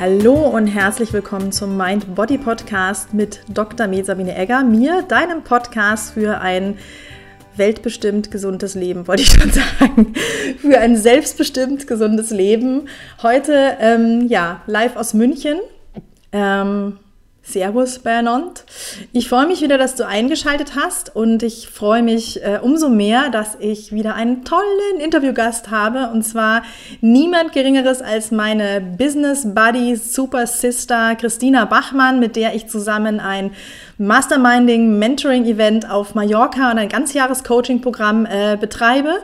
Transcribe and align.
Hallo 0.00 0.46
und 0.46 0.68
herzlich 0.68 1.12
willkommen 1.12 1.50
zum 1.50 1.76
Mind 1.76 2.14
Body 2.14 2.38
Podcast 2.38 3.14
mit 3.14 3.40
Dr. 3.48 3.88
Med 3.88 4.06
Sabine 4.06 4.36
Egger, 4.36 4.62
mir, 4.62 5.02
deinem 5.02 5.42
Podcast 5.42 6.14
für 6.14 6.40
ein 6.40 6.78
weltbestimmt 7.56 8.30
gesundes 8.30 8.76
Leben, 8.76 9.08
wollte 9.08 9.22
ich 9.22 9.30
schon 9.30 9.50
sagen. 9.80 10.14
Für 10.58 10.78
ein 10.78 10.96
selbstbestimmt 10.96 11.88
gesundes 11.88 12.30
Leben. 12.30 12.88
Heute, 13.24 13.76
ähm, 13.80 14.28
ja, 14.28 14.62
live 14.66 14.94
aus 14.94 15.14
München. 15.14 15.58
Ähm, 16.30 17.00
Servus 17.48 18.00
Bernond. 18.00 18.64
Ich 19.12 19.28
freue 19.28 19.46
mich 19.46 19.62
wieder, 19.62 19.78
dass 19.78 19.94
du 19.94 20.06
eingeschaltet 20.06 20.72
hast 20.76 21.16
und 21.16 21.42
ich 21.42 21.68
freue 21.68 22.02
mich 22.02 22.42
äh, 22.42 22.58
umso 22.60 22.90
mehr, 22.90 23.30
dass 23.30 23.56
ich 23.58 23.90
wieder 23.90 24.14
einen 24.14 24.44
tollen 24.44 25.00
Interviewgast 25.00 25.70
habe 25.70 26.10
und 26.12 26.22
zwar 26.24 26.62
niemand 27.00 27.52
Geringeres 27.52 28.02
als 28.02 28.30
meine 28.30 28.82
Business 28.82 29.54
Buddy 29.54 29.96
Super 29.96 30.46
Sister 30.46 31.14
Christina 31.14 31.64
Bachmann, 31.64 32.20
mit 32.20 32.36
der 32.36 32.54
ich 32.54 32.66
zusammen 32.66 33.18
ein 33.18 33.52
Masterminding, 33.98 34.98
Mentoring-Event 34.98 35.90
auf 35.90 36.14
Mallorca 36.14 36.70
und 36.70 36.78
ein 36.78 36.88
ganzjahres 36.88 37.42
Coaching-Programm 37.42 38.26
äh, 38.26 38.56
betreibe. 38.58 39.18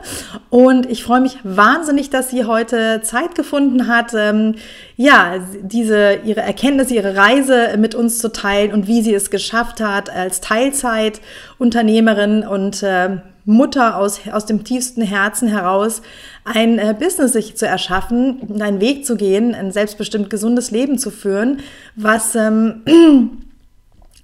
Und 0.49 0.89
ich 0.89 1.03
freue 1.03 1.21
mich 1.21 1.37
wahnsinnig, 1.43 2.09
dass 2.09 2.29
sie 2.29 2.45
heute 2.45 3.01
Zeit 3.01 3.35
gefunden 3.35 3.87
hat, 3.87 4.13
ähm, 4.13 4.55
ja, 4.97 5.35
diese, 5.61 6.19
ihre 6.25 6.41
Erkenntnisse, 6.41 6.93
ihre 6.93 7.15
Reise 7.15 7.77
mit 7.77 7.95
uns 7.95 8.19
zu 8.19 8.31
teilen 8.31 8.73
und 8.73 8.87
wie 8.87 9.01
sie 9.01 9.13
es 9.13 9.29
geschafft 9.29 9.79
hat, 9.79 10.09
als 10.09 10.41
Teilzeitunternehmerin 10.41 12.45
und 12.45 12.83
äh, 12.83 13.17
Mutter 13.45 13.97
aus, 13.97 14.21
aus 14.31 14.45
dem 14.45 14.63
tiefsten 14.63 15.03
Herzen 15.03 15.47
heraus 15.47 16.01
ein 16.43 16.79
äh, 16.79 16.95
Business 16.97 17.33
sich 17.33 17.55
zu 17.55 17.67
erschaffen, 17.67 18.59
einen 18.59 18.81
Weg 18.81 19.05
zu 19.05 19.15
gehen, 19.15 19.53
ein 19.53 19.71
selbstbestimmt 19.71 20.29
gesundes 20.29 20.71
Leben 20.71 20.97
zu 20.97 21.11
führen, 21.11 21.59
was 21.95 22.35
ähm, 22.35 22.81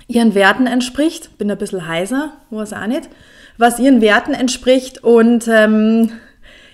ihren 0.08 0.36
Werten 0.36 0.68
entspricht. 0.68 1.38
Bin 1.38 1.52
ein 1.52 1.58
bisschen 1.58 1.88
heiser, 1.88 2.34
weiß 2.50 2.74
auch 2.74 2.88
nicht. 2.88 3.10
Was 3.58 3.80
ihren 3.80 4.02
Werten 4.02 4.34
entspricht 4.34 5.04
und 5.04 5.48
ähm, 5.48 6.12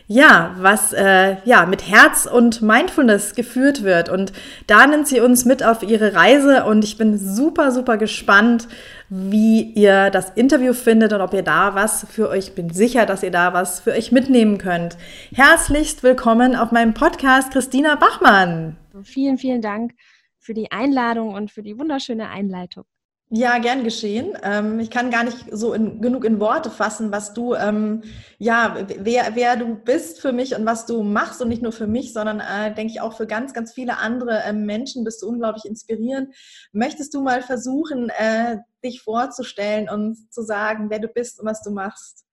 ja, 0.09 0.55
was 0.59 0.93
äh, 0.93 1.35
ja 1.43 1.65
mit 1.65 1.89
Herz 1.89 2.25
und 2.25 2.61
Mindfulness 2.61 3.35
geführt 3.35 3.83
wird. 3.83 4.07
Und 4.07 4.31
da 4.65 4.87
nimmt 4.87 5.07
sie 5.07 5.19
uns 5.19 5.43
mit 5.43 5.63
auf 5.63 5.83
ihre 5.83 6.15
Reise 6.15 6.63
und 6.63 6.85
ich 6.85 6.97
bin 6.97 7.17
super, 7.17 7.71
super 7.71 7.97
gespannt, 7.97 8.69
wie 9.09 9.61
ihr 9.61 10.09
das 10.09 10.29
Interview 10.31 10.73
findet 10.73 11.11
und 11.11 11.21
ob 11.21 11.33
ihr 11.33 11.43
da 11.43 11.75
was 11.75 12.07
für 12.09 12.29
euch, 12.29 12.55
bin 12.55 12.69
sicher, 12.69 13.05
dass 13.05 13.21
ihr 13.21 13.31
da 13.31 13.53
was 13.53 13.81
für 13.81 13.91
euch 13.91 14.13
mitnehmen 14.13 14.57
könnt. 14.57 14.97
Herzlichst 15.33 16.03
willkommen 16.03 16.55
auf 16.55 16.71
meinem 16.71 16.93
Podcast, 16.93 17.51
Christina 17.51 17.95
Bachmann. 17.95 18.77
Vielen, 19.03 19.37
vielen 19.37 19.61
Dank 19.61 19.91
für 20.39 20.53
die 20.53 20.71
Einladung 20.71 21.33
und 21.33 21.51
für 21.51 21.63
die 21.63 21.77
wunderschöne 21.77 22.29
Einleitung. 22.29 22.85
Ja, 23.29 23.57
gern 23.57 23.83
geschehen. 23.83 24.37
Ähm, 24.41 24.79
ich 24.79 24.89
kann 24.89 25.11
gar 25.11 25.25
nicht 25.25 25.47
so 25.51 25.73
in, 25.73 26.01
genug 26.01 26.23
in 26.23 26.39
Worte 26.39 26.71
fassen, 26.71 27.11
was 27.11 27.33
du, 27.33 27.55
ähm, 27.55 28.03
ja, 28.37 28.87
wer, 28.99 29.35
wer 29.35 29.57
du 29.57 29.75
bist 29.75 30.21
für 30.21 30.31
mich 30.31 30.55
und 30.55 30.65
was 30.65 30.85
du 30.85 31.03
machst 31.03 31.41
und 31.41 31.49
nicht 31.49 31.61
nur 31.61 31.73
für 31.73 31.87
mich, 31.87 32.13
sondern 32.13 32.39
äh, 32.39 32.73
denke 32.73 32.93
ich 32.93 33.01
auch 33.01 33.17
für 33.17 33.27
ganz, 33.27 33.53
ganz 33.53 33.73
viele 33.73 33.97
andere 33.97 34.43
äh, 34.43 34.53
Menschen 34.53 35.03
bist 35.03 35.21
du 35.21 35.27
unglaublich 35.27 35.65
inspirierend. 35.65 36.33
Möchtest 36.71 37.13
du 37.13 37.21
mal 37.21 37.41
versuchen, 37.41 38.09
äh, 38.17 38.59
dich 38.81 39.01
vorzustellen 39.01 39.89
und 39.89 40.31
zu 40.31 40.41
sagen, 40.41 40.89
wer 40.89 40.99
du 40.99 41.09
bist 41.09 41.41
und 41.41 41.47
was 41.47 41.61
du 41.61 41.71
machst? 41.71 42.25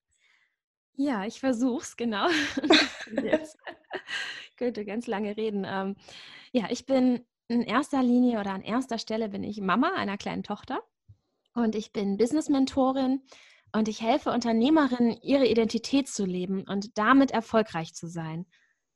Ja, 0.95 1.25
ich 1.25 1.41
versuch's, 1.41 1.97
genau. 1.97 2.29
Jetzt 3.25 3.59
könnte 4.57 4.85
ganz 4.85 5.09
lange 5.09 5.37
reden. 5.37 5.67
Ähm, 5.69 5.97
ja, 6.53 6.67
ich 6.71 6.87
bin 6.87 7.27
in 7.49 7.63
erster 7.63 8.03
Linie 8.03 8.41
oder 8.41 8.53
an 8.53 8.63
erster 8.63 8.99
Stelle 8.99 9.29
bin 9.29 9.45
ich 9.45 9.61
Mama 9.61 9.93
einer 9.95 10.17
kleinen 10.17 10.43
Tochter 10.43 10.81
und 11.55 11.75
ich 11.75 11.93
bin 11.93 12.17
Business-Mentorin 12.17 13.23
und 13.73 13.89
ich 13.89 14.01
helfe 14.01 14.31
Unternehmerinnen, 14.31 15.19
ihre 15.23 15.47
Identität 15.47 16.09
zu 16.09 16.25
leben 16.25 16.65
und 16.69 16.97
damit 16.97 17.33
erfolgreich 17.33 17.95
zu 17.95 18.09
sein. 18.09 18.47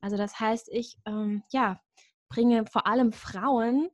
Also 0.01 0.17
das 0.17 0.39
heißt, 0.39 0.69
ich 0.71 0.97
ähm, 1.05 1.43
ja, 1.51 1.81
bringe 2.29 2.65
vor 2.67 2.87
allem 2.87 3.13
Frauen 3.13 3.89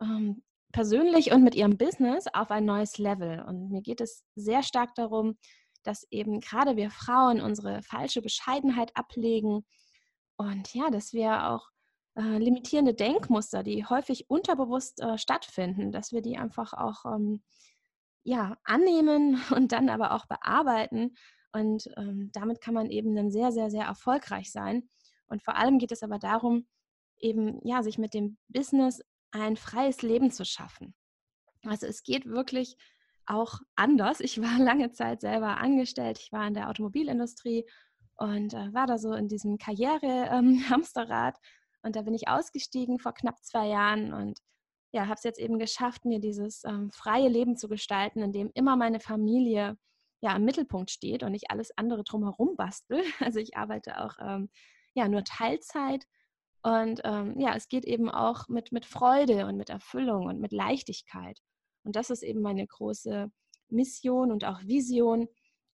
ähm, 0.00 0.42
persönlich 0.72 1.32
und 1.32 1.44
mit 1.44 1.54
ihrem 1.54 1.76
Business 1.76 2.26
auf 2.32 2.50
ein 2.50 2.64
neues 2.64 2.98
Level. 2.98 3.42
Und 3.42 3.70
mir 3.70 3.82
geht 3.82 4.00
es 4.00 4.24
sehr 4.34 4.62
stark 4.62 4.94
darum, 4.94 5.36
dass 5.82 6.06
eben 6.10 6.40
gerade 6.40 6.76
wir 6.76 6.90
Frauen 6.90 7.40
unsere 7.40 7.82
falsche 7.82 8.22
Bescheidenheit 8.22 8.96
ablegen 8.96 9.66
und 10.36 10.74
ja, 10.74 10.90
dass 10.90 11.12
wir 11.12 11.50
auch 11.50 11.68
äh, 12.16 12.38
limitierende 12.38 12.94
Denkmuster, 12.94 13.62
die 13.62 13.84
häufig 13.84 14.28
unterbewusst 14.28 15.00
äh, 15.00 15.18
stattfinden, 15.18 15.92
dass 15.92 16.12
wir 16.12 16.22
die 16.22 16.36
einfach 16.36 16.72
auch 16.72 17.04
ähm, 17.06 17.42
ja, 18.24 18.56
annehmen 18.64 19.40
und 19.50 19.72
dann 19.72 19.88
aber 19.88 20.12
auch 20.12 20.26
bearbeiten. 20.26 21.14
Und 21.52 21.88
ähm, 21.96 22.30
damit 22.32 22.60
kann 22.60 22.74
man 22.74 22.90
eben 22.90 23.14
dann 23.14 23.30
sehr, 23.30 23.52
sehr, 23.52 23.70
sehr 23.70 23.84
erfolgreich 23.84 24.50
sein. 24.50 24.88
Und 25.26 25.42
vor 25.42 25.56
allem 25.56 25.78
geht 25.78 25.92
es 25.92 26.02
aber 26.02 26.18
darum, 26.18 26.66
eben 27.18 27.60
ja, 27.66 27.82
sich 27.82 27.98
mit 27.98 28.14
dem 28.14 28.38
Business 28.48 29.00
ein 29.30 29.56
freies 29.56 30.02
Leben 30.02 30.30
zu 30.30 30.44
schaffen. 30.44 30.94
Also 31.64 31.86
es 31.86 32.02
geht 32.02 32.26
wirklich 32.26 32.76
auch 33.26 33.60
anders. 33.76 34.20
Ich 34.20 34.40
war 34.40 34.58
lange 34.58 34.90
Zeit 34.92 35.20
selber 35.20 35.58
angestellt. 35.58 36.18
Ich 36.18 36.32
war 36.32 36.46
in 36.46 36.54
der 36.54 36.68
Automobilindustrie 36.68 37.64
und 38.16 38.54
äh, 38.54 38.72
war 38.72 38.86
da 38.86 38.98
so 38.98 39.12
in 39.14 39.28
diesem 39.28 39.58
Karriere-Hamsterrad. 39.58 41.36
Ähm, 41.36 41.40
und 41.82 41.96
da 41.96 42.02
bin 42.02 42.14
ich 42.14 42.28
ausgestiegen 42.28 42.98
vor 42.98 43.12
knapp 43.12 43.42
zwei 43.42 43.68
Jahren 43.68 44.12
und 44.12 44.38
ja, 44.92 45.02
habe 45.02 45.14
es 45.14 45.24
jetzt 45.24 45.38
eben 45.38 45.58
geschafft, 45.58 46.04
mir 46.04 46.20
dieses 46.20 46.64
ähm, 46.64 46.90
freie 46.90 47.28
Leben 47.28 47.56
zu 47.56 47.68
gestalten, 47.68 48.22
in 48.22 48.32
dem 48.32 48.50
immer 48.54 48.76
meine 48.76 49.00
Familie 49.00 49.76
ja 50.20 50.36
im 50.36 50.44
Mittelpunkt 50.44 50.90
steht 50.90 51.22
und 51.22 51.34
ich 51.34 51.50
alles 51.50 51.76
andere 51.76 52.04
drumherum 52.04 52.56
bastel. 52.56 53.02
Also 53.20 53.40
ich 53.40 53.56
arbeite 53.56 54.00
auch 54.00 54.14
ähm, 54.20 54.50
ja 54.94 55.08
nur 55.08 55.24
Teilzeit 55.24 56.06
und 56.62 57.00
ähm, 57.04 57.38
ja, 57.40 57.54
es 57.56 57.68
geht 57.68 57.84
eben 57.84 58.10
auch 58.10 58.48
mit, 58.48 58.70
mit 58.70 58.86
Freude 58.86 59.46
und 59.46 59.56
mit 59.56 59.68
Erfüllung 59.68 60.26
und 60.26 60.40
mit 60.40 60.52
Leichtigkeit. 60.52 61.38
Und 61.84 61.96
das 61.96 62.10
ist 62.10 62.22
eben 62.22 62.40
meine 62.40 62.66
große 62.66 63.30
Mission 63.68 64.30
und 64.30 64.44
auch 64.44 64.60
Vision, 64.62 65.26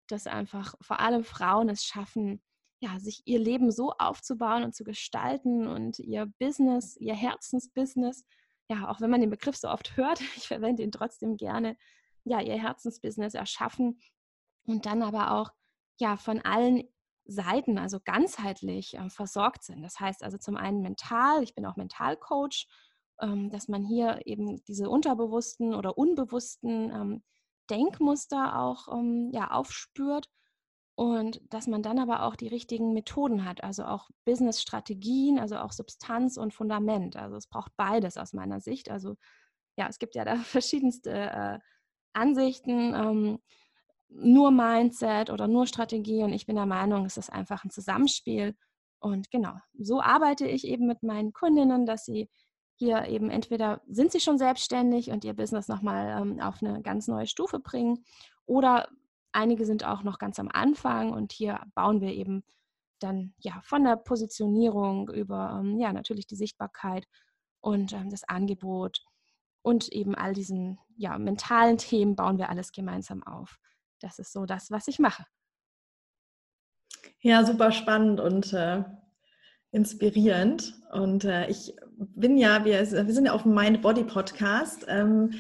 dass 0.08 0.28
einfach 0.28 0.74
vor 0.80 1.00
allem 1.00 1.24
Frauen 1.24 1.68
es 1.68 1.84
schaffen, 1.84 2.40
ja, 2.80 2.98
sich 2.98 3.22
ihr 3.24 3.38
Leben 3.38 3.70
so 3.70 3.92
aufzubauen 3.92 4.64
und 4.64 4.74
zu 4.74 4.84
gestalten 4.84 5.66
und 5.66 5.98
ihr 5.98 6.26
Business, 6.38 6.96
ihr 6.96 7.14
Herzensbusiness, 7.14 8.24
ja, 8.68 8.88
auch 8.88 9.00
wenn 9.00 9.10
man 9.10 9.20
den 9.20 9.30
Begriff 9.30 9.56
so 9.56 9.68
oft 9.68 9.96
hört, 9.96 10.20
ich 10.36 10.48
verwende 10.48 10.82
ihn 10.82 10.92
trotzdem 10.92 11.36
gerne, 11.36 11.76
ja, 12.24 12.40
ihr 12.40 12.60
Herzensbusiness 12.60 13.34
erschaffen 13.34 14.00
und 14.66 14.86
dann 14.86 15.02
aber 15.02 15.32
auch, 15.32 15.50
ja, 15.98 16.16
von 16.16 16.40
allen 16.42 16.84
Seiten, 17.24 17.78
also 17.78 17.98
ganzheitlich 18.04 18.94
äh, 18.94 19.08
versorgt 19.10 19.64
sind. 19.64 19.82
Das 19.82 19.98
heißt 19.98 20.22
also 20.22 20.38
zum 20.38 20.56
einen 20.56 20.82
mental, 20.82 21.42
ich 21.42 21.54
bin 21.54 21.66
auch 21.66 21.76
Mentalcoach, 21.76 22.68
ähm, 23.20 23.50
dass 23.50 23.68
man 23.68 23.84
hier 23.84 24.20
eben 24.26 24.62
diese 24.64 24.90
unterbewussten 24.90 25.74
oder 25.74 25.96
unbewussten 25.96 26.90
ähm, 26.90 27.22
Denkmuster 27.70 28.60
auch 28.60 28.88
ähm, 28.92 29.30
ja, 29.32 29.50
aufspürt 29.50 30.28
und 30.96 31.42
dass 31.52 31.66
man 31.66 31.82
dann 31.82 31.98
aber 31.98 32.22
auch 32.22 32.36
die 32.36 32.48
richtigen 32.48 32.94
Methoden 32.94 33.44
hat, 33.44 33.62
also 33.62 33.84
auch 33.84 34.08
Business-Strategien, 34.24 35.38
also 35.38 35.58
auch 35.58 35.72
Substanz 35.72 36.38
und 36.38 36.54
Fundament. 36.54 37.16
Also 37.16 37.36
es 37.36 37.46
braucht 37.46 37.70
beides 37.76 38.16
aus 38.16 38.32
meiner 38.32 38.60
Sicht. 38.60 38.90
Also 38.90 39.16
ja, 39.76 39.88
es 39.88 39.98
gibt 39.98 40.14
ja 40.14 40.24
da 40.24 40.36
verschiedenste 40.36 41.12
äh, 41.12 41.58
Ansichten, 42.14 42.94
ähm, 42.94 43.38
nur 44.08 44.50
Mindset 44.50 45.28
oder 45.28 45.46
nur 45.48 45.66
Strategie. 45.66 46.22
Und 46.22 46.32
ich 46.32 46.46
bin 46.46 46.56
der 46.56 46.64
Meinung, 46.64 47.04
es 47.04 47.18
ist 47.18 47.30
einfach 47.30 47.62
ein 47.62 47.70
Zusammenspiel. 47.70 48.56
Und 48.98 49.30
genau, 49.30 49.52
so 49.78 50.00
arbeite 50.00 50.46
ich 50.46 50.66
eben 50.66 50.86
mit 50.86 51.02
meinen 51.02 51.34
Kundinnen, 51.34 51.84
dass 51.84 52.06
sie 52.06 52.30
hier 52.76 53.04
eben 53.04 53.28
entweder 53.28 53.82
sind 53.86 54.12
sie 54.12 54.20
schon 54.20 54.38
selbstständig 54.38 55.10
und 55.10 55.24
ihr 55.24 55.34
Business 55.34 55.68
nochmal 55.68 56.22
ähm, 56.22 56.40
auf 56.40 56.62
eine 56.62 56.80
ganz 56.80 57.06
neue 57.06 57.26
Stufe 57.26 57.58
bringen 57.58 58.02
oder 58.46 58.88
Einige 59.36 59.66
sind 59.66 59.84
auch 59.84 60.02
noch 60.02 60.18
ganz 60.18 60.38
am 60.38 60.48
Anfang 60.50 61.12
und 61.12 61.30
hier 61.30 61.60
bauen 61.74 62.00
wir 62.00 62.14
eben 62.14 62.42
dann 63.00 63.34
ja 63.36 63.60
von 63.62 63.84
der 63.84 63.96
Positionierung 63.96 65.10
über 65.10 65.60
ähm, 65.60 65.78
ja 65.78 65.92
natürlich 65.92 66.26
die 66.26 66.36
Sichtbarkeit 66.36 67.06
und 67.60 67.92
ähm, 67.92 68.08
das 68.08 68.24
Angebot 68.24 69.04
und 69.60 69.92
eben 69.92 70.14
all 70.14 70.32
diesen 70.32 70.78
ja 70.96 71.18
mentalen 71.18 71.76
Themen 71.76 72.16
bauen 72.16 72.38
wir 72.38 72.48
alles 72.48 72.72
gemeinsam 72.72 73.22
auf. 73.24 73.58
Das 74.00 74.18
ist 74.18 74.32
so 74.32 74.46
das, 74.46 74.70
was 74.70 74.88
ich 74.88 74.98
mache. 74.98 75.26
Ja, 77.20 77.44
super 77.44 77.72
spannend 77.72 78.20
und 78.20 78.54
äh, 78.54 78.84
inspirierend. 79.70 80.80
Und 80.92 81.24
äh, 81.24 81.50
ich 81.50 81.76
bin 81.98 82.38
ja, 82.38 82.64
wir, 82.64 82.80
wir 82.80 83.12
sind 83.12 83.26
ja 83.26 83.32
auf 83.32 83.42
dem 83.42 83.54
Mind 83.54 83.82
Body 83.82 84.04
Podcast. 84.04 84.86
Ähm, 84.88 85.34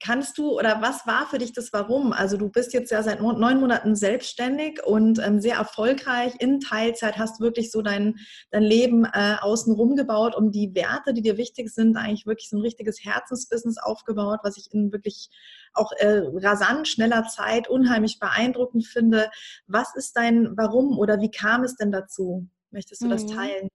kannst 0.00 0.38
du 0.38 0.58
oder 0.58 0.82
was 0.82 1.06
war 1.06 1.26
für 1.26 1.38
dich 1.38 1.52
das 1.52 1.72
Warum? 1.72 2.12
Also 2.12 2.36
du 2.36 2.48
bist 2.48 2.72
jetzt 2.72 2.90
ja 2.90 3.02
seit 3.02 3.20
neun 3.20 3.60
Monaten 3.60 3.94
selbstständig 3.94 4.84
und 4.84 5.18
ähm, 5.18 5.40
sehr 5.40 5.56
erfolgreich 5.56 6.34
in 6.38 6.60
Teilzeit, 6.60 7.18
hast 7.18 7.40
wirklich 7.40 7.70
so 7.70 7.82
dein, 7.82 8.16
dein 8.50 8.62
Leben 8.62 9.04
äh, 9.04 9.36
außenrum 9.40 9.96
gebaut, 9.96 10.34
um 10.36 10.50
die 10.50 10.74
Werte, 10.74 11.14
die 11.14 11.22
dir 11.22 11.36
wichtig 11.36 11.70
sind, 11.70 11.96
eigentlich 11.96 12.26
wirklich 12.26 12.48
so 12.48 12.56
ein 12.56 12.62
richtiges 12.62 13.04
Herzensbusiness 13.04 13.78
aufgebaut, 13.78 14.40
was 14.42 14.56
ich 14.56 14.72
in 14.72 14.92
wirklich 14.92 15.30
auch 15.74 15.92
äh, 15.98 16.22
rasant 16.34 16.88
schneller 16.88 17.24
Zeit 17.24 17.68
unheimlich 17.68 18.18
beeindruckend 18.18 18.86
finde. 18.86 19.30
Was 19.66 19.94
ist 19.94 20.16
dein 20.16 20.56
Warum 20.56 20.98
oder 20.98 21.20
wie 21.20 21.30
kam 21.30 21.64
es 21.64 21.76
denn 21.76 21.92
dazu? 21.92 22.48
Möchtest 22.70 23.02
du 23.02 23.06
mhm. 23.06 23.10
das 23.10 23.26
teilen? 23.26 23.68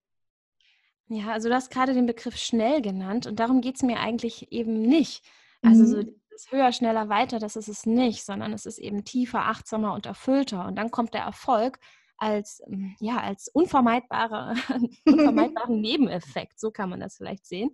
Ja, 1.14 1.34
also 1.34 1.50
du 1.50 1.56
hast 1.56 1.72
gerade 1.72 1.94
den 1.94 2.06
Begriff 2.06 2.38
schnell 2.38 2.82
genannt 2.82 3.28
und 3.28 3.38
darum 3.42 3.60
geht 3.60 3.76
es 3.76 3.84
mir 3.84 4.00
eigentlich 4.00 4.50
eben 4.54 4.82
nicht. 4.82 5.26
Also 5.62 5.86
so 5.86 5.98
mhm. 5.98 6.16
das 6.32 6.52
höher, 6.52 6.72
schneller, 6.72 7.10
weiter, 7.10 7.40
das 7.40 7.56
ist 7.56 7.68
es 7.68 7.86
nicht, 7.86 8.26
sondern 8.26 8.54
es 8.54 8.66
ist 8.66 8.80
eben 8.80 9.04
tiefer, 9.04 9.46
achtsamer 9.46 9.94
und 9.94 10.06
erfüllter. 10.06 10.66
Und 10.66 10.76
dann 10.76 10.92
kommt 10.92 11.14
der 11.14 11.22
Erfolg 11.22 11.80
als, 12.18 12.62
hm, 12.68 12.96
ja, 13.00 13.18
als 13.20 13.48
unvermeidbare, 13.48 14.56
unvermeidbaren 15.06 15.82
Nebeneffekt, 15.82 16.60
so 16.60 16.72
kann 16.72 16.90
man 16.90 17.00
das 17.00 17.18
vielleicht 17.18 17.46
sehen. 17.46 17.72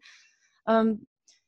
Ähm, 0.68 1.08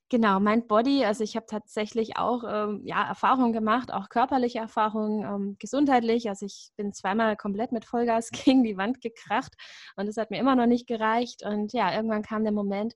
genau, 0.10 0.40
Mind 0.40 0.68
Body, 0.68 1.06
also 1.06 1.24
ich 1.24 1.36
habe 1.36 1.46
tatsächlich 1.46 2.18
auch 2.18 2.44
ähm, 2.48 2.82
ja, 2.86 3.08
Erfahrungen 3.08 3.54
gemacht, 3.54 3.92
auch 3.94 4.10
körperliche 4.10 4.60
Erfahrungen, 4.60 5.24
ähm, 5.24 5.56
gesundheitlich. 5.60 6.30
Also 6.30 6.46
ich 6.46 6.72
bin 6.78 6.94
zweimal 6.94 7.38
komplett 7.38 7.72
mit 7.72 7.86
Vollgas 7.86 8.32
gegen 8.32 8.64
die 8.64 8.78
Wand 8.78 9.02
gekracht 9.02 9.54
und 9.96 10.08
das 10.08 10.18
hat 10.18 10.32
mir 10.32 10.40
immer 10.40 10.56
noch 10.56 10.68
nicht 10.68 10.88
gereicht. 10.88 11.44
Und 11.46 11.74
ja, 11.74 11.94
irgendwann 11.94 12.24
kam 12.24 12.44
der 12.44 12.54
Moment, 12.54 12.96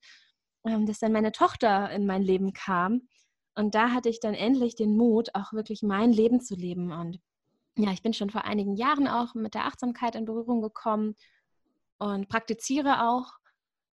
ähm, 0.66 0.86
dass 0.86 1.00
dann 1.00 1.14
meine 1.14 1.32
Tochter 1.32 1.90
in 1.92 2.06
mein 2.06 2.24
Leben 2.24 2.54
kam 2.54 3.08
und 3.56 3.76
da 3.76 3.92
hatte 3.92 4.10
ich 4.10 4.20
dann 4.20 4.34
endlich 4.34 4.76
den 4.76 4.98
Mut, 4.98 5.30
auch 5.36 5.54
wirklich 5.54 5.84
mein 5.84 6.12
Leben 6.12 6.42
zu 6.42 6.56
leben. 6.56 6.92
Und 6.92 7.20
ja, 7.78 7.92
ich 7.92 8.02
bin 8.02 8.14
schon 8.14 8.30
vor 8.30 8.46
einigen 8.46 8.76
Jahren 8.76 9.08
auch 9.08 9.36
mit 9.36 9.54
der 9.54 9.66
Achtsamkeit 9.66 10.16
in 10.16 10.26
Berührung 10.26 10.62
gekommen 10.62 11.16
und 12.00 12.30
praktiziere 12.30 13.08
auch. 13.10 13.34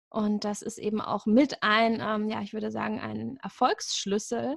Und 0.10 0.46
das 0.46 0.62
ist 0.62 0.78
eben 0.78 1.02
auch 1.02 1.26
mit 1.26 1.64
ein, 1.64 2.00
ähm, 2.02 2.30
ja, 2.30 2.42
ich 2.42 2.54
würde 2.54 2.72
sagen, 2.72 3.00
ein 3.00 3.38
Erfolgsschlüssel, 3.38 4.56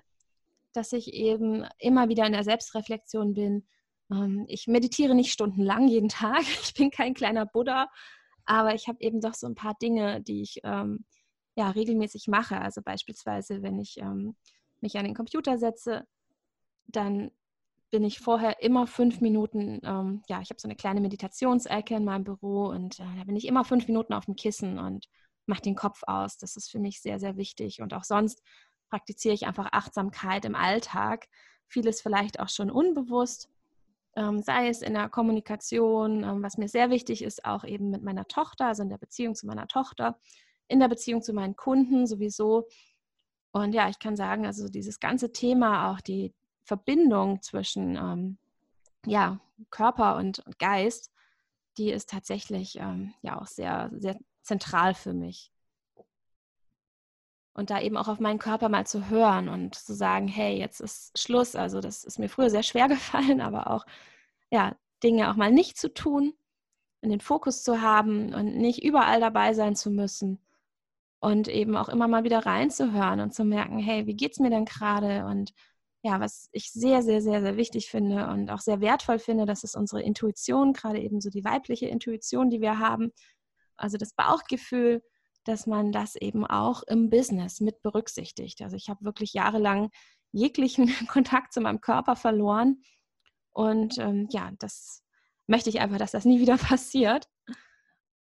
dass 0.72 0.92
ich 0.92 1.12
eben 1.12 1.66
immer 1.78 2.08
wieder 2.08 2.26
in 2.26 2.32
der 2.32 2.44
Selbstreflexion 2.44 3.34
bin. 3.34 3.66
Ähm, 4.12 4.44
ich 4.48 4.66
meditiere 4.68 5.14
nicht 5.14 5.32
stundenlang 5.32 5.88
jeden 5.88 6.08
Tag. 6.10 6.42
Ich 6.62 6.74
bin 6.74 6.90
kein 6.90 7.14
kleiner 7.14 7.46
Buddha, 7.46 7.88
aber 8.44 8.74
ich 8.74 8.86
habe 8.86 8.98
eben 9.00 9.20
doch 9.20 9.34
so 9.34 9.46
ein 9.46 9.54
paar 9.54 9.76
Dinge, 9.82 10.22
die 10.22 10.42
ich 10.42 10.60
ähm, 10.62 11.04
ja 11.56 11.70
regelmäßig 11.70 12.28
mache. 12.28 12.60
Also 12.60 12.82
beispielsweise, 12.82 13.62
wenn 13.62 13.78
ich 13.78 13.96
ähm, 13.98 14.36
mich 14.82 14.98
an 14.98 15.04
den 15.04 15.14
Computer 15.14 15.58
setze, 15.58 16.06
dann 16.86 17.30
bin 17.90 18.04
ich 18.04 18.20
vorher 18.20 18.62
immer 18.62 18.86
fünf 18.86 19.20
Minuten, 19.20 19.80
ähm, 19.82 20.22
ja, 20.28 20.40
ich 20.40 20.50
habe 20.50 20.60
so 20.60 20.68
eine 20.68 20.76
kleine 20.76 21.00
Meditationsecke 21.00 21.96
in 21.96 22.04
meinem 22.04 22.24
Büro 22.24 22.66
und 22.66 23.00
äh, 23.00 23.04
da 23.18 23.24
bin 23.24 23.36
ich 23.36 23.46
immer 23.46 23.64
fünf 23.64 23.88
Minuten 23.88 24.12
auf 24.12 24.26
dem 24.26 24.36
Kissen 24.36 24.78
und 24.78 25.08
mache 25.46 25.62
den 25.62 25.74
Kopf 25.74 26.02
aus. 26.06 26.38
Das 26.38 26.56
ist 26.56 26.70
für 26.70 26.78
mich 26.78 27.02
sehr, 27.02 27.18
sehr 27.18 27.36
wichtig. 27.36 27.82
Und 27.82 27.92
auch 27.92 28.04
sonst 28.04 28.42
praktiziere 28.88 29.34
ich 29.34 29.46
einfach 29.46 29.68
Achtsamkeit 29.72 30.44
im 30.44 30.54
Alltag. 30.54 31.26
Vieles 31.66 32.00
vielleicht 32.00 32.40
auch 32.40 32.48
schon 32.48 32.70
unbewusst, 32.70 33.48
ähm, 34.16 34.40
sei 34.42 34.68
es 34.68 34.82
in 34.82 34.94
der 34.94 35.08
Kommunikation, 35.08 36.24
ähm, 36.24 36.42
was 36.42 36.58
mir 36.58 36.68
sehr 36.68 36.90
wichtig 36.90 37.22
ist, 37.22 37.44
auch 37.44 37.64
eben 37.64 37.90
mit 37.90 38.02
meiner 38.02 38.26
Tochter, 38.26 38.66
also 38.66 38.82
in 38.82 38.88
der 38.88 38.98
Beziehung 38.98 39.34
zu 39.34 39.46
meiner 39.46 39.68
Tochter, 39.68 40.18
in 40.68 40.80
der 40.80 40.88
Beziehung 40.88 41.22
zu 41.22 41.32
meinen 41.32 41.56
Kunden 41.56 42.06
sowieso 42.06 42.66
und 43.52 43.72
ja, 43.72 43.88
ich 43.88 43.98
kann 43.98 44.16
sagen, 44.16 44.46
also 44.46 44.68
dieses 44.68 45.00
ganze 45.00 45.32
Thema, 45.32 45.90
auch 45.90 46.00
die 46.00 46.32
Verbindung 46.62 47.42
zwischen 47.42 47.96
ähm, 47.96 48.38
ja, 49.06 49.40
Körper 49.70 50.16
und, 50.16 50.42
Geist, 50.58 51.12
die 51.78 51.90
ist 51.90 52.10
tatsächlich 52.10 52.76
ähm, 52.76 53.14
ja 53.22 53.40
auch 53.40 53.46
sehr, 53.46 53.90
sehr 53.96 54.16
zentral 54.42 54.94
für 54.94 55.12
mich. 55.12 55.50
Und 57.54 57.70
da 57.70 57.80
eben 57.80 57.96
auch 57.96 58.08
auf 58.08 58.20
meinen 58.20 58.38
Körper 58.38 58.68
mal 58.68 58.86
zu 58.86 59.10
hören 59.10 59.48
und 59.48 59.74
zu 59.74 59.94
sagen, 59.94 60.28
hey, 60.28 60.56
jetzt 60.56 60.80
ist 60.80 61.18
Schluss. 61.18 61.56
Also 61.56 61.80
das 61.80 62.04
ist 62.04 62.18
mir 62.18 62.28
früher 62.28 62.50
sehr 62.50 62.62
schwer 62.62 62.88
gefallen, 62.88 63.40
aber 63.40 63.70
auch 63.70 63.84
ja, 64.50 64.76
Dinge 65.02 65.30
auch 65.30 65.36
mal 65.36 65.50
nicht 65.50 65.76
zu 65.76 65.92
tun, 65.92 66.34
in 67.00 67.10
den 67.10 67.20
Fokus 67.20 67.64
zu 67.64 67.80
haben 67.80 68.32
und 68.34 68.56
nicht 68.56 68.84
überall 68.84 69.20
dabei 69.20 69.54
sein 69.54 69.74
zu 69.74 69.90
müssen 69.90 70.38
und 71.20 71.48
eben 71.48 71.76
auch 71.76 71.88
immer 71.88 72.08
mal 72.08 72.24
wieder 72.24 72.44
reinzuhören 72.46 73.20
und 73.20 73.34
zu 73.34 73.44
merken, 73.44 73.78
hey, 73.78 74.06
wie 74.06 74.16
geht 74.16 74.32
es 74.32 74.38
mir 74.38 74.50
denn 74.50 74.64
gerade? 74.64 75.26
Und 75.26 75.52
ja, 76.02 76.18
was 76.18 76.48
ich 76.52 76.72
sehr, 76.72 77.02
sehr, 77.02 77.20
sehr, 77.20 77.42
sehr 77.42 77.56
wichtig 77.56 77.90
finde 77.90 78.28
und 78.28 78.50
auch 78.50 78.60
sehr 78.60 78.80
wertvoll 78.80 79.18
finde, 79.18 79.44
das 79.44 79.62
ist 79.62 79.76
unsere 79.76 80.02
Intuition, 80.02 80.72
gerade 80.72 80.98
eben 80.98 81.20
so 81.20 81.28
die 81.28 81.44
weibliche 81.44 81.86
Intuition, 81.86 82.48
die 82.48 82.62
wir 82.62 82.78
haben. 82.78 83.12
Also 83.76 83.98
das 83.98 84.14
Bauchgefühl, 84.14 85.02
dass 85.44 85.66
man 85.66 85.92
das 85.92 86.16
eben 86.16 86.46
auch 86.46 86.82
im 86.84 87.10
Business 87.10 87.60
mit 87.60 87.82
berücksichtigt. 87.82 88.62
Also 88.62 88.76
ich 88.76 88.88
habe 88.88 89.04
wirklich 89.04 89.34
jahrelang 89.34 89.90
jeglichen 90.32 90.88
Kontakt 91.08 91.52
zu 91.52 91.60
meinem 91.60 91.82
Körper 91.82 92.16
verloren. 92.16 92.82
Und 93.50 93.98
ähm, 93.98 94.26
ja, 94.30 94.52
das 94.58 95.02
möchte 95.46 95.68
ich 95.68 95.80
einfach, 95.80 95.98
dass 95.98 96.12
das 96.12 96.24
nie 96.24 96.40
wieder 96.40 96.56
passiert. 96.58 97.28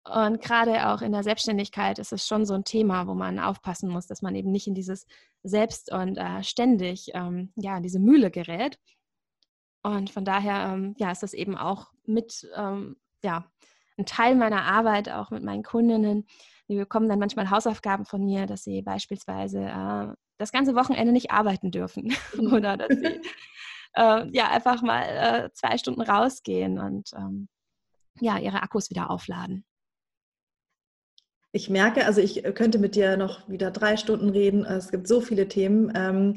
Und 0.07 0.40
gerade 0.40 0.90
auch 0.90 1.02
in 1.02 1.12
der 1.12 1.24
Selbstständigkeit 1.24 1.98
ist 1.98 2.13
es 2.13 2.28
schon 2.28 2.46
so 2.46 2.54
ein 2.54 2.63
Thema, 2.63 3.07
wo 3.07 3.16
man 3.16 3.40
aufpassen 3.40 3.90
muss, 3.90 4.06
dass 4.06 4.22
man 4.22 4.36
eben 4.36 4.52
nicht 4.52 4.68
in 4.68 4.75
dieses 4.75 5.07
Selbst 5.42 5.92
und 5.92 6.18
äh, 6.18 6.44
ständig, 6.44 7.10
ähm, 7.16 7.52
ja, 7.56 7.78
in 7.78 7.84
diese 7.84 8.00
Mühle 8.00 8.30
gerät. 8.30 8.78
Und 9.81 10.12
von 10.12 10.24
daher, 10.24 10.74
ähm, 10.74 10.96
ja, 10.98 11.12
ist 11.12 11.24
das 11.24 11.34
eben 11.34 11.57
auch 11.57 11.92
mit, 12.06 12.48
ähm, 12.56 12.98
ja, 13.24 13.46
ein 13.98 14.06
Teil 14.06 14.36
meiner 14.36 14.63
Arbeit, 14.63 15.10
auch 15.10 15.31
mit 15.31 15.44
meinen 15.44 15.63
Kundinnen. 15.63 16.28
Die 16.68 16.75
bekommen 16.75 17.10
dann 17.10 17.19
manchmal 17.19 17.50
Hausaufgaben 17.50 18.06
von 18.06 18.24
mir, 18.24 18.46
dass 18.46 18.63
sie 18.63 18.81
beispielsweise 18.81 19.62
äh, 19.62 20.13
das 20.38 20.51
ganze 20.51 20.75
Wochenende 20.75 21.13
nicht 21.13 21.31
arbeiten 21.31 21.72
dürfen 21.72 22.16
oder 22.51 22.78
dass 22.78 22.90
sie 22.90 23.22
äh, 23.96 24.28
ja 24.31 24.50
einfach 24.51 24.81
mal 24.81 25.04
äh, 25.04 25.50
zwei 25.54 25.78
Stunden 25.78 26.01
rausgehen 26.01 26.78
und 26.78 27.12
ähm, 27.16 27.48
ja, 28.19 28.38
ihre 28.38 28.62
Akkus 28.62 28.90
wieder 28.90 29.10
aufladen. 29.10 29.66
Ich 31.56 31.69
merke, 31.69 32.06
also 32.06 32.19
ich 32.19 32.44
könnte 32.54 32.80
mit 32.80 32.96
dir 32.96 33.16
noch 33.16 33.48
wieder 33.48 33.72
drei 33.72 33.96
Stunden 33.96 34.28
reden. 34.28 34.66
Es 34.66 34.92
gibt 34.92 35.07
so 35.07 35.22
viele 35.22 35.48
Themen. 35.48 35.90
Ähm, 35.96 36.34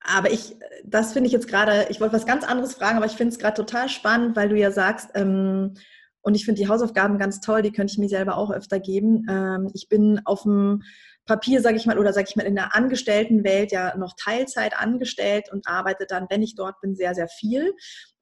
aber 0.00 0.32
ich, 0.32 0.56
das 0.82 1.12
finde 1.12 1.26
ich 1.26 1.34
jetzt 1.34 1.46
gerade, 1.46 1.88
ich 1.90 2.00
wollte 2.00 2.14
was 2.14 2.24
ganz 2.24 2.42
anderes 2.42 2.72
fragen, 2.72 2.96
aber 2.96 3.04
ich 3.04 3.12
finde 3.12 3.34
es 3.34 3.38
gerade 3.38 3.54
total 3.54 3.90
spannend, 3.90 4.34
weil 4.34 4.48
du 4.48 4.56
ja 4.56 4.70
sagst, 4.70 5.10
ähm, 5.12 5.74
und 6.22 6.34
ich 6.36 6.46
finde 6.46 6.62
die 6.62 6.68
Hausaufgaben 6.68 7.18
ganz 7.18 7.40
toll, 7.40 7.60
die 7.60 7.70
könnte 7.70 7.92
ich 7.92 7.98
mir 7.98 8.08
selber 8.08 8.38
auch 8.38 8.50
öfter 8.50 8.80
geben. 8.80 9.26
Ähm, 9.28 9.68
ich 9.74 9.90
bin 9.90 10.22
auf 10.24 10.44
dem 10.44 10.82
Papier, 11.26 11.60
sage 11.60 11.76
ich 11.76 11.86
mal, 11.86 11.98
oder 11.98 12.12
sage 12.12 12.26
ich 12.28 12.36
mal 12.36 12.46
in 12.46 12.54
der 12.54 12.74
Angestelltenwelt 12.74 13.72
ja 13.72 13.96
noch 13.96 14.14
Teilzeit 14.16 14.78
angestellt 14.78 15.50
und 15.52 15.66
arbeite 15.66 16.06
dann, 16.06 16.26
wenn 16.30 16.42
ich 16.42 16.54
dort 16.54 16.80
bin, 16.80 16.94
sehr, 16.94 17.14
sehr 17.14 17.28
viel 17.28 17.74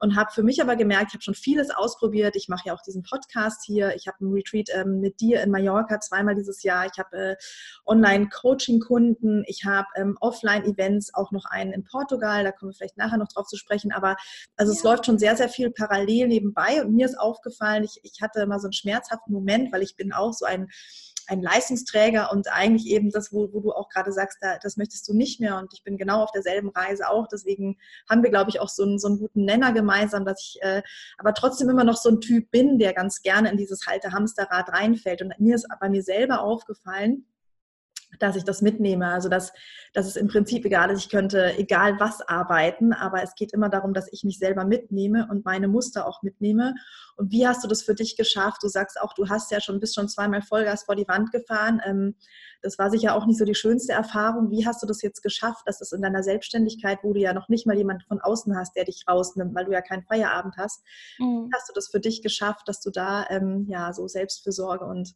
und 0.05 0.17
habe 0.17 0.31
für 0.33 0.43
mich 0.43 0.61
aber 0.61 0.77
gemerkt, 0.77 1.07
ich 1.09 1.15
habe 1.15 1.23
schon 1.23 1.35
vieles 1.35 1.71
ausprobiert. 1.71 2.37
Ich 2.37 2.49
mache 2.49 2.69
ja 2.69 2.75
auch 2.75 2.83
diesen 2.83 3.03
Podcast 3.03 3.65
hier. 3.65 3.95
Ich 3.97 4.07
habe 4.07 4.19
einen 4.21 4.35
Retreat 4.35 4.69
ähm, 4.75 5.01
mit 5.01 5.19
dir 5.19 5.43
in 5.43 5.51
Mallorca 5.51 5.99
zweimal 5.99 6.35
dieses 6.35 6.63
Jahr. 6.63 6.85
Ich 6.85 6.99
habe 6.99 7.17
äh, 7.17 7.37
Online-Coaching-Kunden. 7.87 9.45
Ich 9.47 9.65
habe 9.65 9.87
ähm, 9.97 10.19
Offline-Events, 10.21 11.15
auch 11.15 11.33
noch 11.33 11.47
einen 11.47 11.73
in 11.73 11.85
Portugal. 11.85 12.45
Da 12.45 12.53
kommen 12.53 12.73
wir 12.73 12.77
vielleicht 12.77 12.99
nachher 12.99 13.17
noch 13.17 13.29
drauf 13.29 13.47
zu 13.47 13.57
sprechen. 13.57 13.93
Aber 13.93 14.17
also 14.57 14.73
ja. 14.73 14.77
es 14.77 14.85
läuft 14.85 15.07
schon 15.07 15.19
sehr, 15.19 15.37
sehr 15.37 15.49
viel 15.49 15.71
parallel 15.71 16.29
nebenbei. 16.29 16.83
Und 16.83 16.93
mir 16.93 17.07
ist 17.07 17.19
aufgefallen, 17.19 17.85
ich, 17.85 18.01
ich 18.03 18.21
hatte 18.21 18.47
mal 18.47 18.61
so 18.61 18.67
einen 18.67 18.75
schmerzhaften 18.75 19.33
Moment, 19.33 19.73
weil 19.73 19.83
ich 19.83 19.97
bin 19.97 20.13
auch 20.13 20.35
so 20.35 20.45
ein 20.45 20.69
ein 21.29 21.43
Leistungsträger 21.43 22.31
und 22.33 22.53
eigentlich 22.53 22.87
eben 22.87 23.11
das, 23.11 23.33
wo, 23.33 23.53
wo 23.53 23.61
du 23.61 23.73
auch 23.73 23.89
gerade 23.89 24.13
sagst, 24.13 24.39
da, 24.41 24.59
das 24.63 24.77
möchtest 24.77 25.09
du 25.09 25.15
nicht 25.15 25.41
mehr 25.41 25.59
und 25.59 25.73
ich 25.73 25.83
bin 25.83 25.97
genau 25.97 26.23
auf 26.23 26.33
derselben 26.33 26.71
Reise 26.71 27.09
auch. 27.09 27.29
Deswegen 27.29 27.77
haben 28.09 28.23
wir, 28.23 28.31
glaube 28.31 28.51
ich, 28.51 28.61
auch 28.61 28.69
so 28.69 28.83
einen, 28.83 28.99
so 28.99 29.09
einen 29.09 29.19
guten 29.19 29.45
Nenner 29.45 29.73
gemeinsam, 29.73 30.25
dass 30.25 30.41
ich 30.41 30.63
äh, 30.63 30.83
aber 31.19 31.35
trotzdem 31.35 31.69
immer 31.69 31.85
noch 31.85 31.97
so 31.97 32.11
ein 32.11 32.21
Typ 32.21 32.51
bin, 32.51 32.79
der 32.79 32.93
ganz 32.93 33.23
gerne 33.23 33.51
in 33.51 33.57
dieses 33.57 33.87
Halte-Hamsterrad 33.87 34.69
reinfällt. 34.71 35.23
Und 35.23 35.39
mir 35.39 35.55
ist 35.55 35.67
bei 35.81 35.89
mir 35.89 36.03
selber 36.03 36.43
aufgefallen, 36.43 37.27
dass 38.19 38.37
ich 38.37 38.45
das 38.45 38.63
mitnehme. 38.63 39.09
Also 39.09 39.29
dass, 39.29 39.53
dass 39.93 40.07
es 40.07 40.17
im 40.17 40.29
Prinzip 40.29 40.65
egal 40.65 40.91
ist, 40.91 41.01
ich 41.01 41.09
könnte 41.09 41.57
egal 41.59 41.99
was 42.01 42.21
arbeiten, 42.21 42.93
aber 42.93 43.23
es 43.23 43.35
geht 43.35 43.53
immer 43.53 43.69
darum, 43.69 43.95
dass 43.95 44.13
ich 44.13 44.25
mich 44.25 44.39
selber 44.39 44.65
mitnehme 44.65 45.29
und 45.31 45.45
meine 45.45 45.69
Muster 45.69 46.07
auch 46.07 46.23
mitnehme. 46.23 46.75
Und 47.17 47.31
wie 47.31 47.47
hast 47.47 47.63
du 47.63 47.69
das 47.69 47.83
für 47.83 47.95
dich 47.95 48.17
geschafft? 48.17 48.63
Du 48.63 48.69
sagst 48.69 49.01
auch, 49.01 49.15
du 49.15 49.29
hast 49.29 49.51
ja 49.51 49.61
schon, 49.61 49.81
bist 49.81 49.95
schon 49.95 50.09
zweimal 50.09 50.43
Vollgas 50.43 50.85
vor 50.85 50.97
die 50.97 51.07
Wand 51.07 51.31
gefahren. 51.31 51.81
Ähm, 51.85 52.17
das 52.63 52.79
war 52.79 52.91
sicher 52.91 53.15
auch 53.15 53.27
nicht 53.27 53.39
so 53.39 53.45
die 53.45 53.55
schönste 53.55 53.93
Erfahrung. 53.93 54.51
Wie 54.51 54.67
hast 54.67 54.83
du 54.83 54.87
das 54.87 55.03
jetzt 55.03 55.23
geschafft, 55.23 55.63
dass 55.67 55.81
es 55.81 55.93
in 55.93 56.03
deiner 56.03 56.23
Selbstständigkeit, 56.23 56.99
wo 57.03 57.13
du 57.13 57.21
ja 57.21 57.33
noch 57.33 57.49
nicht 57.49 57.67
mal 57.67 57.77
jemand 57.77 58.03
von 58.05 58.21
außen 58.21 58.57
hast, 58.57 58.75
der 58.75 58.85
dich 58.85 59.05
rausnimmt, 59.09 59.55
weil 59.55 59.67
du 59.67 59.73
ja 59.73 59.83
keinen 59.83 60.03
Feierabend 60.03 60.57
hast, 60.57 60.83
mhm. 61.19 61.51
hast 61.55 61.69
du 61.69 61.73
das 61.75 61.89
für 61.89 62.01
dich 62.01 62.23
geschafft, 62.23 62.67
dass 62.67 62.81
du 62.81 62.91
da 62.91 63.27
ähm, 63.29 63.67
ja 63.69 63.93
so 63.93 64.09
Selbstfürsorge 64.09 64.85
und 64.85 65.15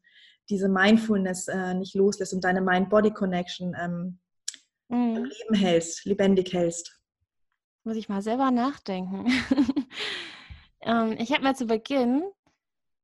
diese 0.50 0.68
Mindfulness 0.68 1.48
äh, 1.48 1.74
nicht 1.74 1.94
loslässt 1.94 2.32
und 2.32 2.44
deine 2.44 2.60
Mind-Body-Connection 2.60 3.76
ähm, 3.80 4.18
mhm. 4.88 5.16
am 5.16 5.24
Leben 5.24 5.54
hältst, 5.54 6.04
lebendig 6.04 6.52
hältst? 6.52 6.98
Muss 7.84 7.96
ich 7.96 8.08
mal 8.08 8.22
selber 8.22 8.50
nachdenken. 8.50 9.26
ähm, 10.82 11.16
ich 11.18 11.32
habe 11.32 11.42
mir 11.42 11.54
zu 11.54 11.66
Beginn 11.66 12.22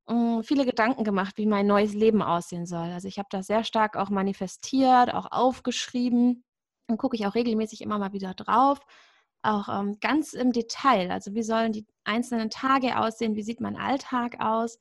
ähm, 0.07 0.43
viele 0.43 0.65
Gedanken 0.65 1.03
gemacht, 1.03 1.37
wie 1.37 1.45
mein 1.45 1.67
neues 1.67 1.93
Leben 1.93 2.21
aussehen 2.21 2.65
soll. 2.65 2.91
Also 2.91 3.07
ich 3.07 3.17
habe 3.17 3.27
das 3.31 3.47
sehr 3.47 3.63
stark 3.63 3.97
auch 3.97 4.09
manifestiert, 4.09 5.13
auch 5.13 5.31
aufgeschrieben. 5.31 6.43
Dann 6.87 6.97
gucke 6.97 7.15
ich 7.15 7.25
auch 7.25 7.35
regelmäßig 7.35 7.81
immer 7.81 7.97
mal 7.97 8.13
wieder 8.13 8.33
drauf, 8.33 8.79
auch 9.41 9.69
ähm, 9.69 9.97
ganz 9.99 10.33
im 10.33 10.51
Detail. 10.51 11.11
Also 11.11 11.33
wie 11.33 11.43
sollen 11.43 11.71
die 11.71 11.85
einzelnen 12.03 12.49
Tage 12.49 12.99
aussehen, 12.99 13.35
wie 13.35 13.43
sieht 13.43 13.61
mein 13.61 13.77
Alltag 13.77 14.39
aus? 14.39 14.77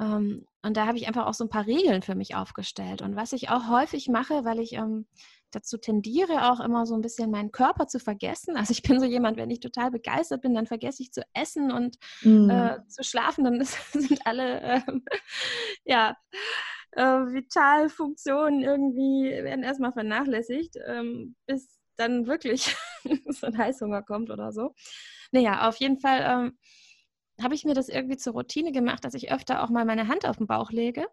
Ähm, 0.00 0.46
und 0.62 0.76
da 0.76 0.86
habe 0.86 0.98
ich 0.98 1.06
einfach 1.08 1.26
auch 1.26 1.34
so 1.34 1.44
ein 1.44 1.50
paar 1.50 1.66
Regeln 1.66 2.02
für 2.02 2.14
mich 2.14 2.34
aufgestellt. 2.34 3.02
Und 3.02 3.16
was 3.16 3.32
ich 3.32 3.50
auch 3.50 3.68
häufig 3.68 4.08
mache, 4.08 4.44
weil 4.44 4.60
ich 4.60 4.72
ähm, 4.74 5.06
dazu 5.50 5.78
tendiere, 5.78 6.50
auch 6.50 6.60
immer 6.60 6.84
so 6.86 6.94
ein 6.94 7.00
bisschen 7.00 7.30
meinen 7.30 7.52
Körper 7.52 7.86
zu 7.86 7.98
vergessen. 7.98 8.56
Also 8.56 8.72
ich 8.72 8.82
bin 8.82 9.00
so 9.00 9.06
jemand, 9.06 9.36
wenn 9.36 9.50
ich 9.50 9.60
total 9.60 9.90
begeistert 9.90 10.42
bin, 10.42 10.54
dann 10.54 10.66
vergesse 10.66 11.02
ich 11.02 11.12
zu 11.12 11.22
essen 11.32 11.72
und 11.72 11.96
mhm. 12.22 12.50
äh, 12.50 12.78
zu 12.88 13.02
schlafen. 13.02 13.44
Dann 13.44 13.54
ist, 13.60 13.92
sind 13.92 14.26
alle 14.26 14.60
äh, 14.60 14.80
ja, 15.84 16.16
äh, 16.92 17.02
Vitalfunktionen 17.02 18.62
irgendwie 18.62 19.30
werden 19.30 19.62
erstmal 19.62 19.92
vernachlässigt, 19.92 20.76
ähm, 20.86 21.36
bis 21.46 21.78
dann 21.96 22.26
wirklich 22.26 22.76
so 23.28 23.46
ein 23.46 23.58
Heißhunger 23.58 24.02
kommt 24.02 24.30
oder 24.30 24.52
so. 24.52 24.74
Naja, 25.32 25.68
auf 25.68 25.76
jeden 25.76 25.98
Fall 25.98 26.52
habe 27.40 27.54
ich 27.54 27.64
mir 27.64 27.74
das 27.74 27.88
irgendwie 27.88 28.16
zur 28.16 28.32
Routine 28.34 28.72
gemacht, 28.72 29.04
dass 29.04 29.14
ich 29.14 29.32
öfter 29.32 29.62
auch 29.62 29.70
mal 29.70 29.84
meine 29.84 30.08
Hand 30.08 30.26
auf 30.26 30.38
den 30.38 30.46
Bauch 30.46 30.70
lege 30.70 31.06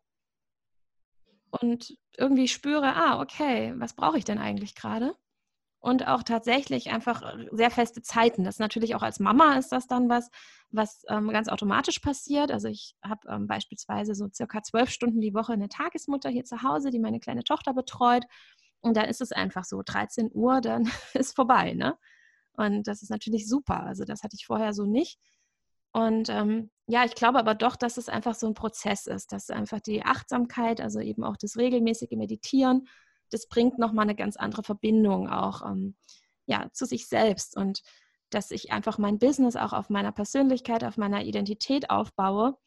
und 1.62 1.98
irgendwie 2.18 2.48
spüre, 2.48 2.96
ah, 2.96 3.22
okay, 3.22 3.74
was 3.78 3.94
brauche 3.94 4.18
ich 4.18 4.26
denn 4.26 4.40
eigentlich 4.40 4.76
gerade? 4.76 5.16
Und 5.80 6.08
auch 6.08 6.24
tatsächlich 6.24 6.90
einfach 6.92 7.22
äh, 7.22 7.48
sehr 7.52 7.70
feste 7.70 8.02
Zeiten. 8.02 8.44
Das 8.44 8.58
natürlich 8.58 8.96
auch 8.96 9.04
als 9.04 9.20
Mama 9.20 9.56
ist 9.56 9.72
das 9.72 9.88
dann 9.88 10.10
was, 10.10 10.32
was 10.72 11.04
ähm, 11.10 11.30
ganz 11.30 11.48
automatisch 11.48 12.00
passiert. 12.00 12.52
Also 12.52 12.68
ich 12.68 12.96
habe 13.04 13.28
ähm, 13.30 13.46
beispielsweise 13.46 14.16
so 14.16 14.28
circa 14.34 14.64
zwölf 14.64 14.90
Stunden 14.90 15.22
die 15.22 15.36
Woche 15.36 15.54
eine 15.54 15.70
Tagesmutter 15.70 16.30
hier 16.30 16.44
zu 16.44 16.64
Hause, 16.64 16.90
die 16.90 17.00
meine 17.00 17.20
kleine 17.20 17.44
Tochter 17.44 17.74
betreut. 17.74 18.24
Und 18.82 18.98
da 18.98 19.02
ist 19.04 19.22
es 19.22 19.32
einfach 19.32 19.64
so, 19.64 19.82
13 19.86 20.32
Uhr, 20.34 20.60
dann 20.62 20.90
ist 21.14 21.36
vorbei. 21.36 21.74
Ne? 21.74 21.98
Und 22.54 22.88
das 22.88 23.04
ist 23.04 23.10
natürlich 23.10 23.48
super. 23.48 23.84
Also 23.84 24.06
das 24.06 24.24
hatte 24.24 24.36
ich 24.40 24.48
vorher 24.48 24.74
so 24.74 24.86
nicht. 24.86 25.20
Und 25.96 26.28
ähm, 26.28 26.72
ja, 26.88 27.06
ich 27.06 27.16
glaube 27.16 27.40
aber 27.40 27.56
doch, 27.56 27.78
dass 27.78 27.96
es 27.96 28.10
einfach 28.10 28.36
so 28.36 28.48
ein 28.48 28.54
Prozess 28.54 29.08
ist, 29.08 29.32
dass 29.32 29.50
einfach 29.50 29.80
die 29.80 30.04
Achtsamkeit, 30.04 30.82
also 30.82 31.00
eben 31.00 31.24
auch 31.24 31.38
das 31.38 31.56
regelmäßige 31.56 32.18
Meditieren, 32.18 32.90
das 33.32 33.48
bringt 33.48 33.80
nochmal 33.80 34.04
eine 34.04 34.16
ganz 34.16 34.36
andere 34.36 34.62
Verbindung 34.62 35.30
auch 35.30 35.62
ähm, 35.66 35.96
ja, 36.48 36.68
zu 36.74 36.86
sich 36.86 37.08
selbst 37.08 37.56
und 37.56 37.82
dass 38.30 38.52
ich 38.52 38.74
einfach 38.74 38.98
mein 38.98 39.20
Business 39.20 39.56
auch 39.56 39.72
auf 39.72 39.90
meiner 39.90 40.12
Persönlichkeit, 40.12 40.84
auf 40.84 40.98
meiner 40.98 41.24
Identität 41.24 41.90
aufbaue. 41.90 42.58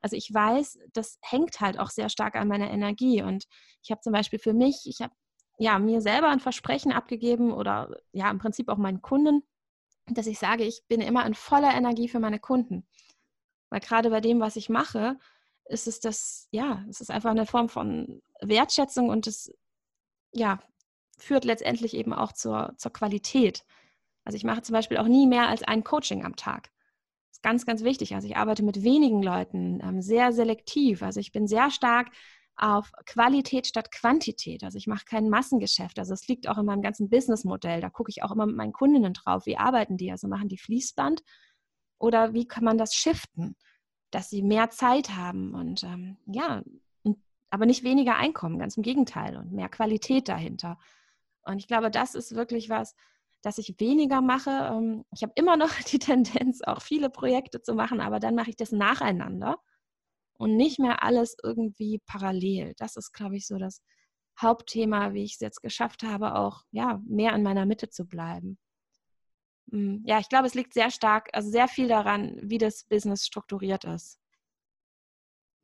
Also 0.00 0.16
ich 0.16 0.32
weiß, 0.32 0.78
das 0.94 1.18
hängt 1.20 1.60
halt 1.60 1.78
auch 1.78 1.90
sehr 1.90 2.08
stark 2.08 2.34
an 2.34 2.48
meiner 2.48 2.70
Energie 2.70 3.22
und 3.22 3.44
ich 3.82 3.90
habe 3.90 4.00
zum 4.00 4.14
Beispiel 4.14 4.38
für 4.38 4.54
mich, 4.54 4.84
ich 4.86 5.02
habe 5.02 5.12
ja 5.58 5.78
mir 5.78 6.00
selber 6.00 6.30
ein 6.30 6.40
Versprechen 6.40 6.92
abgegeben 6.92 7.52
oder 7.52 7.94
ja 8.12 8.30
im 8.30 8.38
Prinzip 8.38 8.70
auch 8.70 8.78
meinen 8.78 9.02
Kunden, 9.02 9.42
dass 10.14 10.26
ich 10.26 10.38
sage, 10.38 10.64
ich 10.64 10.82
bin 10.88 11.00
immer 11.00 11.24
in 11.26 11.34
voller 11.34 11.74
Energie 11.74 12.08
für 12.08 12.20
meine 12.20 12.38
Kunden. 12.38 12.86
Weil 13.70 13.80
gerade 13.80 14.10
bei 14.10 14.20
dem, 14.20 14.40
was 14.40 14.56
ich 14.56 14.68
mache, 14.68 15.18
ist 15.66 15.86
es 15.86 16.00
das, 16.00 16.48
ja, 16.50 16.84
es 16.88 17.00
ist 17.00 17.10
einfach 17.10 17.30
eine 17.30 17.46
Form 17.46 17.68
von 17.68 18.22
Wertschätzung 18.40 19.08
und 19.08 19.26
es, 19.26 19.52
ja, 20.32 20.60
führt 21.18 21.44
letztendlich 21.44 21.94
eben 21.94 22.12
auch 22.12 22.32
zur, 22.32 22.74
zur 22.76 22.92
Qualität. 22.92 23.64
Also 24.24 24.36
ich 24.36 24.44
mache 24.44 24.62
zum 24.62 24.72
Beispiel 24.74 24.98
auch 24.98 25.06
nie 25.06 25.26
mehr 25.26 25.48
als 25.48 25.62
ein 25.62 25.84
Coaching 25.84 26.24
am 26.24 26.36
Tag. 26.36 26.70
Das 27.28 27.38
ist 27.38 27.42
ganz, 27.42 27.66
ganz 27.66 27.84
wichtig. 27.84 28.14
Also 28.14 28.26
ich 28.26 28.36
arbeite 28.36 28.62
mit 28.62 28.82
wenigen 28.82 29.22
Leuten, 29.22 29.80
ähm, 29.82 30.02
sehr 30.02 30.32
selektiv. 30.32 31.02
Also 31.02 31.20
ich 31.20 31.32
bin 31.32 31.46
sehr 31.46 31.70
stark 31.70 32.08
auf 32.60 32.92
Qualität 33.06 33.66
statt 33.66 33.90
Quantität. 33.90 34.62
Also 34.64 34.76
ich 34.76 34.86
mache 34.86 35.04
kein 35.06 35.30
Massengeschäft. 35.30 35.98
Also 35.98 36.12
es 36.12 36.28
liegt 36.28 36.46
auch 36.48 36.58
in 36.58 36.66
meinem 36.66 36.82
ganzen 36.82 37.08
Businessmodell. 37.08 37.80
Da 37.80 37.88
gucke 37.88 38.10
ich 38.10 38.22
auch 38.22 38.30
immer 38.30 38.46
mit 38.46 38.56
meinen 38.56 38.72
Kundinnen 38.72 39.14
drauf. 39.14 39.46
Wie 39.46 39.56
arbeiten 39.56 39.96
die? 39.96 40.10
Also 40.10 40.28
machen 40.28 40.48
die 40.48 40.58
Fließband 40.58 41.22
oder 41.98 42.34
wie 42.34 42.46
kann 42.46 42.64
man 42.64 42.76
das 42.76 42.94
shiften, 42.94 43.56
dass 44.10 44.28
sie 44.28 44.42
mehr 44.42 44.70
Zeit 44.70 45.16
haben 45.16 45.54
und 45.54 45.84
ähm, 45.84 46.18
ja, 46.26 46.62
aber 47.50 47.66
nicht 47.66 47.82
weniger 47.82 48.16
Einkommen, 48.16 48.58
ganz 48.58 48.76
im 48.76 48.82
Gegenteil 48.82 49.36
und 49.36 49.52
mehr 49.52 49.68
Qualität 49.68 50.28
dahinter. 50.28 50.78
Und 51.42 51.58
ich 51.58 51.66
glaube, 51.66 51.90
das 51.90 52.14
ist 52.14 52.34
wirklich 52.34 52.68
was, 52.68 52.94
dass 53.42 53.58
ich 53.58 53.80
weniger 53.80 54.20
mache. 54.20 54.50
Ähm, 54.50 55.04
ich 55.14 55.22
habe 55.22 55.32
immer 55.36 55.56
noch 55.56 55.72
die 55.90 55.98
Tendenz, 55.98 56.62
auch 56.62 56.82
viele 56.82 57.10
Projekte 57.10 57.62
zu 57.62 57.74
machen, 57.74 58.00
aber 58.00 58.20
dann 58.20 58.34
mache 58.34 58.50
ich 58.50 58.56
das 58.56 58.70
nacheinander 58.72 59.58
und 60.40 60.56
nicht 60.56 60.78
mehr 60.78 61.02
alles 61.02 61.36
irgendwie 61.42 62.00
parallel. 62.06 62.72
Das 62.78 62.96
ist, 62.96 63.12
glaube 63.12 63.36
ich, 63.36 63.46
so 63.46 63.58
das 63.58 63.82
Hauptthema, 64.40 65.12
wie 65.12 65.24
ich 65.24 65.34
es 65.34 65.40
jetzt 65.40 65.60
geschafft 65.62 66.02
habe, 66.02 66.34
auch 66.34 66.62
ja, 66.70 67.02
mehr 67.06 67.34
in 67.34 67.42
meiner 67.42 67.66
Mitte 67.66 67.90
zu 67.90 68.06
bleiben. 68.06 68.58
Hm, 69.70 70.02
ja, 70.06 70.18
ich 70.18 70.28
glaube, 70.28 70.46
es 70.46 70.54
liegt 70.54 70.74
sehr 70.74 70.90
stark, 70.90 71.28
also 71.32 71.50
sehr 71.50 71.68
viel 71.68 71.88
daran, 71.88 72.38
wie 72.42 72.58
das 72.58 72.84
Business 72.84 73.26
strukturiert 73.26 73.84
ist. 73.84 74.19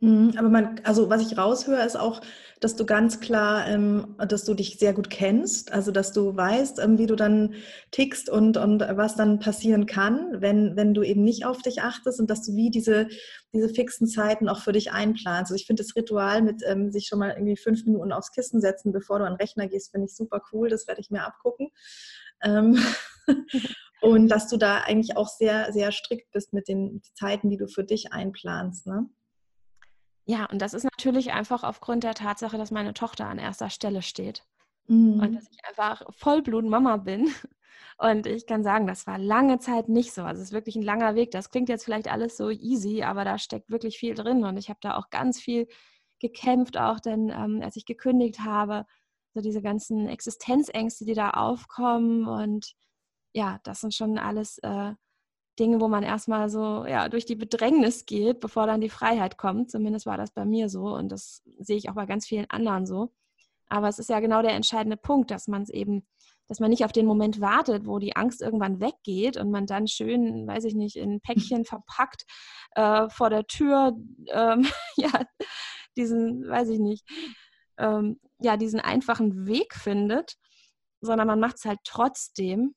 Mhm, 0.00 0.34
aber 0.36 0.50
man, 0.50 0.80
also 0.84 1.08
was 1.08 1.22
ich 1.22 1.38
raushöre, 1.38 1.82
ist 1.86 1.96
auch, 1.96 2.20
dass 2.60 2.76
du 2.76 2.84
ganz 2.84 3.20
klar, 3.20 3.66
ähm, 3.66 4.14
dass 4.28 4.44
du 4.44 4.52
dich 4.52 4.78
sehr 4.78 4.92
gut 4.92 5.08
kennst, 5.08 5.72
also 5.72 5.90
dass 5.90 6.12
du 6.12 6.36
weißt, 6.36 6.80
ähm, 6.80 6.98
wie 6.98 7.06
du 7.06 7.16
dann 7.16 7.54
tickst 7.92 8.28
und, 8.28 8.58
und 8.58 8.80
was 8.80 9.16
dann 9.16 9.38
passieren 9.38 9.86
kann, 9.86 10.42
wenn, 10.42 10.76
wenn 10.76 10.92
du 10.92 11.02
eben 11.02 11.24
nicht 11.24 11.46
auf 11.46 11.62
dich 11.62 11.80
achtest 11.80 12.20
und 12.20 12.28
dass 12.28 12.44
du 12.44 12.54
wie 12.54 12.68
diese, 12.68 13.08
diese 13.54 13.70
fixen 13.70 14.06
Zeiten 14.06 14.50
auch 14.50 14.60
für 14.60 14.72
dich 14.72 14.92
einplanst. 14.92 15.50
Also 15.50 15.54
ich 15.54 15.66
finde 15.66 15.82
das 15.82 15.96
Ritual 15.96 16.42
mit 16.42 16.62
ähm, 16.66 16.90
sich 16.90 17.06
schon 17.06 17.18
mal 17.18 17.30
irgendwie 17.30 17.56
fünf 17.56 17.86
Minuten 17.86 18.12
aufs 18.12 18.32
Kissen 18.32 18.60
setzen, 18.60 18.92
bevor 18.92 19.18
du 19.18 19.24
an 19.24 19.32
den 19.32 19.40
Rechner 19.40 19.66
gehst, 19.66 19.92
finde 19.92 20.06
ich 20.08 20.14
super 20.14 20.42
cool, 20.52 20.68
das 20.68 20.86
werde 20.86 21.00
ich 21.00 21.10
mir 21.10 21.24
abgucken. 21.24 21.70
Ähm, 22.42 22.78
und 24.02 24.28
dass 24.28 24.48
du 24.48 24.58
da 24.58 24.80
eigentlich 24.80 25.16
auch 25.16 25.28
sehr, 25.28 25.72
sehr 25.72 25.90
strikt 25.90 26.32
bist 26.32 26.52
mit 26.52 26.68
den 26.68 27.00
Zeiten, 27.14 27.48
die 27.48 27.56
du 27.56 27.66
für 27.66 27.84
dich 27.84 28.12
einplanst. 28.12 28.86
Ne? 28.86 29.08
Ja, 30.26 30.46
und 30.46 30.60
das 30.60 30.74
ist 30.74 30.84
natürlich 30.84 31.32
einfach 31.32 31.62
aufgrund 31.62 32.02
der 32.04 32.14
Tatsache, 32.14 32.58
dass 32.58 32.72
meine 32.72 32.94
Tochter 32.94 33.26
an 33.26 33.38
erster 33.38 33.70
Stelle 33.70 34.02
steht. 34.02 34.44
Mhm. 34.88 35.20
Und 35.20 35.34
dass 35.34 35.46
ich 35.50 35.64
einfach 35.64 36.02
Vollblut-Mama 36.10 36.98
bin. 36.98 37.32
Und 37.98 38.26
ich 38.26 38.46
kann 38.46 38.62
sagen, 38.62 38.86
das 38.86 39.06
war 39.06 39.18
lange 39.18 39.58
Zeit 39.58 39.88
nicht 39.88 40.12
so. 40.12 40.22
Also 40.22 40.42
es 40.42 40.48
ist 40.48 40.52
wirklich 40.52 40.76
ein 40.76 40.82
langer 40.82 41.14
Weg. 41.14 41.30
Das 41.30 41.50
klingt 41.50 41.68
jetzt 41.68 41.84
vielleicht 41.84 42.08
alles 42.08 42.36
so 42.36 42.50
easy, 42.50 43.02
aber 43.02 43.24
da 43.24 43.38
steckt 43.38 43.70
wirklich 43.70 43.98
viel 43.98 44.14
drin. 44.14 44.44
Und 44.44 44.58
ich 44.58 44.68
habe 44.68 44.78
da 44.82 44.96
auch 44.96 45.08
ganz 45.10 45.40
viel 45.40 45.66
gekämpft, 46.20 46.76
auch 46.76 47.00
denn 47.00 47.30
ähm, 47.30 47.60
als 47.62 47.76
ich 47.76 47.86
gekündigt 47.86 48.40
habe, 48.40 48.84
so 49.34 49.40
diese 49.40 49.62
ganzen 49.62 50.08
Existenzängste, 50.08 51.04
die 51.06 51.14
da 51.14 51.30
aufkommen. 51.30 52.26
Und 52.26 52.74
ja, 53.32 53.60
das 53.64 53.80
sind 53.80 53.94
schon 53.94 54.18
alles 54.18 54.58
äh, 54.58 54.92
Dinge, 55.58 55.80
wo 55.80 55.88
man 55.88 56.02
erstmal 56.02 56.48
so 56.48 56.84
ja, 56.86 57.08
durch 57.08 57.24
die 57.24 57.36
Bedrängnis 57.36 58.06
geht, 58.06 58.40
bevor 58.40 58.66
dann 58.66 58.80
die 58.80 58.88
Freiheit 58.88 59.38
kommt. 59.38 59.70
Zumindest 59.70 60.06
war 60.06 60.16
das 60.16 60.30
bei 60.30 60.44
mir 60.44 60.68
so 60.68 60.94
und 60.94 61.10
das 61.10 61.42
sehe 61.58 61.76
ich 61.76 61.88
auch 61.88 61.94
bei 61.94 62.06
ganz 62.06 62.26
vielen 62.26 62.48
anderen 62.50 62.86
so. 62.86 63.12
Aber 63.68 63.88
es 63.88 63.98
ist 63.98 64.10
ja 64.10 64.20
genau 64.20 64.42
der 64.42 64.52
entscheidende 64.52 64.96
Punkt, 64.96 65.30
dass 65.30 65.48
man 65.48 65.62
es 65.62 65.70
eben, 65.70 66.06
dass 66.46 66.60
man 66.60 66.70
nicht 66.70 66.84
auf 66.84 66.92
den 66.92 67.06
Moment 67.06 67.40
wartet, 67.40 67.86
wo 67.86 67.98
die 67.98 68.14
Angst 68.14 68.42
irgendwann 68.42 68.80
weggeht 68.80 69.36
und 69.36 69.50
man 69.50 69.66
dann 69.66 69.88
schön, 69.88 70.46
weiß 70.46 70.64
ich 70.64 70.74
nicht, 70.74 70.96
in 70.96 71.20
Päckchen 71.20 71.64
verpackt 71.66 72.24
äh, 72.72 73.08
vor 73.08 73.30
der 73.30 73.46
Tür, 73.46 73.96
ähm, 74.28 74.66
ja, 74.96 75.10
diesen, 75.96 76.48
weiß 76.48 76.68
ich 76.68 76.78
nicht, 76.78 77.04
ähm, 77.78 78.20
ja, 78.40 78.56
diesen 78.56 78.80
einfachen 78.80 79.46
Weg 79.46 79.74
findet, 79.74 80.36
sondern 81.00 81.26
man 81.26 81.40
macht 81.40 81.56
es 81.56 81.64
halt 81.64 81.80
trotzdem 81.84 82.74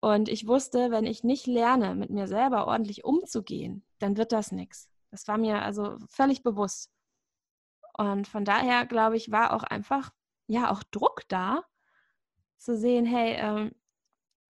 und 0.00 0.28
ich 0.28 0.46
wusste, 0.46 0.90
wenn 0.90 1.04
ich 1.04 1.24
nicht 1.24 1.46
lerne, 1.46 1.94
mit 1.94 2.10
mir 2.10 2.26
selber 2.26 2.66
ordentlich 2.66 3.04
umzugehen, 3.04 3.84
dann 3.98 4.16
wird 4.16 4.32
das 4.32 4.50
nichts. 4.50 4.88
Das 5.10 5.28
war 5.28 5.36
mir 5.36 5.62
also 5.62 5.98
völlig 6.08 6.42
bewusst. 6.42 6.90
Und 7.98 8.26
von 8.26 8.44
daher, 8.44 8.86
glaube 8.86 9.16
ich, 9.16 9.30
war 9.30 9.52
auch 9.52 9.62
einfach, 9.62 10.10
ja, 10.46 10.70
auch 10.70 10.82
Druck 10.84 11.22
da, 11.28 11.64
zu 12.58 12.76
sehen, 12.76 13.04
hey, 13.04 13.34
ähm, 13.38 13.72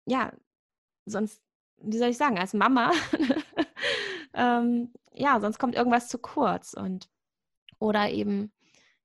ja, 0.05 0.31
sonst, 1.05 1.41
wie 1.77 1.97
soll 1.97 2.09
ich 2.09 2.17
sagen, 2.17 2.39
als 2.39 2.53
Mama, 2.53 2.91
ähm, 4.33 4.93
ja, 5.11 5.39
sonst 5.39 5.59
kommt 5.59 5.75
irgendwas 5.75 6.07
zu 6.07 6.19
kurz 6.19 6.73
und 6.73 7.09
oder 7.79 8.09
eben 8.09 8.53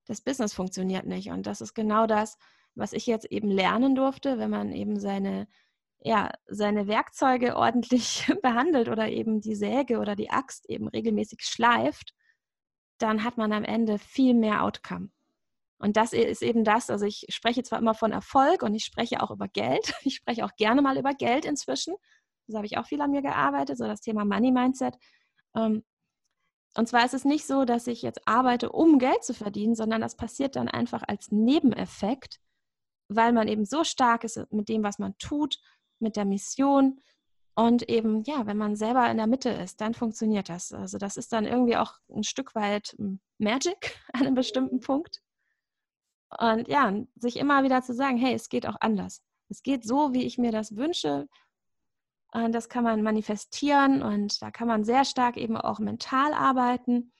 das 0.06 0.20
Business 0.20 0.54
funktioniert 0.54 1.06
nicht. 1.06 1.30
Und 1.30 1.46
das 1.46 1.60
ist 1.60 1.74
genau 1.74 2.06
das, 2.06 2.38
was 2.74 2.92
ich 2.92 3.06
jetzt 3.06 3.26
eben 3.26 3.50
lernen 3.50 3.94
durfte, 3.94 4.38
wenn 4.38 4.50
man 4.50 4.72
eben 4.72 5.00
seine 5.00 5.48
ja, 6.00 6.30
seine 6.46 6.86
Werkzeuge 6.86 7.56
ordentlich 7.56 8.26
behandelt 8.42 8.88
oder 8.88 9.08
eben 9.08 9.40
die 9.40 9.54
Säge 9.54 9.98
oder 9.98 10.16
die 10.16 10.30
Axt 10.30 10.68
eben 10.68 10.88
regelmäßig 10.88 11.40
schleift, 11.42 12.14
dann 12.98 13.24
hat 13.24 13.36
man 13.36 13.52
am 13.52 13.64
Ende 13.64 13.98
viel 13.98 14.34
mehr 14.34 14.64
Outcome. 14.64 15.10
Und 15.78 15.96
das 15.96 16.12
ist 16.12 16.42
eben 16.42 16.64
das, 16.64 16.90
also 16.90 17.06
ich 17.06 17.26
spreche 17.28 17.62
zwar 17.62 17.78
immer 17.78 17.94
von 17.94 18.10
Erfolg 18.10 18.62
und 18.62 18.74
ich 18.74 18.84
spreche 18.84 19.22
auch 19.22 19.30
über 19.30 19.48
Geld. 19.48 19.94
Ich 20.02 20.16
spreche 20.16 20.44
auch 20.44 20.56
gerne 20.56 20.82
mal 20.82 20.98
über 20.98 21.14
Geld 21.14 21.44
inzwischen. 21.44 21.94
Das 22.46 22.56
habe 22.56 22.66
ich 22.66 22.78
auch 22.78 22.86
viel 22.86 23.00
an 23.00 23.10
mir 23.10 23.22
gearbeitet, 23.22 23.78
so 23.78 23.84
das 23.84 24.00
Thema 24.00 24.24
Money 24.24 24.50
Mindset. 24.50 24.96
Ähm, 25.54 25.84
und 26.74 26.88
zwar 26.88 27.04
ist 27.04 27.14
es 27.14 27.24
nicht 27.24 27.46
so, 27.46 27.64
dass 27.64 27.86
ich 27.86 28.02
jetzt 28.02 28.26
arbeite, 28.26 28.72
um 28.72 28.98
Geld 28.98 29.24
zu 29.24 29.34
verdienen, 29.34 29.74
sondern 29.74 30.00
das 30.00 30.16
passiert 30.16 30.56
dann 30.56 30.68
einfach 30.68 31.02
als 31.06 31.30
Nebeneffekt, 31.30 32.40
weil 33.08 33.32
man 33.32 33.48
eben 33.48 33.64
so 33.64 33.84
stark 33.84 34.24
ist 34.24 34.40
mit 34.50 34.68
dem, 34.68 34.82
was 34.82 34.98
man 34.98 35.16
tut, 35.18 35.58
mit 36.00 36.16
der 36.16 36.24
Mission. 36.24 37.00
Und 37.54 37.88
eben, 37.88 38.22
ja, 38.22 38.46
wenn 38.46 38.56
man 38.56 38.76
selber 38.76 39.10
in 39.10 39.16
der 39.16 39.26
Mitte 39.26 39.50
ist, 39.50 39.80
dann 39.80 39.94
funktioniert 39.94 40.48
das. 40.48 40.72
Also 40.72 40.96
das 40.98 41.16
ist 41.16 41.32
dann 41.32 41.44
irgendwie 41.44 41.76
auch 41.76 41.94
ein 42.08 42.22
Stück 42.22 42.54
weit 42.54 42.94
hm, 42.98 43.20
Magic 43.38 43.98
an 44.12 44.26
einem 44.26 44.34
bestimmten 44.34 44.80
Punkt. 44.80 45.22
Und 46.38 46.68
ja, 46.68 46.94
sich 47.16 47.36
immer 47.36 47.64
wieder 47.64 47.82
zu 47.82 47.94
sagen, 47.94 48.18
hey, 48.18 48.34
es 48.34 48.48
geht 48.48 48.66
auch 48.66 48.76
anders. 48.80 49.22
Es 49.48 49.62
geht 49.62 49.84
so, 49.84 50.12
wie 50.12 50.24
ich 50.24 50.38
mir 50.38 50.52
das 50.52 50.76
wünsche. 50.76 51.26
Und 52.32 52.52
das 52.52 52.68
kann 52.68 52.84
man 52.84 53.02
manifestieren 53.02 54.02
und 54.02 54.42
da 54.42 54.50
kann 54.50 54.68
man 54.68 54.84
sehr 54.84 55.06
stark 55.06 55.38
eben 55.38 55.56
auch 55.56 55.78
mental 55.78 56.34
arbeiten. 56.34 57.12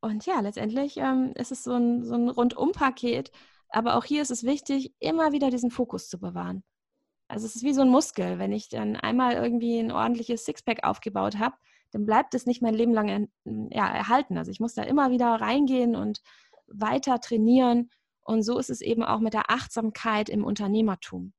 Und 0.00 0.26
ja, 0.26 0.40
letztendlich 0.40 0.98
ähm, 0.98 1.32
ist 1.34 1.50
es 1.50 1.64
so 1.64 1.72
ein, 1.72 2.04
so 2.04 2.14
ein 2.14 2.28
Rundumpaket. 2.28 3.32
Aber 3.70 3.96
auch 3.96 4.04
hier 4.04 4.20
ist 4.20 4.30
es 4.30 4.44
wichtig, 4.44 4.94
immer 4.98 5.32
wieder 5.32 5.50
diesen 5.50 5.70
Fokus 5.70 6.08
zu 6.08 6.20
bewahren. 6.20 6.62
Also 7.28 7.46
es 7.46 7.56
ist 7.56 7.62
wie 7.62 7.72
so 7.72 7.82
ein 7.82 7.88
Muskel. 7.88 8.38
Wenn 8.38 8.52
ich 8.52 8.68
dann 8.68 8.96
einmal 8.96 9.34
irgendwie 9.34 9.78
ein 9.78 9.92
ordentliches 9.92 10.44
Sixpack 10.44 10.84
aufgebaut 10.84 11.38
habe, 11.38 11.56
dann 11.92 12.04
bleibt 12.06 12.34
es 12.34 12.46
nicht 12.46 12.60
mein 12.60 12.74
Leben 12.74 12.92
lang 12.92 13.28
ja, 13.44 13.86
erhalten. 13.88 14.36
Also 14.36 14.50
ich 14.50 14.60
muss 14.60 14.74
da 14.74 14.82
immer 14.82 15.10
wieder 15.10 15.28
reingehen 15.28 15.94
und 15.94 16.20
weiter 16.66 17.20
trainieren. 17.20 17.90
Und 18.22 18.42
so 18.42 18.58
ist 18.58 18.70
es 18.70 18.80
eben 18.80 19.04
auch 19.04 19.20
mit 19.20 19.34
der 19.34 19.50
Achtsamkeit 19.50 20.28
im 20.28 20.44
Unternehmertum. 20.44 21.32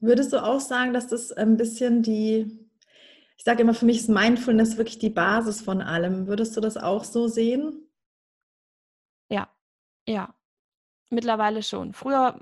Würdest 0.00 0.32
du 0.32 0.42
auch 0.42 0.60
sagen, 0.60 0.92
dass 0.92 1.06
das 1.06 1.32
ein 1.32 1.56
bisschen 1.56 2.02
die, 2.02 2.68
ich 3.38 3.44
sage 3.44 3.62
immer, 3.62 3.74
für 3.74 3.86
mich 3.86 4.00
ist 4.00 4.08
Mindfulness 4.08 4.76
wirklich 4.76 4.98
die 4.98 5.10
Basis 5.10 5.62
von 5.62 5.80
allem. 5.80 6.26
Würdest 6.26 6.56
du 6.56 6.60
das 6.60 6.76
auch 6.76 7.04
so 7.04 7.28
sehen? 7.28 7.88
Ja, 9.30 9.48
ja, 10.06 10.34
mittlerweile 11.10 11.62
schon. 11.62 11.92
Früher, 11.94 12.40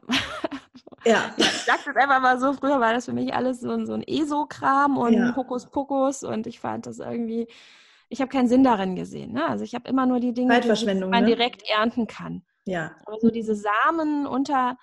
ja. 1.04 1.34
ich 1.36 1.44
sage 1.44 1.80
das 1.86 1.96
einfach 1.96 2.20
mal 2.20 2.38
so, 2.38 2.52
früher 2.52 2.80
war 2.80 2.92
das 2.92 3.06
für 3.06 3.12
mich 3.12 3.34
alles 3.34 3.60
so, 3.60 3.70
ein, 3.70 3.86
so 3.86 3.94
ein 3.94 4.02
ESO-Kram 4.02 4.96
und 4.96 5.14
ja. 5.14 5.36
Hokuspokus 5.36 6.24
und 6.24 6.46
ich 6.46 6.60
fand 6.60 6.86
das 6.86 6.98
irgendwie, 6.98 7.48
ich 8.08 8.20
habe 8.20 8.30
keinen 8.30 8.48
Sinn 8.48 8.64
darin 8.64 8.96
gesehen. 8.96 9.32
Ne? 9.32 9.46
Also 9.46 9.64
ich 9.64 9.74
habe 9.74 9.88
immer 9.88 10.06
nur 10.06 10.20
die 10.20 10.34
Dinge, 10.34 10.60
die 10.60 10.94
man 10.94 11.24
ne? 11.24 11.24
direkt 11.24 11.62
ernten 11.68 12.06
kann. 12.06 12.42
Ja. 12.64 12.94
Aber 13.06 13.18
so 13.20 13.30
diese 13.30 13.54
Samen 13.54 14.26
unter, 14.26 14.76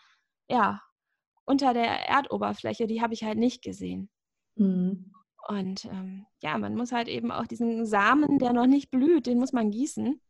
ja, 0.49 0.81
unter 1.45 1.73
der 1.73 2.07
Erdoberfläche, 2.07 2.87
die 2.87 3.01
habe 3.01 3.13
ich 3.13 3.23
halt 3.23 3.37
nicht 3.37 3.63
gesehen. 3.63 4.09
Mhm. 4.55 5.13
Und 5.47 5.85
ähm, 5.85 6.27
ja, 6.43 6.57
man 6.57 6.75
muss 6.75 6.91
halt 6.91 7.07
eben 7.07 7.31
auch 7.31 7.47
diesen 7.47 7.85
Samen, 7.85 8.37
der 8.37 8.53
noch 8.53 8.67
nicht 8.67 8.91
blüht, 8.91 9.25
den 9.25 9.39
muss 9.39 9.53
man 9.53 9.71
gießen. 9.71 10.21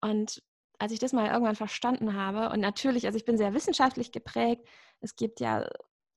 Und 0.00 0.42
als 0.78 0.92
ich 0.92 0.98
das 0.98 1.12
mal 1.12 1.30
irgendwann 1.30 1.56
verstanden 1.56 2.14
habe, 2.14 2.50
und 2.52 2.60
natürlich, 2.60 3.06
also 3.06 3.16
ich 3.16 3.24
bin 3.24 3.36
sehr 3.36 3.54
wissenschaftlich 3.54 4.12
geprägt, 4.12 4.66
es 5.00 5.16
gibt 5.16 5.40
ja 5.40 5.68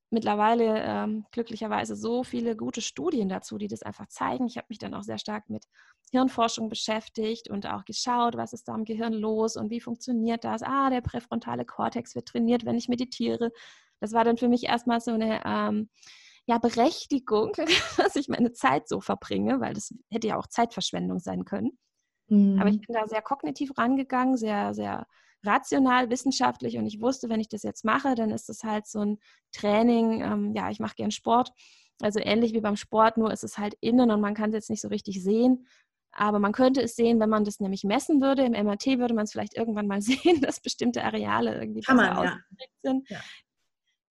mittlerweile 0.10 0.82
ähm, 0.84 1.26
glücklicherweise 1.32 1.96
so 1.96 2.24
viele 2.24 2.56
gute 2.56 2.82
Studien 2.82 3.28
dazu, 3.28 3.58
die 3.58 3.68
das 3.68 3.84
einfach 3.84 4.08
zeigen. 4.08 4.46
Ich 4.48 4.58
habe 4.58 4.68
mich 4.70 4.80
dann 4.80 4.94
auch 4.94 5.04
sehr 5.04 5.18
stark 5.18 5.50
mit 5.50 5.66
Hirnforschung 6.12 6.70
beschäftigt 6.70 7.50
und 7.50 7.68
auch 7.68 7.84
geschaut, 7.84 8.38
was 8.38 8.54
ist 8.54 8.68
da 8.68 8.76
im 8.76 8.86
Gehirn 8.86 9.14
los 9.14 9.58
und 9.58 9.70
wie 9.70 9.82
funktioniert 9.82 10.46
das. 10.46 10.64
Ah, 10.64 10.90
der 10.90 11.02
präfrontale 11.02 11.66
Kortex 11.66 12.16
wird 12.16 12.28
trainiert, 12.28 12.66
wenn 12.66 12.78
ich 12.78 12.88
meditiere. 12.88 13.52
Das 14.00 14.14
war 14.14 14.24
dann 14.24 14.38
für 14.38 14.48
mich 14.48 14.64
erstmal 14.64 15.02
so 15.02 15.12
eine 15.12 15.42
ähm, 15.46 15.90
ja, 16.46 16.58
Berechtigung, 16.58 17.52
dass 17.98 18.16
ich 18.16 18.30
meine 18.30 18.54
Zeit 18.54 18.88
so 18.88 19.02
verbringe, 19.02 19.60
weil 19.60 19.74
das 19.74 19.94
hätte 20.10 20.28
ja 20.28 20.38
auch 20.38 20.48
Zeitverschwendung 20.48 21.20
sein 21.20 21.44
können. 21.44 21.78
Mhm. 22.30 22.60
Aber 22.60 22.70
ich 22.70 22.78
mhm. 22.78 22.82
bin 22.88 22.96
da 22.96 23.08
sehr 23.08 23.22
kognitiv 23.22 23.78
rangegangen, 23.78 24.38
sehr, 24.38 24.74
sehr 24.74 25.08
rational, 25.44 26.10
wissenschaftlich 26.10 26.78
und 26.78 26.86
ich 26.86 27.00
wusste, 27.02 27.30
wenn 27.30 27.40
ich 27.40 27.48
das 27.48 27.64
jetzt 27.64 27.86
mache, 27.86 28.16
dann 28.16 28.32
ist 28.32 28.50
das 28.50 28.64
halt 28.64 28.88
so 28.88 29.00
ein 29.00 29.20
Training. 29.52 30.22
Ähm, 30.22 30.54
ja, 30.56 30.70
ich 30.70 30.80
mache 30.80 30.96
gern 30.96 31.12
Sport. 31.12 31.52
Also 32.02 32.20
ähnlich 32.20 32.54
wie 32.54 32.62
beim 32.62 32.76
Sport, 32.76 33.18
nur 33.18 33.32
ist 33.32 33.44
es 33.44 33.58
halt 33.58 33.76
innen 33.80 34.12
und 34.12 34.22
man 34.22 34.34
kann 34.34 34.50
es 34.50 34.56
jetzt 34.56 34.70
nicht 34.70 34.82
so 34.82 34.88
richtig 34.88 35.24
sehen. 35.24 35.68
Aber 36.12 36.40
man 36.40 36.52
könnte 36.52 36.82
es 36.82 36.96
sehen, 36.96 37.20
wenn 37.20 37.30
man 37.30 37.44
das 37.44 37.60
nämlich 37.60 37.84
messen 37.84 38.22
würde. 38.22 38.44
Im 38.44 38.54
MRT 38.54 38.98
würde 38.98 39.14
man 39.14 39.26
es 39.26 39.32
vielleicht 39.32 39.56
irgendwann 39.56 39.88
mal 39.88 40.02
sehen, 40.02 40.42
dass 40.42 40.60
bestimmte 40.60 41.04
Areale 41.04 41.60
irgendwie 41.60 41.82
kann 41.82 41.98
man, 41.98 42.24
ja. 42.24 42.40
sind. 42.82 43.10
Ja. 43.10 43.20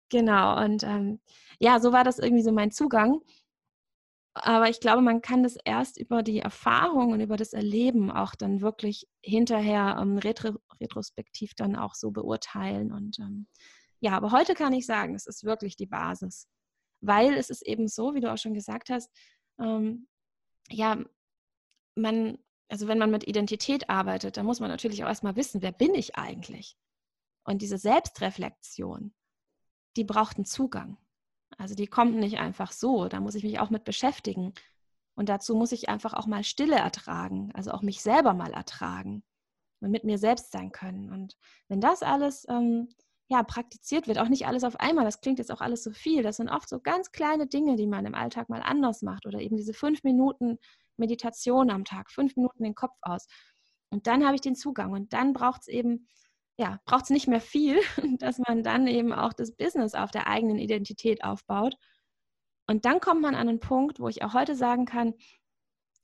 Genau, 0.08 0.64
und 0.64 0.84
ähm, 0.84 1.20
ja, 1.58 1.80
so 1.80 1.92
war 1.92 2.04
das 2.04 2.20
irgendwie 2.20 2.44
so 2.44 2.52
mein 2.52 2.70
Zugang. 2.70 3.20
Aber 4.38 4.68
ich 4.68 4.80
glaube, 4.80 5.00
man 5.00 5.22
kann 5.22 5.42
das 5.42 5.56
erst 5.64 5.98
über 5.98 6.22
die 6.22 6.40
Erfahrung 6.40 7.12
und 7.12 7.20
über 7.20 7.38
das 7.38 7.54
Erleben 7.54 8.10
auch 8.10 8.34
dann 8.34 8.60
wirklich 8.60 9.08
hinterher 9.22 9.96
ähm, 9.98 10.18
retro 10.18 10.58
retrospektiv 10.78 11.54
dann 11.54 11.74
auch 11.74 11.94
so 11.94 12.10
beurteilen. 12.10 12.92
Und 12.92 13.18
ähm, 13.18 13.46
ja, 14.00 14.12
aber 14.12 14.32
heute 14.32 14.54
kann 14.54 14.74
ich 14.74 14.84
sagen, 14.84 15.14
es 15.14 15.26
ist 15.26 15.44
wirklich 15.44 15.76
die 15.76 15.86
Basis. 15.86 16.48
Weil 17.00 17.32
es 17.34 17.48
ist 17.48 17.66
eben 17.66 17.88
so, 17.88 18.14
wie 18.14 18.20
du 18.20 18.30
auch 18.30 18.36
schon 18.36 18.52
gesagt 18.52 18.90
hast, 18.90 19.10
ähm, 19.58 20.06
ja, 20.68 21.02
man, 21.94 22.36
also 22.68 22.88
wenn 22.88 22.98
man 22.98 23.10
mit 23.10 23.26
Identität 23.26 23.88
arbeitet, 23.88 24.36
dann 24.36 24.44
muss 24.44 24.60
man 24.60 24.68
natürlich 24.68 25.02
auch 25.02 25.08
erstmal 25.08 25.36
wissen, 25.36 25.62
wer 25.62 25.72
bin 25.72 25.94
ich 25.94 26.16
eigentlich? 26.16 26.76
Und 27.44 27.62
diese 27.62 27.78
Selbstreflexion, 27.78 29.14
die 29.96 30.04
braucht 30.04 30.36
einen 30.36 30.44
Zugang. 30.44 30.98
Also 31.58 31.74
die 31.74 31.86
kommt 31.86 32.16
nicht 32.16 32.38
einfach 32.38 32.72
so, 32.72 33.08
da 33.08 33.20
muss 33.20 33.34
ich 33.34 33.44
mich 33.44 33.58
auch 33.58 33.70
mit 33.70 33.84
beschäftigen. 33.84 34.52
Und 35.14 35.28
dazu 35.28 35.54
muss 35.54 35.72
ich 35.72 35.88
einfach 35.88 36.12
auch 36.12 36.26
mal 36.26 36.44
Stille 36.44 36.76
ertragen, 36.76 37.50
also 37.54 37.70
auch 37.70 37.82
mich 37.82 38.02
selber 38.02 38.34
mal 38.34 38.52
ertragen 38.52 39.22
und 39.80 39.90
mit 39.90 40.04
mir 40.04 40.18
selbst 40.18 40.52
sein 40.52 40.72
können. 40.72 41.10
Und 41.10 41.36
wenn 41.68 41.80
das 41.80 42.02
alles 42.02 42.46
ähm, 42.48 42.88
ja, 43.28 43.42
praktiziert 43.42 44.06
wird, 44.06 44.18
auch 44.18 44.28
nicht 44.28 44.46
alles 44.46 44.62
auf 44.62 44.78
einmal, 44.78 45.04
das 45.04 45.20
klingt 45.20 45.38
jetzt 45.38 45.50
auch 45.50 45.60
alles 45.60 45.82
so 45.82 45.90
viel, 45.90 46.22
das 46.22 46.36
sind 46.36 46.48
oft 46.48 46.68
so 46.68 46.80
ganz 46.80 47.12
kleine 47.12 47.46
Dinge, 47.46 47.76
die 47.76 47.86
man 47.86 48.06
im 48.06 48.14
Alltag 48.14 48.48
mal 48.48 48.62
anders 48.62 49.02
macht 49.02 49.26
oder 49.26 49.40
eben 49.40 49.56
diese 49.56 49.72
fünf 49.72 50.04
Minuten 50.04 50.58
Meditation 50.96 51.70
am 51.70 51.84
Tag, 51.84 52.10
fünf 52.10 52.36
Minuten 52.36 52.62
den 52.62 52.74
Kopf 52.74 52.96
aus. 53.00 53.26
Und 53.90 54.06
dann 54.06 54.24
habe 54.24 54.34
ich 54.34 54.40
den 54.40 54.56
Zugang 54.56 54.92
und 54.92 55.12
dann 55.12 55.32
braucht 55.32 55.62
es 55.62 55.68
eben 55.68 56.08
ja, 56.58 56.80
braucht 56.86 57.04
es 57.04 57.10
nicht 57.10 57.28
mehr 57.28 57.40
viel, 57.40 57.80
dass 58.18 58.38
man 58.38 58.62
dann 58.62 58.86
eben 58.86 59.12
auch 59.12 59.32
das 59.32 59.52
Business 59.52 59.94
auf 59.94 60.10
der 60.10 60.26
eigenen 60.26 60.58
Identität 60.58 61.24
aufbaut. 61.24 61.76
Und 62.66 62.84
dann 62.84 63.00
kommt 63.00 63.22
man 63.22 63.34
an 63.34 63.48
einen 63.48 63.60
Punkt, 63.60 64.00
wo 64.00 64.08
ich 64.08 64.22
auch 64.22 64.34
heute 64.34 64.56
sagen 64.56 64.86
kann, 64.86 65.14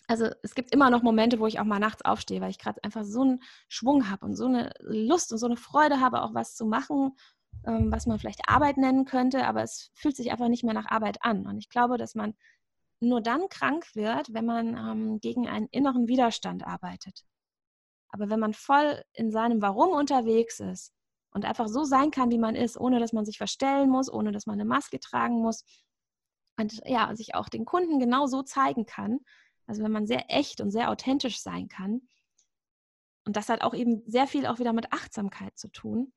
also 0.09 0.29
es 0.43 0.55
gibt 0.55 0.73
immer 0.75 0.91
noch 0.91 1.03
Momente, 1.03 1.39
wo 1.39 1.47
ich 1.47 1.59
auch 1.59 1.65
mal 1.65 1.79
nachts 1.79 2.05
aufstehe, 2.05 2.41
weil 2.41 2.51
ich 2.51 2.59
gerade 2.59 2.83
einfach 2.85 3.05
so 3.05 3.23
einen 3.23 3.43
Schwung 3.69 4.11
habe 4.11 4.27
und 4.27 4.37
so 4.37 4.47
eine 4.47 4.73
Lust 4.81 5.33
und 5.33 5.39
so 5.39 5.47
eine 5.47 5.57
Freude 5.57 6.01
habe, 6.01 6.23
auch 6.23 6.35
was 6.35 6.55
zu 6.55 6.67
machen, 6.67 7.13
ähm, 7.65 7.91
was 7.91 8.07
man 8.07 8.19
vielleicht 8.19 8.49
Arbeit 8.49 8.77
nennen 8.77 9.05
könnte, 9.05 9.47
aber 9.47 9.63
es 9.63 9.91
fühlt 9.95 10.17
sich 10.17 10.31
einfach 10.33 10.49
nicht 10.49 10.65
mehr 10.65 10.75
nach 10.75 10.91
Arbeit 10.91 11.25
an. 11.25 11.47
Und 11.47 11.59
ich 11.59 11.69
glaube, 11.69 11.97
dass 11.99 12.15
man 12.15 12.35
nur 13.01 13.21
dann 13.21 13.49
krank 13.49 13.95
wird, 13.95 14.33
wenn 14.33 14.45
man 14.45 14.77
ähm, 14.77 15.21
gegen 15.21 15.49
einen 15.49 15.69
inneren 15.69 16.09
Widerstand 16.09 16.67
arbeitet. 16.67 17.25
Aber 18.13 18.31
wenn 18.31 18.39
man 18.39 18.53
voll 18.53 19.03
in 19.15 19.31
seinem 19.31 19.63
Warum 19.63 19.91
unterwegs 19.91 20.61
ist 20.61 20.93
und 21.33 21.45
einfach 21.45 21.67
so 21.67 21.85
sein 21.85 22.11
kann, 22.11 22.31
wie 22.31 22.39
man 22.39 22.55
ist, 22.55 22.79
ohne 22.79 23.01
dass 23.01 23.13
man 23.13 23.25
sich 23.25 23.39
verstellen 23.39 23.91
muss, 23.91 24.13
ohne 24.13 24.33
dass 24.33 24.47
man 24.47 24.55
eine 24.55 24.67
Maske 24.67 25.01
tragen 25.01 25.41
muss 25.41 25.65
und 26.59 26.81
ja, 26.85 27.15
sich 27.17 27.35
auch 27.35 27.49
den 27.49 27.65
Kunden 27.65 27.99
genau 27.99 28.27
so 28.27 28.43
zeigen 28.43 28.87
kann, 28.87 29.19
also 29.67 29.83
wenn 29.83 29.93
man 29.93 30.07
sehr 30.07 30.25
echt 30.29 30.61
und 30.61 30.71
sehr 30.71 30.91
authentisch 30.91 31.41
sein 31.41 31.69
kann, 31.69 32.03
und 33.25 33.37
das 33.37 33.49
hat 33.49 33.63
auch 33.63 33.75
eben 33.75 34.03
sehr 34.07 34.27
viel 34.27 34.47
auch 34.47 34.59
wieder 34.59 34.73
mit 34.73 34.93
Achtsamkeit 34.93 35.57
zu 35.57 35.69
tun, 35.69 36.13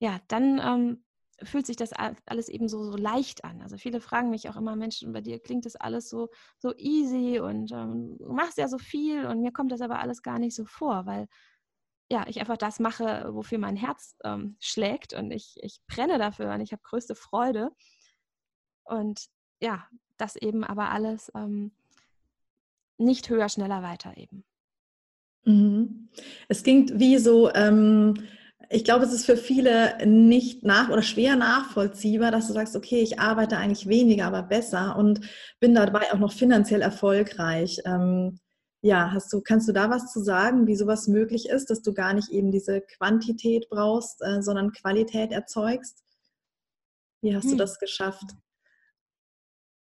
ja, 0.00 0.20
dann 0.28 0.60
ähm, 0.62 1.04
fühlt 1.42 1.66
sich 1.66 1.76
das 1.76 1.92
alles 1.92 2.48
eben 2.48 2.68
so, 2.68 2.84
so 2.84 2.96
leicht 2.96 3.44
an. 3.44 3.62
Also 3.62 3.76
viele 3.76 4.00
fragen 4.00 4.30
mich 4.30 4.48
auch 4.48 4.56
immer, 4.56 4.76
Mensch, 4.76 5.04
bei 5.06 5.20
dir 5.20 5.38
klingt 5.38 5.66
das 5.66 5.76
alles 5.76 6.08
so, 6.08 6.28
so 6.58 6.74
easy 6.76 7.38
und 7.38 7.70
ähm, 7.72 8.16
du 8.18 8.32
machst 8.32 8.58
ja 8.58 8.68
so 8.68 8.78
viel 8.78 9.26
und 9.26 9.40
mir 9.40 9.52
kommt 9.52 9.72
das 9.72 9.80
aber 9.80 10.00
alles 10.00 10.22
gar 10.22 10.38
nicht 10.38 10.54
so 10.54 10.64
vor, 10.64 11.06
weil 11.06 11.28
ja, 12.10 12.24
ich 12.26 12.40
einfach 12.40 12.56
das 12.56 12.80
mache, 12.80 13.28
wofür 13.32 13.58
mein 13.58 13.76
Herz 13.76 14.16
ähm, 14.24 14.56
schlägt 14.60 15.12
und 15.12 15.30
ich, 15.30 15.56
ich 15.60 15.80
brenne 15.86 16.18
dafür 16.18 16.54
und 16.54 16.60
ich 16.60 16.72
habe 16.72 16.82
größte 16.82 17.14
Freude. 17.14 17.70
Und 18.84 19.26
ja, 19.60 19.86
das 20.16 20.36
eben 20.36 20.64
aber 20.64 20.90
alles 20.90 21.30
ähm, 21.34 21.72
nicht 22.96 23.28
höher, 23.28 23.48
schneller, 23.48 23.82
weiter 23.82 24.16
eben. 24.16 24.44
Mhm. 25.44 26.08
Es 26.48 26.62
klingt 26.62 26.98
wie 26.98 27.18
so, 27.18 27.52
ähm, 27.52 28.26
ich 28.70 28.84
glaube, 28.84 29.04
es 29.04 29.12
ist 29.12 29.24
für 29.24 29.36
viele 29.36 30.06
nicht 30.06 30.62
nach 30.62 30.90
oder 30.90 31.02
schwer 31.02 31.36
nachvollziehbar, 31.36 32.30
dass 32.30 32.48
du 32.48 32.52
sagst, 32.52 32.76
okay, 32.76 33.00
ich 33.00 33.18
arbeite 33.18 33.56
eigentlich 33.56 33.88
weniger, 33.88 34.26
aber 34.26 34.42
besser 34.42 34.96
und 34.96 35.20
bin 35.58 35.74
dabei 35.74 36.12
auch 36.12 36.18
noch 36.18 36.32
finanziell 36.32 36.82
erfolgreich. 36.82 37.78
Ähm, 37.86 38.38
ja, 38.82 39.10
hast 39.12 39.32
du, 39.32 39.40
kannst 39.40 39.68
du 39.68 39.72
da 39.72 39.90
was 39.90 40.12
zu 40.12 40.20
sagen, 40.22 40.66
wie 40.66 40.76
sowas 40.76 41.08
möglich 41.08 41.48
ist, 41.48 41.70
dass 41.70 41.82
du 41.82 41.94
gar 41.94 42.12
nicht 42.12 42.28
eben 42.30 42.52
diese 42.52 42.82
Quantität 42.82 43.68
brauchst, 43.70 44.22
äh, 44.22 44.42
sondern 44.42 44.72
Qualität 44.72 45.32
erzeugst? 45.32 46.04
Wie 47.22 47.34
hast 47.34 47.44
hm. 47.44 47.52
du 47.52 47.56
das 47.56 47.78
geschafft? 47.78 48.30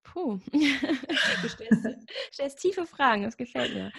Puh, 0.04 0.38
du 0.52 1.48
stellst, 1.48 1.86
stellst, 2.32 2.58
tiefe 2.58 2.86
Fragen, 2.86 3.24
das 3.24 3.36
gefällt 3.36 3.74
mir. 3.74 3.90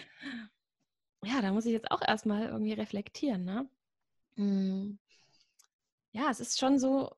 Ja, 1.26 1.42
da 1.42 1.52
muss 1.52 1.66
ich 1.66 1.74
jetzt 1.74 1.92
auch 1.92 2.02
erstmal 2.02 2.48
irgendwie 2.48 2.74
reflektieren. 2.74 3.44
Ne? 3.44 3.68
Hm. 4.38 4.98
Ja, 6.12 6.30
es 6.30 6.40
ist 6.42 6.60
schon 6.60 6.80
so, 6.80 7.12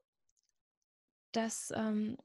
dass 1.31 1.71
ähm, 1.75 2.17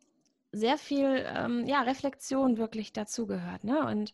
sehr 0.52 0.78
viel 0.78 1.24
ähm, 1.28 1.66
ja, 1.66 1.82
Reflexion 1.82 2.56
wirklich 2.58 2.92
dazugehört. 2.92 3.64
Ne? 3.64 3.86
Und 3.86 4.12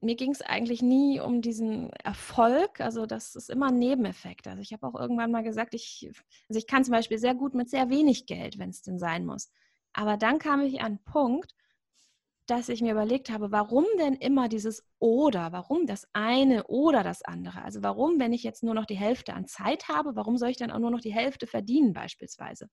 mir 0.00 0.14
ging 0.16 0.32
es 0.32 0.42
eigentlich 0.42 0.82
nie 0.82 1.20
um 1.20 1.42
diesen 1.42 1.90
Erfolg. 1.92 2.80
Also 2.80 3.06
das 3.06 3.34
ist 3.36 3.50
immer 3.50 3.68
ein 3.68 3.78
Nebeneffekt. 3.78 4.46
Also 4.46 4.62
ich 4.62 4.72
habe 4.72 4.86
auch 4.86 4.98
irgendwann 5.00 5.32
mal 5.32 5.42
gesagt, 5.42 5.74
ich, 5.74 6.10
also 6.48 6.58
ich 6.58 6.66
kann 6.66 6.84
zum 6.84 6.92
Beispiel 6.92 7.18
sehr 7.18 7.34
gut 7.34 7.54
mit 7.54 7.70
sehr 7.70 7.90
wenig 7.90 8.26
Geld, 8.26 8.58
wenn 8.58 8.70
es 8.70 8.82
denn 8.82 8.98
sein 8.98 9.26
muss. 9.26 9.50
Aber 9.92 10.16
dann 10.16 10.38
kam 10.38 10.62
ich 10.62 10.80
an 10.80 10.86
einen 10.86 11.04
Punkt, 11.04 11.54
dass 12.48 12.70
ich 12.70 12.80
mir 12.80 12.92
überlegt 12.92 13.28
habe, 13.28 13.52
warum 13.52 13.84
denn 13.98 14.14
immer 14.14 14.48
dieses 14.48 14.82
oder, 14.98 15.52
warum 15.52 15.86
das 15.86 16.08
eine 16.14 16.66
oder 16.66 17.02
das 17.02 17.22
andere? 17.22 17.62
Also 17.62 17.82
warum, 17.82 18.18
wenn 18.18 18.32
ich 18.32 18.42
jetzt 18.42 18.62
nur 18.62 18.72
noch 18.72 18.86
die 18.86 18.96
Hälfte 18.96 19.34
an 19.34 19.46
Zeit 19.46 19.88
habe, 19.88 20.16
warum 20.16 20.38
soll 20.38 20.48
ich 20.48 20.56
dann 20.56 20.70
auch 20.70 20.78
nur 20.78 20.90
noch 20.90 21.02
die 21.02 21.12
Hälfte 21.12 21.46
verdienen 21.46 21.92
beispielsweise? 21.92 22.70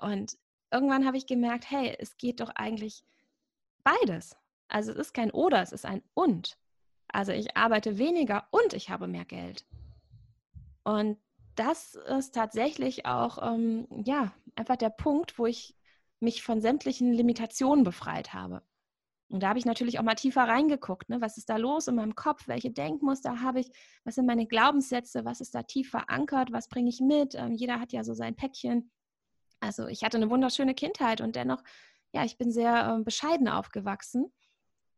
Und 0.00 0.36
irgendwann 0.70 1.04
habe 1.04 1.16
ich 1.16 1.26
gemerkt, 1.26 1.68
hey, 1.68 1.96
es 1.98 2.16
geht 2.16 2.38
doch 2.38 2.50
eigentlich 2.50 3.04
beides. 3.82 4.36
Also 4.68 4.92
es 4.92 4.98
ist 4.98 5.14
kein 5.14 5.32
oder, 5.32 5.60
es 5.60 5.72
ist 5.72 5.84
ein 5.84 6.02
und. 6.14 6.56
Also 7.08 7.32
ich 7.32 7.56
arbeite 7.56 7.98
weniger 7.98 8.46
und 8.52 8.72
ich 8.72 8.88
habe 8.88 9.08
mehr 9.08 9.24
Geld. 9.24 9.66
Und 10.84 11.18
das 11.56 11.96
ist 11.96 12.34
tatsächlich 12.34 13.04
auch, 13.04 13.38
ähm, 13.42 13.88
ja, 14.04 14.32
einfach 14.54 14.76
der 14.76 14.90
Punkt, 14.90 15.38
wo 15.40 15.46
ich 15.46 15.76
mich 16.24 16.42
von 16.42 16.60
sämtlichen 16.60 17.12
Limitationen 17.12 17.84
befreit 17.84 18.32
habe. 18.32 18.62
Und 19.28 19.42
da 19.42 19.48
habe 19.48 19.58
ich 19.58 19.64
natürlich 19.64 19.98
auch 19.98 20.02
mal 20.02 20.14
tiefer 20.14 20.42
reingeguckt. 20.42 21.08
Ne? 21.08 21.20
Was 21.20 21.38
ist 21.38 21.48
da 21.48 21.56
los 21.56 21.88
in 21.88 21.94
meinem 21.94 22.14
Kopf? 22.14 22.46
Welche 22.46 22.70
Denkmuster 22.70 23.40
habe 23.40 23.60
ich? 23.60 23.70
Was 24.04 24.16
sind 24.16 24.26
meine 24.26 24.46
Glaubenssätze? 24.46 25.24
Was 25.24 25.40
ist 25.40 25.54
da 25.54 25.62
tief 25.62 25.90
verankert? 25.90 26.52
Was 26.52 26.68
bringe 26.68 26.88
ich 26.88 27.00
mit? 27.00 27.34
Ähm, 27.34 27.54
jeder 27.54 27.80
hat 27.80 27.92
ja 27.92 28.04
so 28.04 28.14
sein 28.14 28.36
Päckchen. 28.36 28.90
Also 29.60 29.86
ich 29.86 30.04
hatte 30.04 30.18
eine 30.18 30.30
wunderschöne 30.30 30.74
Kindheit 30.74 31.20
und 31.20 31.36
dennoch, 31.36 31.62
ja, 32.12 32.24
ich 32.24 32.36
bin 32.36 32.52
sehr 32.52 32.98
äh, 32.98 33.02
bescheiden 33.02 33.48
aufgewachsen. 33.48 34.32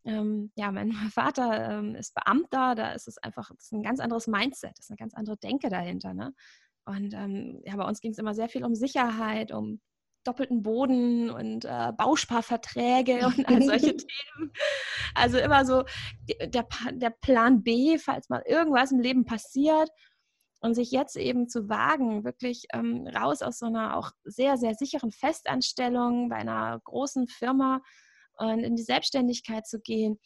Ähm, 0.04 0.52
ja, 0.56 0.70
mein 0.72 0.92
Vater 1.12 1.78
ähm, 1.78 1.94
ist 1.94 2.14
Beamter, 2.14 2.74
da 2.74 2.92
ist 2.92 3.08
es 3.08 3.18
einfach 3.18 3.50
ist 3.52 3.72
ein 3.72 3.82
ganz 3.82 4.00
anderes 4.00 4.26
Mindset, 4.26 4.78
ist 4.78 4.90
eine 4.90 4.96
ganz 4.96 5.14
andere 5.14 5.36
Denke 5.36 5.68
dahinter. 5.68 6.14
Ne? 6.14 6.34
Und 6.84 7.14
ähm, 7.14 7.62
ja, 7.64 7.76
bei 7.76 7.84
uns 7.84 8.00
ging 8.00 8.12
es 8.12 8.18
immer 8.18 8.34
sehr 8.34 8.48
viel 8.48 8.64
um 8.64 8.74
Sicherheit, 8.74 9.52
um 9.52 9.80
doppelten 10.26 10.62
Boden 10.62 11.30
und 11.30 11.64
äh, 11.64 11.92
Bausparverträge 11.96 13.26
und 13.26 13.46
all 13.48 13.62
solche 13.62 13.96
Themen. 13.96 14.52
Also 15.14 15.38
immer 15.38 15.64
so 15.64 15.84
der, 16.28 16.66
der 16.92 17.10
Plan 17.10 17.62
B, 17.62 17.98
falls 17.98 18.28
mal 18.28 18.42
irgendwas 18.46 18.92
im 18.92 19.00
Leben 19.00 19.24
passiert. 19.24 19.90
Und 20.60 20.74
sich 20.74 20.90
jetzt 20.90 21.16
eben 21.16 21.48
zu 21.48 21.68
wagen, 21.68 22.24
wirklich 22.24 22.64
ähm, 22.72 23.06
raus 23.06 23.42
aus 23.42 23.58
so 23.58 23.66
einer 23.66 23.96
auch 23.96 24.10
sehr, 24.24 24.56
sehr 24.56 24.74
sicheren 24.74 25.12
Festanstellung 25.12 26.30
bei 26.30 26.36
einer 26.36 26.80
großen 26.82 27.28
Firma 27.28 27.82
und 28.38 28.60
in 28.60 28.74
die 28.74 28.82
Selbstständigkeit 28.82 29.66
zu 29.66 29.80
gehen. 29.80 30.18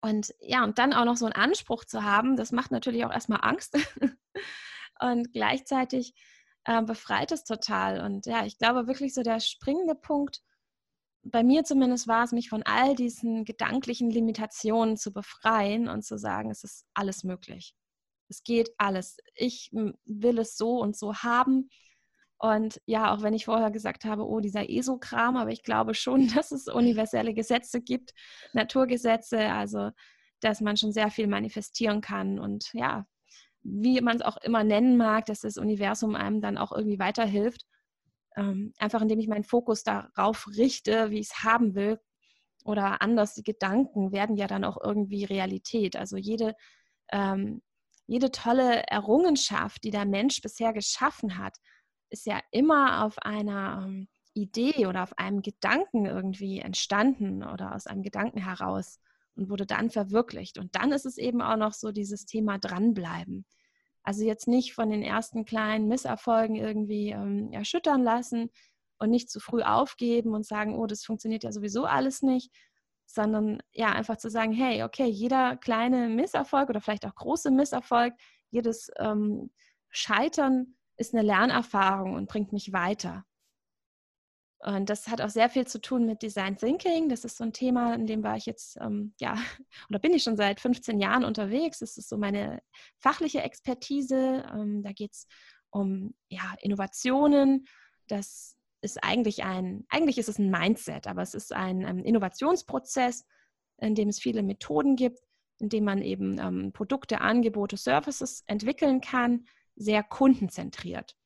Und 0.00 0.34
ja, 0.40 0.64
und 0.64 0.78
dann 0.78 0.92
auch 0.92 1.04
noch 1.04 1.16
so 1.16 1.26
einen 1.26 1.34
Anspruch 1.34 1.84
zu 1.84 2.02
haben, 2.02 2.36
das 2.36 2.52
macht 2.52 2.70
natürlich 2.70 3.04
auch 3.04 3.12
erstmal 3.12 3.40
Angst. 3.42 3.78
und 5.00 5.32
gleichzeitig 5.32 6.14
äh, 6.66 6.82
befreit 6.82 7.32
es 7.32 7.44
total. 7.44 8.00
Und 8.00 8.26
ja, 8.26 8.44
ich 8.44 8.58
glaube 8.58 8.86
wirklich 8.86 9.14
so 9.14 9.22
der 9.22 9.40
springende 9.40 9.94
Punkt, 9.94 10.42
bei 11.22 11.42
mir 11.42 11.64
zumindest 11.64 12.06
war 12.06 12.24
es, 12.24 12.32
mich 12.32 12.48
von 12.48 12.62
all 12.64 12.94
diesen 12.94 13.44
gedanklichen 13.44 14.10
Limitationen 14.10 14.96
zu 14.96 15.12
befreien 15.12 15.88
und 15.88 16.04
zu 16.04 16.18
sagen, 16.18 16.50
es 16.50 16.62
ist 16.62 16.86
alles 16.94 17.24
möglich. 17.24 17.74
Es 18.28 18.42
geht 18.42 18.70
alles. 18.78 19.16
Ich 19.34 19.70
will 19.72 20.38
es 20.38 20.56
so 20.56 20.80
und 20.80 20.96
so 20.96 21.14
haben. 21.14 21.70
Und 22.38 22.80
ja, 22.84 23.14
auch 23.14 23.22
wenn 23.22 23.34
ich 23.34 23.46
vorher 23.46 23.70
gesagt 23.70 24.04
habe, 24.04 24.26
oh, 24.26 24.40
dieser 24.40 24.68
ESO-Kram, 24.68 25.36
aber 25.36 25.50
ich 25.50 25.62
glaube 25.62 25.94
schon, 25.94 26.28
dass 26.34 26.52
es 26.52 26.68
universelle 26.68 27.34
Gesetze 27.34 27.80
gibt, 27.80 28.12
Naturgesetze, 28.52 29.52
also 29.52 29.90
dass 30.40 30.60
man 30.60 30.76
schon 30.76 30.92
sehr 30.92 31.10
viel 31.10 31.28
manifestieren 31.28 32.00
kann. 32.00 32.38
Und 32.38 32.72
ja, 32.72 33.06
wie 33.68 34.00
man 34.00 34.16
es 34.16 34.22
auch 34.22 34.36
immer 34.38 34.64
nennen 34.64 34.96
mag, 34.96 35.26
dass 35.26 35.40
das 35.40 35.56
Universum 35.56 36.14
einem 36.14 36.40
dann 36.40 36.58
auch 36.58 36.72
irgendwie 36.72 36.98
weiterhilft. 36.98 37.64
Ähm, 38.36 38.72
einfach 38.78 39.02
indem 39.02 39.18
ich 39.18 39.28
meinen 39.28 39.44
Fokus 39.44 39.82
darauf 39.82 40.46
richte, 40.56 41.10
wie 41.10 41.20
ich 41.20 41.30
es 41.30 41.44
haben 41.44 41.74
will. 41.74 41.98
Oder 42.64 43.02
anders, 43.02 43.34
die 43.34 43.42
Gedanken 43.42 44.12
werden 44.12 44.36
ja 44.36 44.46
dann 44.46 44.64
auch 44.64 44.78
irgendwie 44.82 45.24
Realität. 45.24 45.96
Also 45.96 46.16
jede, 46.16 46.54
ähm, 47.12 47.62
jede 48.06 48.30
tolle 48.30 48.82
Errungenschaft, 48.88 49.84
die 49.84 49.90
der 49.90 50.04
Mensch 50.04 50.40
bisher 50.42 50.72
geschaffen 50.72 51.38
hat, 51.38 51.56
ist 52.10 52.26
ja 52.26 52.40
immer 52.50 53.04
auf 53.04 53.18
einer 53.18 53.84
ähm, 53.84 54.08
Idee 54.34 54.86
oder 54.86 55.02
auf 55.02 55.18
einem 55.18 55.42
Gedanken 55.42 56.06
irgendwie 56.06 56.60
entstanden 56.60 57.42
oder 57.42 57.74
aus 57.74 57.86
einem 57.86 58.02
Gedanken 58.02 58.38
heraus 58.38 59.00
und 59.36 59.50
wurde 59.50 59.66
dann 59.66 59.90
verwirklicht. 59.90 60.58
Und 60.58 60.74
dann 60.74 60.92
ist 60.92 61.06
es 61.06 61.18
eben 61.18 61.42
auch 61.42 61.56
noch 61.56 61.72
so 61.72 61.92
dieses 61.92 62.26
Thema 62.26 62.58
dranbleiben. 62.58 63.44
Also 64.02 64.24
jetzt 64.24 64.48
nicht 64.48 64.74
von 64.74 64.90
den 64.90 65.02
ersten 65.02 65.44
kleinen 65.44 65.88
Misserfolgen 65.88 66.56
irgendwie 66.56 67.10
ähm, 67.10 67.52
erschüttern 67.52 68.02
lassen 68.02 68.50
und 68.98 69.10
nicht 69.10 69.30
zu 69.30 69.40
früh 69.40 69.62
aufgeben 69.62 70.34
und 70.34 70.46
sagen, 70.46 70.76
oh, 70.76 70.86
das 70.86 71.04
funktioniert 71.04 71.44
ja 71.44 71.52
sowieso 71.52 71.84
alles 71.84 72.22
nicht, 72.22 72.52
sondern 73.06 73.60
ja, 73.72 73.92
einfach 73.92 74.16
zu 74.16 74.30
sagen, 74.30 74.52
hey, 74.52 74.82
okay, 74.84 75.06
jeder 75.06 75.56
kleine 75.56 76.08
Misserfolg 76.08 76.68
oder 76.68 76.80
vielleicht 76.80 77.06
auch 77.06 77.14
große 77.14 77.50
Misserfolg, 77.50 78.14
jedes 78.50 78.90
ähm, 78.98 79.50
Scheitern 79.90 80.76
ist 80.96 81.14
eine 81.14 81.22
Lernerfahrung 81.22 82.14
und 82.14 82.28
bringt 82.28 82.52
mich 82.52 82.72
weiter. 82.72 83.24
Und 84.66 84.90
das 84.90 85.06
hat 85.06 85.20
auch 85.20 85.28
sehr 85.28 85.48
viel 85.48 85.64
zu 85.64 85.80
tun 85.80 86.06
mit 86.06 86.22
Design 86.22 86.56
Thinking. 86.56 87.08
Das 87.08 87.24
ist 87.24 87.36
so 87.36 87.44
ein 87.44 87.52
Thema, 87.52 87.94
in 87.94 88.06
dem 88.06 88.24
war 88.24 88.36
ich 88.36 88.46
jetzt, 88.46 88.76
ähm, 88.80 89.14
ja, 89.20 89.36
oder 89.88 90.00
bin 90.00 90.12
ich 90.12 90.24
schon 90.24 90.36
seit 90.36 90.60
15 90.60 90.98
Jahren 90.98 91.24
unterwegs. 91.24 91.78
Das 91.78 91.96
ist 91.96 92.08
so 92.08 92.16
meine 92.18 92.60
fachliche 92.98 93.42
Expertise. 93.42 94.44
Ähm, 94.52 94.82
da 94.82 94.90
geht 94.90 95.12
es 95.12 95.28
um 95.70 96.14
ja, 96.28 96.56
Innovationen. 96.62 97.68
Das 98.08 98.56
ist 98.80 99.04
eigentlich 99.04 99.44
ein, 99.44 99.86
eigentlich 99.88 100.18
ist 100.18 100.28
es 100.28 100.40
ein 100.40 100.50
Mindset, 100.50 101.06
aber 101.06 101.22
es 101.22 101.34
ist 101.34 101.52
ein 101.52 101.82
ähm, 101.82 102.02
Innovationsprozess, 102.02 103.24
in 103.78 103.94
dem 103.94 104.08
es 104.08 104.18
viele 104.18 104.42
Methoden 104.42 104.96
gibt, 104.96 105.20
in 105.60 105.68
dem 105.68 105.84
man 105.84 106.02
eben 106.02 106.40
ähm, 106.40 106.72
Produkte, 106.72 107.20
Angebote, 107.20 107.76
Services 107.76 108.42
entwickeln 108.48 109.00
kann, 109.00 109.46
sehr 109.76 110.02
kundenzentriert. 110.02 111.16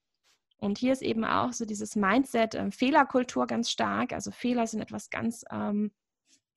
Und 0.60 0.76
hier 0.78 0.92
ist 0.92 1.02
eben 1.02 1.24
auch 1.24 1.52
so 1.52 1.64
dieses 1.64 1.96
Mindset, 1.96 2.54
äh, 2.54 2.70
Fehlerkultur 2.70 3.46
ganz 3.46 3.70
stark. 3.70 4.12
Also 4.12 4.30
Fehler 4.30 4.66
sind 4.66 4.80
etwas 4.80 5.08
ganz 5.08 5.44
ähm, 5.50 5.90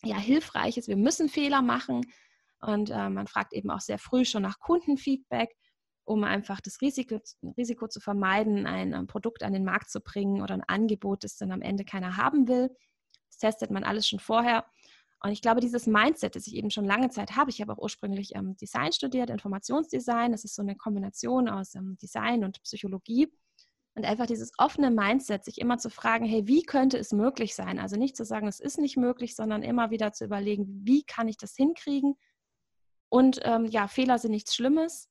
ja, 0.03 0.17
Hilfreiches. 0.17 0.87
Wir 0.87 0.97
müssen 0.97 1.29
Fehler 1.29 1.61
machen. 1.61 2.01
Und 2.59 2.89
äh, 2.89 3.09
man 3.09 3.27
fragt 3.27 3.53
eben 3.53 3.71
auch 3.71 3.79
sehr 3.79 3.97
früh 3.97 4.25
schon 4.25 4.43
nach 4.43 4.59
Kundenfeedback, 4.59 5.55
um 6.05 6.23
einfach 6.25 6.59
das 6.59 6.81
Risiko, 6.81 7.19
Risiko 7.57 7.87
zu 7.87 8.01
vermeiden, 8.01 8.65
ein, 8.65 8.93
ein 8.93 9.07
Produkt 9.07 9.43
an 9.43 9.53
den 9.53 9.63
Markt 9.63 9.89
zu 9.89 10.01
bringen 10.01 10.41
oder 10.41 10.53
ein 10.53 10.63
Angebot, 10.63 11.23
das 11.23 11.37
dann 11.37 11.51
am 11.51 11.61
Ende 11.61 11.85
keiner 11.85 12.17
haben 12.17 12.47
will. 12.47 12.75
Das 13.29 13.37
testet 13.37 13.71
man 13.71 13.83
alles 13.85 14.07
schon 14.07 14.19
vorher. 14.19 14.65
Und 15.21 15.31
ich 15.31 15.41
glaube, 15.41 15.61
dieses 15.61 15.87
Mindset, 15.87 16.35
das 16.35 16.47
ich 16.47 16.55
eben 16.55 16.69
schon 16.69 16.83
lange 16.83 17.09
Zeit 17.09 17.37
habe, 17.37 17.49
ich 17.49 17.61
habe 17.61 17.71
auch 17.71 17.77
ursprünglich 17.77 18.35
ähm, 18.35 18.57
Design 18.57 18.91
studiert, 18.91 19.29
Informationsdesign, 19.29 20.33
das 20.33 20.43
ist 20.43 20.55
so 20.55 20.61
eine 20.61 20.75
Kombination 20.75 21.47
aus 21.47 21.75
ähm, 21.75 21.97
Design 22.01 22.43
und 22.43 22.61
Psychologie. 22.63 23.31
Und 23.95 24.05
einfach 24.05 24.25
dieses 24.25 24.51
offene 24.57 24.89
Mindset, 24.89 25.45
sich 25.45 25.59
immer 25.61 25.77
zu 25.77 25.89
fragen, 25.91 26.25
hey, 26.25 26.47
wie 26.47 26.63
könnte 26.63 26.97
es 26.97 27.11
möglich 27.11 27.53
sein? 27.53 27.77
Also 27.77 27.95
nicht 27.95 28.17
zu 28.17 28.25
sagen, 28.25 28.47
es 28.47 28.59
ist 28.59 28.79
nicht 28.79 28.97
möglich, 28.97 29.35
sondern 29.35 29.61
immer 29.61 29.91
wieder 29.91 30.13
zu 30.13 30.25
überlegen, 30.25 30.81
wie 30.83 31.03
kann 31.03 31.27
ich 31.27 31.37
das 31.37 31.55
hinkriegen? 31.55 32.15
Und 33.09 33.39
ähm, 33.43 33.65
ja, 33.65 33.87
Fehler 33.87 34.17
sind 34.17 34.31
nichts 34.31 34.55
Schlimmes. 34.55 35.09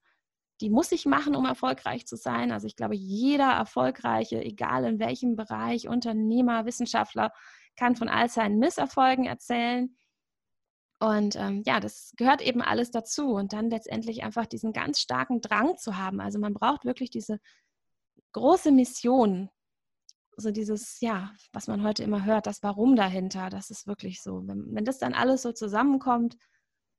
Die 0.61 0.71
muss 0.71 0.91
ich 0.91 1.07
machen, 1.07 1.37
um 1.37 1.45
erfolgreich 1.45 2.07
zu 2.07 2.17
sein. 2.17 2.51
Also 2.51 2.67
ich 2.67 2.75
glaube, 2.75 2.97
jeder 2.97 3.53
Erfolgreiche, 3.53 4.43
egal 4.43 4.85
in 4.85 4.99
welchem 4.99 5.37
Bereich, 5.37 5.87
Unternehmer, 5.87 6.67
Wissenschaftler, 6.67 7.33
kann 7.77 7.95
von 7.95 8.09
all 8.09 8.29
seinen 8.29 8.59
Misserfolgen 8.59 9.27
erzählen. 9.27 9.97
Und 10.99 11.37
ähm, 11.37 11.63
ja, 11.67 11.79
das 11.79 12.13
gehört 12.17 12.43
eben 12.43 12.63
alles 12.63 12.91
dazu. 12.91 13.35
Und 13.35 13.53
dann 13.53 13.71
letztendlich 13.71 14.25
einfach 14.25 14.47
diesen 14.47 14.73
ganz 14.73 14.99
starken 14.99 15.41
Drang 15.41 15.77
zu 15.77 15.97
haben. 15.97 16.21
Also 16.21 16.41
man 16.41 16.55
braucht 16.55 16.85
wirklich 16.85 17.11
diese 17.11 17.39
große 18.33 18.73
Mission. 18.73 19.51
So 20.37 20.51
dieses, 20.51 21.01
ja, 21.01 21.33
was 21.53 21.69
man 21.69 21.83
heute 21.83 22.03
immer 22.03 22.25
hört, 22.25 22.47
das 22.47 22.63
Warum 22.63 22.97
dahinter, 22.97 23.51
das 23.51 23.71
ist 23.71 23.87
wirklich 23.87 24.23
so. 24.23 24.47
Wenn, 24.47 24.75
wenn 24.75 24.85
das 24.85 24.99
dann 24.99 25.13
alles 25.15 25.43
so 25.43 25.53
zusammenkommt, 25.53 26.39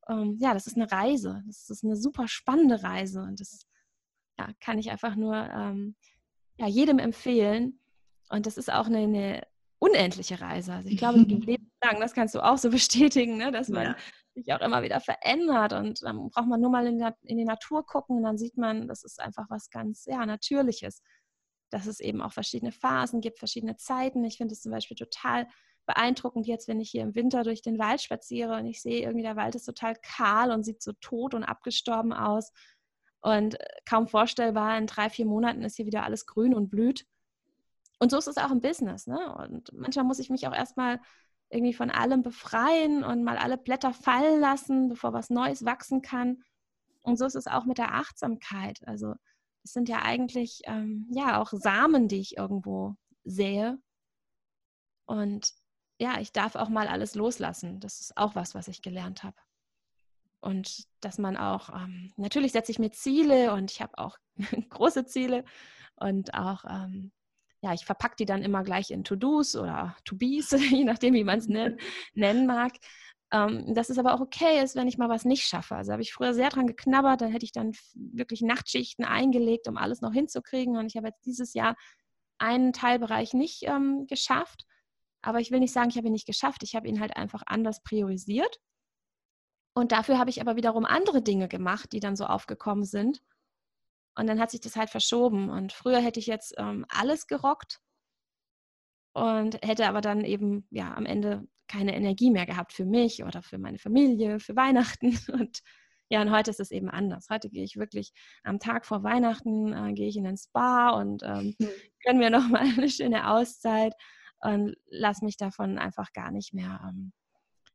ähm, 0.08 0.38
ja, 0.40 0.54
das 0.54 0.68
ist 0.68 0.78
eine 0.78 0.92
Reise. 0.92 1.44
Das 1.48 1.70
ist 1.70 1.84
eine 1.84 1.96
super 1.96 2.28
spannende 2.28 2.84
Reise 2.84 3.22
und 3.22 3.40
das 3.40 3.66
ja, 4.40 4.50
kann 4.60 4.78
ich 4.78 4.92
einfach 4.92 5.16
nur 5.16 5.36
ähm, 5.36 5.96
ja, 6.58 6.68
jedem 6.68 7.00
empfehlen. 7.00 7.80
Und 8.30 8.46
das 8.46 8.58
ist 8.58 8.72
auch 8.72 8.88
eine, 8.88 9.00
eine 9.00 9.48
unendliche 9.80 10.40
Reise. 10.40 10.74
Also 10.74 10.90
ich 10.90 10.98
glaube, 10.98 11.20
die 11.26 11.28
geht 11.28 11.46
lebenslang. 11.46 12.00
Das 12.00 12.14
kannst 12.14 12.36
du 12.36 12.42
auch 12.42 12.58
so 12.58 12.70
bestätigen, 12.70 13.38
ne? 13.38 13.52
dass 13.52 13.70
man 13.70 13.84
ja. 13.84 13.96
sich 14.36 14.54
auch 14.54 14.62
immer 14.62 14.82
wieder 14.84 15.00
verändert. 15.00 15.74
Und 15.74 16.02
dann 16.04 16.30
braucht 16.30 16.48
man 16.48 16.62
nur 16.62 16.72
mal 16.72 16.88
in, 16.88 17.00
der, 17.00 17.16
in 17.24 17.38
die 17.38 17.46
Natur 17.46 17.86
gucken 17.86 18.18
und 18.18 18.24
dann 18.24 18.38
sieht 18.38 18.58
man, 18.58 18.88
das 18.88 19.04
ist 19.04 19.20
einfach 19.20 19.50
was 19.50 19.70
ganz 19.70 20.06
ja, 20.06 20.26
Natürliches. 20.26 21.02
Dass 21.74 21.88
es 21.88 22.00
eben 22.00 22.22
auch 22.22 22.32
verschiedene 22.32 22.72
Phasen 22.72 23.20
gibt, 23.20 23.40
verschiedene 23.40 23.78
Zeiten. 23.78 24.24
Ich 24.24 24.38
finde 24.38 24.54
es 24.54 24.62
zum 24.62 24.72
Beispiel 24.72 24.96
total 24.96 25.48
beeindruckend 25.86 26.48
jetzt, 26.48 26.68
wenn 26.68 26.80
ich 26.80 26.92
hier 26.92 27.02
im 27.02 27.16
Winter 27.16 27.44
durch 27.44 27.62
den 27.62 27.80
Wald 27.80 28.02
spaziere 28.02 28.58
und 28.58 28.68
ich 28.68 28.82
sehe 28.82 29.02
irgendwie, 29.02 29.24
der 29.24 29.36
Wald 29.36 29.56
ist 29.56 29.66
total 29.66 29.96
kahl 29.96 30.52
und 30.52 30.64
sieht 30.64 30.82
so 30.82 30.94
tot 31.02 31.34
und 31.34 31.44
abgestorben 31.44 32.14
aus. 32.14 32.52
Und 33.22 33.60
äh, 33.60 33.66
kaum 33.86 34.08
vorstellbar, 34.08 34.78
in 34.78 34.86
drei, 34.86 35.10
vier 35.10 35.26
Monaten 35.26 35.64
ist 35.64 35.76
hier 35.76 35.86
wieder 35.86 36.04
alles 36.04 36.26
grün 36.26 36.54
und 36.54 36.70
blüht. 36.70 37.08
Und 38.00 38.12
so 38.12 38.18
ist 38.18 38.28
es 38.28 38.38
auch 38.38 38.52
im 38.52 38.62
Business. 38.62 39.08
Ne? 39.08 39.36
Und 39.36 39.74
manchmal 39.74 40.06
muss 40.06 40.20
ich 40.20 40.30
mich 40.30 40.48
auch 40.48 40.54
erstmal 40.54 41.00
irgendwie 41.50 41.74
von 41.74 41.90
allem 41.90 42.22
befreien 42.22 43.04
und 43.04 43.24
mal 43.24 43.38
alle 43.38 43.58
Blätter 43.58 43.94
fallen 43.94 44.40
lassen, 44.40 44.90
bevor 44.90 45.14
was 45.14 45.30
Neues 45.30 45.66
wachsen 45.66 46.02
kann. 46.02 46.44
Und 47.02 47.18
so 47.18 47.26
ist 47.26 47.36
es 47.36 47.48
auch 47.48 47.66
mit 47.66 47.78
der 47.78 47.94
Achtsamkeit. 47.94 48.82
Also 48.86 49.16
es 49.64 49.74
sind 49.74 49.90
ja 49.90 50.02
eigentlich 50.02 50.62
ähm, 50.66 51.08
ja 51.12 51.42
auch 51.42 51.52
Samen, 51.52 52.08
die 52.08 52.20
ich 52.20 52.38
irgendwo 52.38 52.96
sehe. 53.24 53.80
Und 55.06 55.52
ja, 56.00 56.20
ich 56.20 56.32
darf 56.32 56.56
auch 56.56 56.70
mal 56.70 56.88
alles 56.88 57.16
loslassen. 57.16 57.80
Das 57.80 58.02
ist 58.02 58.18
auch 58.18 58.36
was, 58.36 58.56
was 58.56 58.68
ich 58.68 58.82
gelernt 58.82 59.24
habe. 59.24 59.38
Und 60.42 60.88
dass 61.00 61.18
man 61.18 61.38
auch, 61.38 61.70
ähm, 61.70 62.12
natürlich 62.18 62.52
setze 62.52 62.72
ich 62.72 62.80
mir 62.80 62.92
Ziele 62.92 63.54
und 63.54 63.72
ich 63.72 63.82
habe 63.82 63.98
auch 63.98 64.18
große 64.70 65.06
Ziele 65.06 65.46
und 65.96 66.34
auch, 66.34 66.66
ähm, 66.70 67.14
ja, 67.62 67.74
ich 67.74 67.86
verpacke 67.86 68.18
die 68.18 68.26
dann 68.26 68.44
immer 68.44 68.64
gleich 68.64 68.92
in 68.92 69.06
To-Dos 69.06 69.56
oder 69.56 69.96
To-Bes, 70.04 70.52
je 70.70 70.84
nachdem, 70.84 71.14
wie 71.14 71.24
man 71.24 71.40
es 71.40 71.48
nennen 71.48 72.46
mag. 72.46 72.74
Ähm, 73.34 73.74
dass 73.74 73.90
es 73.90 73.98
aber 73.98 74.14
auch 74.14 74.20
okay 74.20 74.62
ist, 74.64 74.76
wenn 74.76 74.88
ich 74.88 75.00
mal 75.00 75.10
was 75.10 75.26
nicht 75.26 75.48
schaffe. 75.48 75.76
Also 75.76 75.92
habe 75.92 76.04
ich 76.04 76.14
früher 76.14 76.36
sehr 76.36 76.50
dran 76.50 76.68
geknabbert, 76.68 77.22
dann 77.22 77.32
hätte 77.32 77.46
ich 77.46 77.52
dann 77.52 77.72
wirklich 77.96 78.42
Nachtschichten 78.42 79.04
eingelegt, 79.04 79.68
um 79.68 79.76
alles 79.76 80.02
noch 80.02 80.14
hinzukriegen. 80.14 80.78
Und 80.78 80.86
ich 80.86 80.98
habe 80.98 81.08
jetzt 81.08 81.26
dieses 81.26 81.56
Jahr 81.56 81.76
einen 82.38 82.74
Teilbereich 82.74 83.34
nicht 83.34 83.64
ähm, 83.64 84.06
geschafft. 84.06 84.68
Aber 85.24 85.40
ich 85.40 85.50
will 85.50 85.60
nicht 85.60 85.74
sagen, 85.74 85.90
ich 85.90 85.98
habe 85.98 86.08
ihn 86.08 86.14
nicht 86.14 86.28
geschafft. 86.28 86.62
Ich 86.62 86.76
habe 86.76 86.88
ihn 86.88 87.00
halt 87.00 87.18
einfach 87.18 87.42
anders 87.48 87.82
priorisiert. 87.82 88.60
Und 89.74 89.92
dafür 89.92 90.20
habe 90.20 90.30
ich 90.30 90.40
aber 90.40 90.56
wiederum 90.56 90.86
andere 90.86 91.24
Dinge 91.24 91.48
gemacht, 91.48 91.92
die 91.92 92.00
dann 92.00 92.16
so 92.16 92.26
aufgekommen 92.26 92.86
sind. 92.86 93.24
Und 94.16 94.28
dann 94.28 94.40
hat 94.40 94.52
sich 94.52 94.62
das 94.62 94.76
halt 94.76 94.92
verschoben. 94.92 95.50
Und 95.50 95.74
früher 95.74 96.00
hätte 96.00 96.20
ich 96.20 96.28
jetzt 96.28 96.54
ähm, 96.60 96.86
alles 96.88 97.26
gerockt 97.26 97.82
und 99.14 99.60
hätte 99.64 99.88
aber 99.88 100.02
dann 100.02 100.24
eben 100.26 100.68
ja 100.70 100.94
am 100.94 101.06
Ende 101.06 101.48
keine 101.68 101.96
Energie 101.96 102.32
mehr 102.32 102.46
gehabt 102.46 102.74
für 102.74 102.86
mich 102.86 103.24
oder 103.24 103.42
für 103.42 103.58
meine 103.58 103.80
Familie, 103.80 104.40
für 104.40 104.56
Weihnachten. 104.56 105.18
Und 105.32 105.62
ja, 106.10 106.22
und 106.22 106.30
heute 106.30 106.52
ist 106.52 106.60
es 106.60 106.70
eben 106.70 106.90
anders. 106.90 107.28
Heute 107.32 107.50
gehe 107.50 107.64
ich 107.64 107.78
wirklich 107.78 108.14
am 108.44 108.60
Tag 108.60 108.86
vor 108.86 109.02
Weihnachten, 109.02 109.74
äh, 109.74 109.94
gehe 109.94 110.08
ich 110.08 110.18
in 110.18 110.26
den 110.26 110.38
Spa 110.38 110.92
und 110.92 111.24
ähm, 111.24 111.56
mhm. 111.58 111.70
gönne 112.04 112.20
mir 112.20 112.30
nochmal 112.30 112.62
eine 112.78 112.90
schöne 112.90 113.32
Auszeit 113.32 113.96
und 114.42 114.76
lass 114.86 115.24
mich 115.24 115.38
davon 115.38 115.80
einfach 115.80 116.14
gar 116.14 116.30
nicht 116.30 116.54
mehr, 116.54 116.82
ähm, 116.88 117.14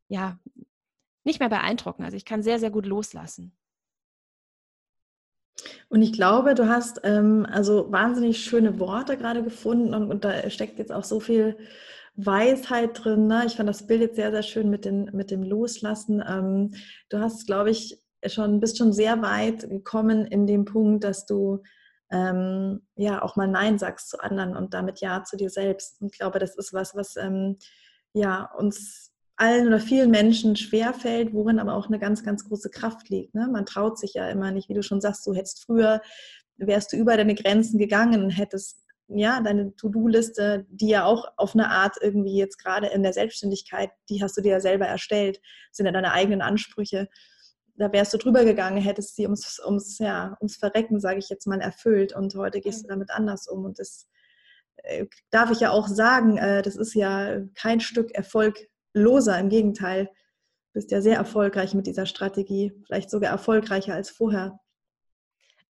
ja, 0.08 0.38
nicht 1.24 1.40
mehr 1.40 1.48
beeindrucken. 1.48 2.04
Also 2.04 2.16
ich 2.16 2.24
kann 2.24 2.44
sehr, 2.44 2.60
sehr 2.60 2.70
gut 2.70 2.86
loslassen. 2.86 3.56
Und 5.88 6.02
ich 6.02 6.12
glaube, 6.12 6.54
du 6.54 6.68
hast 6.68 7.00
ähm, 7.04 7.46
also 7.50 7.90
wahnsinnig 7.90 8.44
schöne 8.44 8.78
Worte 8.78 9.16
gerade 9.16 9.42
gefunden 9.42 9.94
und, 9.94 10.10
und, 10.10 10.24
da 10.24 10.48
steckt 10.50 10.78
jetzt 10.78 10.92
auch 10.92 11.04
so 11.04 11.20
viel 11.20 11.56
Weisheit 12.16 13.04
drin. 13.04 13.26
Ne? 13.26 13.44
Ich 13.46 13.56
fand 13.56 13.68
das 13.68 13.86
Bild 13.86 14.00
jetzt 14.00 14.16
sehr, 14.16 14.30
sehr 14.30 14.42
schön 14.42 14.70
mit, 14.70 14.84
den, 14.84 15.10
mit 15.12 15.30
dem 15.30 15.42
Loslassen. 15.42 16.22
Ähm, 16.26 16.74
du 17.08 17.18
hast, 17.18 17.46
glaube 17.46 17.70
ich, 17.70 18.02
schon, 18.26 18.60
bist 18.60 18.78
schon 18.78 18.92
sehr 18.92 19.22
weit 19.22 19.68
gekommen 19.68 20.26
in 20.26 20.46
dem 20.46 20.64
Punkt, 20.64 21.04
dass 21.04 21.26
du 21.26 21.62
ähm, 22.10 22.80
ja 22.96 23.22
auch 23.22 23.36
mal 23.36 23.48
Nein 23.48 23.78
sagst 23.78 24.08
zu 24.08 24.20
anderen 24.20 24.56
und 24.56 24.74
damit 24.74 25.00
Ja 25.00 25.24
zu 25.24 25.36
dir 25.36 25.50
selbst. 25.50 26.00
Und 26.00 26.12
ich 26.12 26.18
glaube, 26.18 26.38
das 26.38 26.56
ist 26.56 26.72
was, 26.72 26.94
was 26.94 27.16
ähm, 27.16 27.58
ja 28.12 28.50
uns 28.56 29.12
allen 29.38 29.66
oder 29.66 29.80
vielen 29.80 30.10
Menschen 30.10 30.56
schwerfällt, 30.56 31.32
worin 31.32 31.58
aber 31.58 31.74
auch 31.74 31.86
eine 31.86 31.98
ganz, 31.98 32.24
ganz 32.24 32.46
große 32.46 32.70
Kraft 32.70 33.08
liegt. 33.08 33.34
Ne? 33.34 33.48
Man 33.50 33.66
traut 33.66 33.98
sich 33.98 34.14
ja 34.14 34.28
immer 34.28 34.50
nicht, 34.50 34.68
wie 34.68 34.74
du 34.74 34.82
schon 34.82 35.00
sagst, 35.00 35.26
du 35.26 35.34
hättest 35.34 35.64
früher, 35.64 36.00
wärst 36.56 36.92
du 36.92 36.96
über 36.96 37.16
deine 37.16 37.34
Grenzen 37.34 37.78
gegangen 37.78 38.30
hättest 38.30 38.84
ja, 39.10 39.40
deine 39.40 39.74
To-Do-Liste, 39.74 40.66
die 40.68 40.88
ja 40.88 41.06
auch 41.06 41.24
auf 41.38 41.54
eine 41.54 41.70
Art 41.70 41.96
irgendwie 41.98 42.36
jetzt 42.36 42.58
gerade 42.62 42.88
in 42.88 43.02
der 43.02 43.14
Selbstständigkeit, 43.14 43.90
die 44.10 44.22
hast 44.22 44.36
du 44.36 44.42
dir 44.42 44.52
ja 44.52 44.60
selber 44.60 44.86
erstellt, 44.86 45.40
sind 45.72 45.86
ja 45.86 45.92
deine 45.92 46.12
eigenen 46.12 46.42
Ansprüche 46.42 47.08
da 47.78 47.92
wärst 47.92 48.12
du 48.12 48.18
drüber 48.18 48.44
gegangen, 48.44 48.82
hättest 48.82 49.16
sie 49.16 49.24
ums, 49.24 49.60
ums, 49.64 49.98
ja, 49.98 50.36
ums 50.40 50.56
Verrecken, 50.56 51.00
sage 51.00 51.20
ich 51.20 51.28
jetzt 51.28 51.46
mal, 51.46 51.60
erfüllt. 51.60 52.12
Und 52.12 52.34
heute 52.34 52.60
gehst 52.60 52.82
du 52.82 52.88
damit 52.88 53.10
anders 53.10 53.46
um. 53.46 53.64
Und 53.64 53.78
das 53.78 54.08
äh, 54.78 55.06
darf 55.30 55.50
ich 55.50 55.60
ja 55.60 55.70
auch 55.70 55.86
sagen, 55.86 56.36
äh, 56.38 56.62
das 56.62 56.76
ist 56.76 56.94
ja 56.94 57.40
kein 57.54 57.80
Stück 57.80 58.10
erfolgloser. 58.98 59.38
Im 59.38 59.48
Gegenteil, 59.48 60.06
du 60.06 60.72
bist 60.74 60.90
ja 60.90 61.00
sehr 61.00 61.16
erfolgreich 61.16 61.74
mit 61.74 61.86
dieser 61.86 62.06
Strategie. 62.06 62.72
Vielleicht 62.86 63.10
sogar 63.10 63.30
erfolgreicher 63.30 63.94
als 63.94 64.10
vorher. 64.10 64.58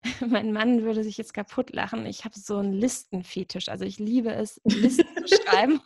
Mein 0.25 0.51
Mann 0.51 0.83
würde 0.83 1.03
sich 1.03 1.17
jetzt 1.17 1.33
kaputt 1.33 1.71
lachen. 1.73 2.05
Ich 2.05 2.25
habe 2.25 2.37
so 2.37 2.57
einen 2.57 2.73
Listenfetisch. 2.73 3.69
Also 3.69 3.85
ich 3.85 3.99
liebe 3.99 4.33
es, 4.33 4.59
Listen 4.63 5.05
zu 5.25 5.35
schreiben. 5.43 5.81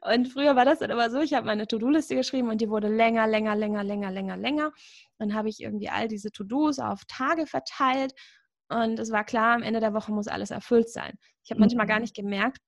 Und 0.00 0.28
früher 0.28 0.56
war 0.56 0.64
das 0.64 0.78
dann 0.78 0.90
immer 0.90 1.10
so, 1.10 1.20
ich 1.20 1.34
habe 1.34 1.46
meine 1.46 1.66
To-Do-Liste 1.66 2.14
geschrieben 2.14 2.48
und 2.48 2.60
die 2.60 2.70
wurde 2.70 2.88
länger, 2.88 3.26
länger, 3.26 3.56
länger, 3.56 3.82
länger, 3.82 4.10
länger, 4.10 4.36
länger. 4.36 4.72
Dann 5.18 5.34
habe 5.34 5.48
ich 5.48 5.60
irgendwie 5.60 5.88
all 5.88 6.08
diese 6.08 6.30
To-Dos 6.30 6.78
auf 6.78 7.02
Tage 7.06 7.46
verteilt 7.46 8.14
und 8.68 8.98
es 8.98 9.10
war 9.10 9.24
klar, 9.24 9.54
am 9.54 9.62
Ende 9.62 9.80
der 9.80 9.92
Woche 9.92 10.12
muss 10.12 10.28
alles 10.28 10.50
erfüllt 10.50 10.88
sein. 10.88 11.18
Ich 11.42 11.50
habe 11.50 11.60
manchmal 11.60 11.86
gar 11.86 11.96
mhm. 11.96 12.02
nicht 12.02 12.16
gemerkt, 12.16 12.58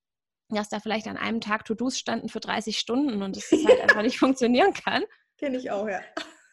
dass 0.48 0.68
da 0.68 0.80
vielleicht 0.80 1.08
an 1.08 1.16
einem 1.16 1.40
Tag 1.40 1.64
To-Dos 1.64 1.98
standen 1.98 2.28
für 2.28 2.40
30 2.40 2.78
Stunden 2.78 3.22
und 3.22 3.36
es 3.36 3.50
halt 3.50 3.80
einfach 3.80 4.02
nicht 4.02 4.18
funktionieren 4.18 4.72
kann. 4.72 5.04
Kenne 5.38 5.58
ich 5.58 5.70
auch, 5.70 5.88
ja. 5.88 6.00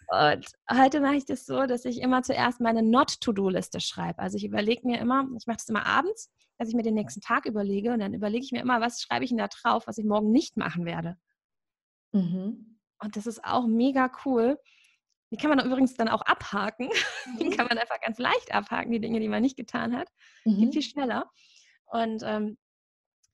Und 0.08 0.46
heute 0.70 1.00
mache 1.00 1.16
ich 1.16 1.26
das 1.26 1.46
so, 1.46 1.66
dass 1.66 1.86
ich 1.86 2.02
immer 2.02 2.22
zuerst 2.24 2.60
meine 2.60 2.84
Not-To-Do-Liste 2.84 3.80
schreibe. 3.80 4.20
Also 4.20 4.38
ich 4.38 4.46
überlege 4.46 4.86
mir 4.86 5.00
immer, 5.00 5.28
ich 5.38 5.48
mache 5.48 5.58
das 5.58 5.70
immer 5.70 5.86
abends, 5.86 6.30
dass 6.58 6.70
ich 6.70 6.76
mir 6.76 6.84
den 6.84 6.94
nächsten 6.94 7.22
Tag 7.22 7.46
überlege 7.46 7.94
und 7.94 8.00
dann 8.00 8.14
überlege 8.14 8.44
ich 8.44 8.52
mir 8.52 8.62
immer, 8.62 8.82
was 8.82 9.02
schreibe 9.02 9.24
ich 9.24 9.32
denn 9.32 9.38
da 9.38 9.48
drauf, 9.48 9.88
was 9.88 9.98
ich 9.98 10.06
morgen 10.06 10.32
nicht 10.32 10.58
machen 10.58 10.86
werde. 10.86 11.18
Mhm. 12.12 12.80
Und 13.00 13.16
das 13.16 13.28
ist 13.28 13.44
auch 13.44 13.66
mega 13.66 14.12
cool. 14.26 14.58
Die 15.32 15.38
kann 15.38 15.50
man 15.50 15.66
übrigens 15.66 15.96
dann 15.96 16.10
auch 16.10 16.22
abhaken. 16.22 16.90
Mhm. 17.26 17.38
Die 17.40 17.50
kann 17.52 17.68
man 17.68 17.78
einfach 17.78 18.02
ganz 18.02 18.20
leicht 18.20 18.54
abhaken, 18.54 18.92
die 18.92 19.00
Dinge, 19.00 19.22
die 19.22 19.30
man 19.30 19.42
nicht 19.42 19.56
getan 19.56 19.96
hat. 19.96 20.10
Mhm. 20.44 20.58
Geht 20.58 20.74
viel 20.74 20.82
schneller. 20.82 21.32
Und 21.86 22.22
ähm, 22.26 22.58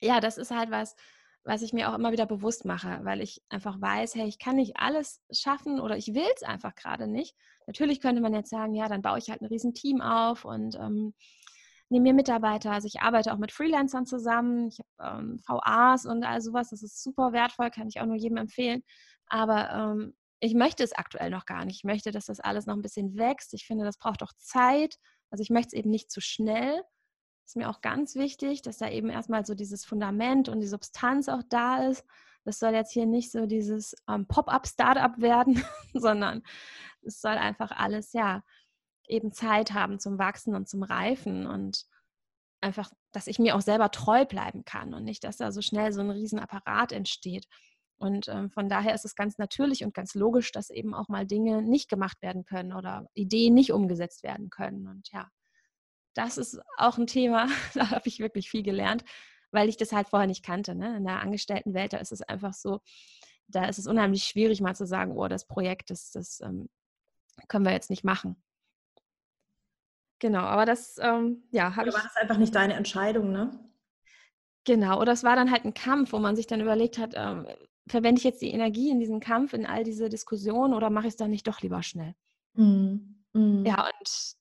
ja, 0.02 0.20
das 0.20 0.38
ist 0.38 0.52
halt 0.52 0.72
was, 0.72 0.96
was 1.44 1.62
ich 1.62 1.74
mir 1.74 1.90
auch 1.90 1.96
immer 1.96 2.12
wieder 2.12 2.26
bewusst 2.26 2.66
mache, 2.66 3.00
weil 3.04 3.22
ich 3.22 3.42
einfach 3.50 3.80
weiß, 3.80 4.16
hey, 4.16 4.28
ich 4.28 4.40
kann 4.40 4.58
nicht 4.58 4.78
alles 4.78 5.22
schaffen 5.32 5.80
oder 5.80 5.98
ich 5.98 6.14
will 6.14 6.28
es 6.36 6.44
einfach 6.44 6.76
gerade 6.76 7.08
nicht. 7.08 7.36
Natürlich 7.68 8.02
könnte 8.02 8.22
man 8.22 8.34
jetzt 8.34 8.50
sagen, 8.50 8.74
ja, 8.74 8.88
dann 8.88 9.02
baue 9.02 9.20
ich 9.20 9.30
halt 9.30 9.42
ein 9.42 9.48
riesen 9.48 9.74
Team 9.74 10.02
auf 10.02 10.46
und 10.46 10.76
ähm, 10.76 11.14
nehme 11.90 12.04
mir 12.04 12.14
Mitarbeiter. 12.14 12.72
Also 12.72 12.88
ich 12.88 13.02
arbeite 13.02 13.34
auch 13.34 13.38
mit 13.38 13.52
Freelancern 13.52 14.06
zusammen. 14.06 14.68
Ich 14.68 14.80
habe 14.80 15.20
ähm, 15.20 15.40
VAs 15.46 16.06
und 16.06 16.24
all 16.24 16.42
sowas. 16.42 16.70
Das 16.70 16.84
ist 16.84 17.02
super 17.02 17.34
wertvoll, 17.34 17.72
kann 17.72 17.88
ich 17.88 18.00
auch 18.00 18.06
nur 18.06 18.16
jedem 18.16 18.38
empfehlen. 18.38 18.84
Aber 19.28 19.70
ähm, 19.72 20.16
ich 20.40 20.54
möchte 20.54 20.84
es 20.84 20.94
aktuell 20.94 21.30
noch 21.30 21.46
gar 21.46 21.66
nicht. 21.66 21.78
Ich 21.78 21.84
möchte, 21.84 22.12
dass 22.12 22.26
das 22.26 22.40
alles 22.40 22.66
noch 22.66 22.76
ein 22.76 22.82
bisschen 22.82 23.18
wächst. 23.18 23.54
Ich 23.54 23.66
finde, 23.66 23.86
das 23.86 23.98
braucht 23.98 24.24
auch 24.24 24.34
Zeit. 24.38 24.96
Also 25.32 25.42
ich 25.42 25.50
möchte 25.50 25.70
es 25.70 25.74
eben 25.74 25.90
nicht 25.90 26.12
zu 26.12 26.22
schnell. 26.22 26.82
Ist 27.50 27.56
mir 27.56 27.68
auch 27.68 27.82
ganz 27.82 28.14
wichtig, 28.14 28.62
dass 28.62 28.78
da 28.78 28.88
eben 28.92 29.10
erstmal 29.10 29.44
so 29.44 29.56
dieses 29.56 29.84
Fundament 29.84 30.50
und 30.50 30.62
die 30.62 30.68
Substanz 30.68 31.28
auch 31.30 31.42
da 31.50 31.88
ist. 31.88 32.06
Das 32.44 32.60
soll 32.60 32.76
jetzt 32.76 32.92
hier 32.92 33.08
nicht 33.08 33.32
so 33.32 33.48
dieses 33.48 33.96
ähm, 34.08 34.28
Pop-up-Startup 34.28 35.20
werden, 35.20 35.60
sondern 35.96 36.44
es 37.02 37.20
soll 37.22 37.32
einfach 37.32 37.72
alles, 37.72 38.14
ja, 38.14 38.44
eben 39.08 39.32
Zeit 39.32 39.74
haben 39.74 39.98
zum 39.98 40.20
Wachsen 40.20 40.54
und 40.54 40.70
zum 40.70 40.84
Reifen 40.84 41.48
und 41.48 41.88
einfach, 42.62 42.92
dass 43.14 43.26
ich 43.26 43.40
mir 43.40 43.56
auch 43.56 43.62
selber 43.62 43.90
treu 43.90 44.26
bleiben 44.26 44.64
kann 44.64 44.94
und 44.94 45.04
nicht, 45.04 45.24
dass 45.24 45.38
da 45.38 45.52
so 45.52 45.64
schnell 45.64 45.92
so 45.92 46.02
ein 46.02 46.12
Riesenapparat 46.12 46.92
entsteht. 46.92 47.48
Und 47.98 48.28
ähm, 48.28 48.52
von 48.52 48.70
daher 48.70 48.94
ist 48.94 49.06
es 49.06 49.16
ganz 49.16 49.40
natürlich 49.40 49.84
und 49.84 49.96
ganz 49.96 50.14
logisch, 50.14 50.52
dass 50.52 50.70
eben 50.70 50.94
auch 50.94 51.08
mal 51.08 51.26
Dinge 51.26 51.64
nicht 51.64 51.90
gemacht 51.90 52.22
werden 52.22 52.46
können 52.46 52.74
oder 52.74 53.08
Ideen 53.16 53.56
nicht 53.56 53.72
umgesetzt 53.72 54.22
werden 54.22 54.52
können. 54.52 54.88
Und 54.88 55.12
ja, 55.12 55.32
das 56.14 56.38
ist 56.38 56.60
auch 56.78 56.98
ein 56.98 57.08
Thema, 57.08 57.48
da 57.74 57.92
habe 57.92 58.08
ich 58.08 58.20
wirklich 58.20 58.50
viel 58.50 58.64
gelernt, 58.64 59.04
weil 59.52 59.70
ich 59.70 59.78
das 59.78 59.92
halt 59.92 60.10
vorher 60.10 60.28
nicht 60.28 60.46
kannte. 60.46 60.76
Ne? 60.76 60.98
In 60.98 61.06
der 61.06 61.22
Angestelltenwelt, 61.22 61.94
da 61.94 61.98
ist 61.98 62.12
es 62.12 62.22
einfach 62.22 62.54
so, 62.54 62.82
da 63.48 63.66
ist 63.66 63.80
es 63.80 63.88
unheimlich 63.88 64.24
schwierig, 64.24 64.62
mal 64.62 64.76
zu 64.76 64.86
sagen, 64.86 65.18
oh, 65.18 65.28
das 65.28 65.46
Projekt, 65.46 65.90
das, 65.90 66.12
das 66.12 66.42
ähm, 66.42 66.70
können 67.48 67.66
wir 67.66 67.72
jetzt 67.72 67.90
nicht 67.90 68.04
machen. 68.04 68.42
Genau, 70.20 70.42
aber 70.42 70.66
das, 70.66 70.98
ähm, 71.02 71.44
ja, 71.52 71.76
habe 71.76 71.90
ich. 71.90 71.96
war 71.96 72.04
das 72.04 72.18
einfach 72.18 72.38
nicht 72.38 72.54
deine 72.54 72.74
Entscheidung, 72.74 73.32
ne? 73.32 73.52
Genau, 74.66 75.00
oder 75.00 75.14
es 75.14 75.24
war 75.24 75.38
dann 75.38 75.50
halt 75.50 75.64
ein 75.66 75.74
Kampf, 75.74 76.12
wo 76.12 76.20
man 76.20 76.36
sich 76.36 76.46
dann 76.46 76.60
überlegt 76.60 76.98
hat, 76.98 77.14
ähm, 77.16 77.48
verwende 77.88 78.20
ich 78.20 78.26
jetzt 78.26 78.42
die 78.42 78.52
Energie 78.52 78.90
in 78.90 79.00
diesen 79.00 79.22
Kampf, 79.22 79.54
in 79.54 79.66
all 79.66 79.84
diese 79.84 80.10
Diskussionen 80.10 80.74
oder 80.74 80.90
mache 80.90 81.08
ich 81.08 81.14
es 81.14 81.18
dann 81.18 81.32
nicht 81.32 81.48
doch 81.48 81.62
lieber 81.62 81.82
schnell? 81.82 82.14
Mhm. 82.54 83.24
Mhm. 83.34 83.66
Ja, 83.66 83.86
und 83.86 84.36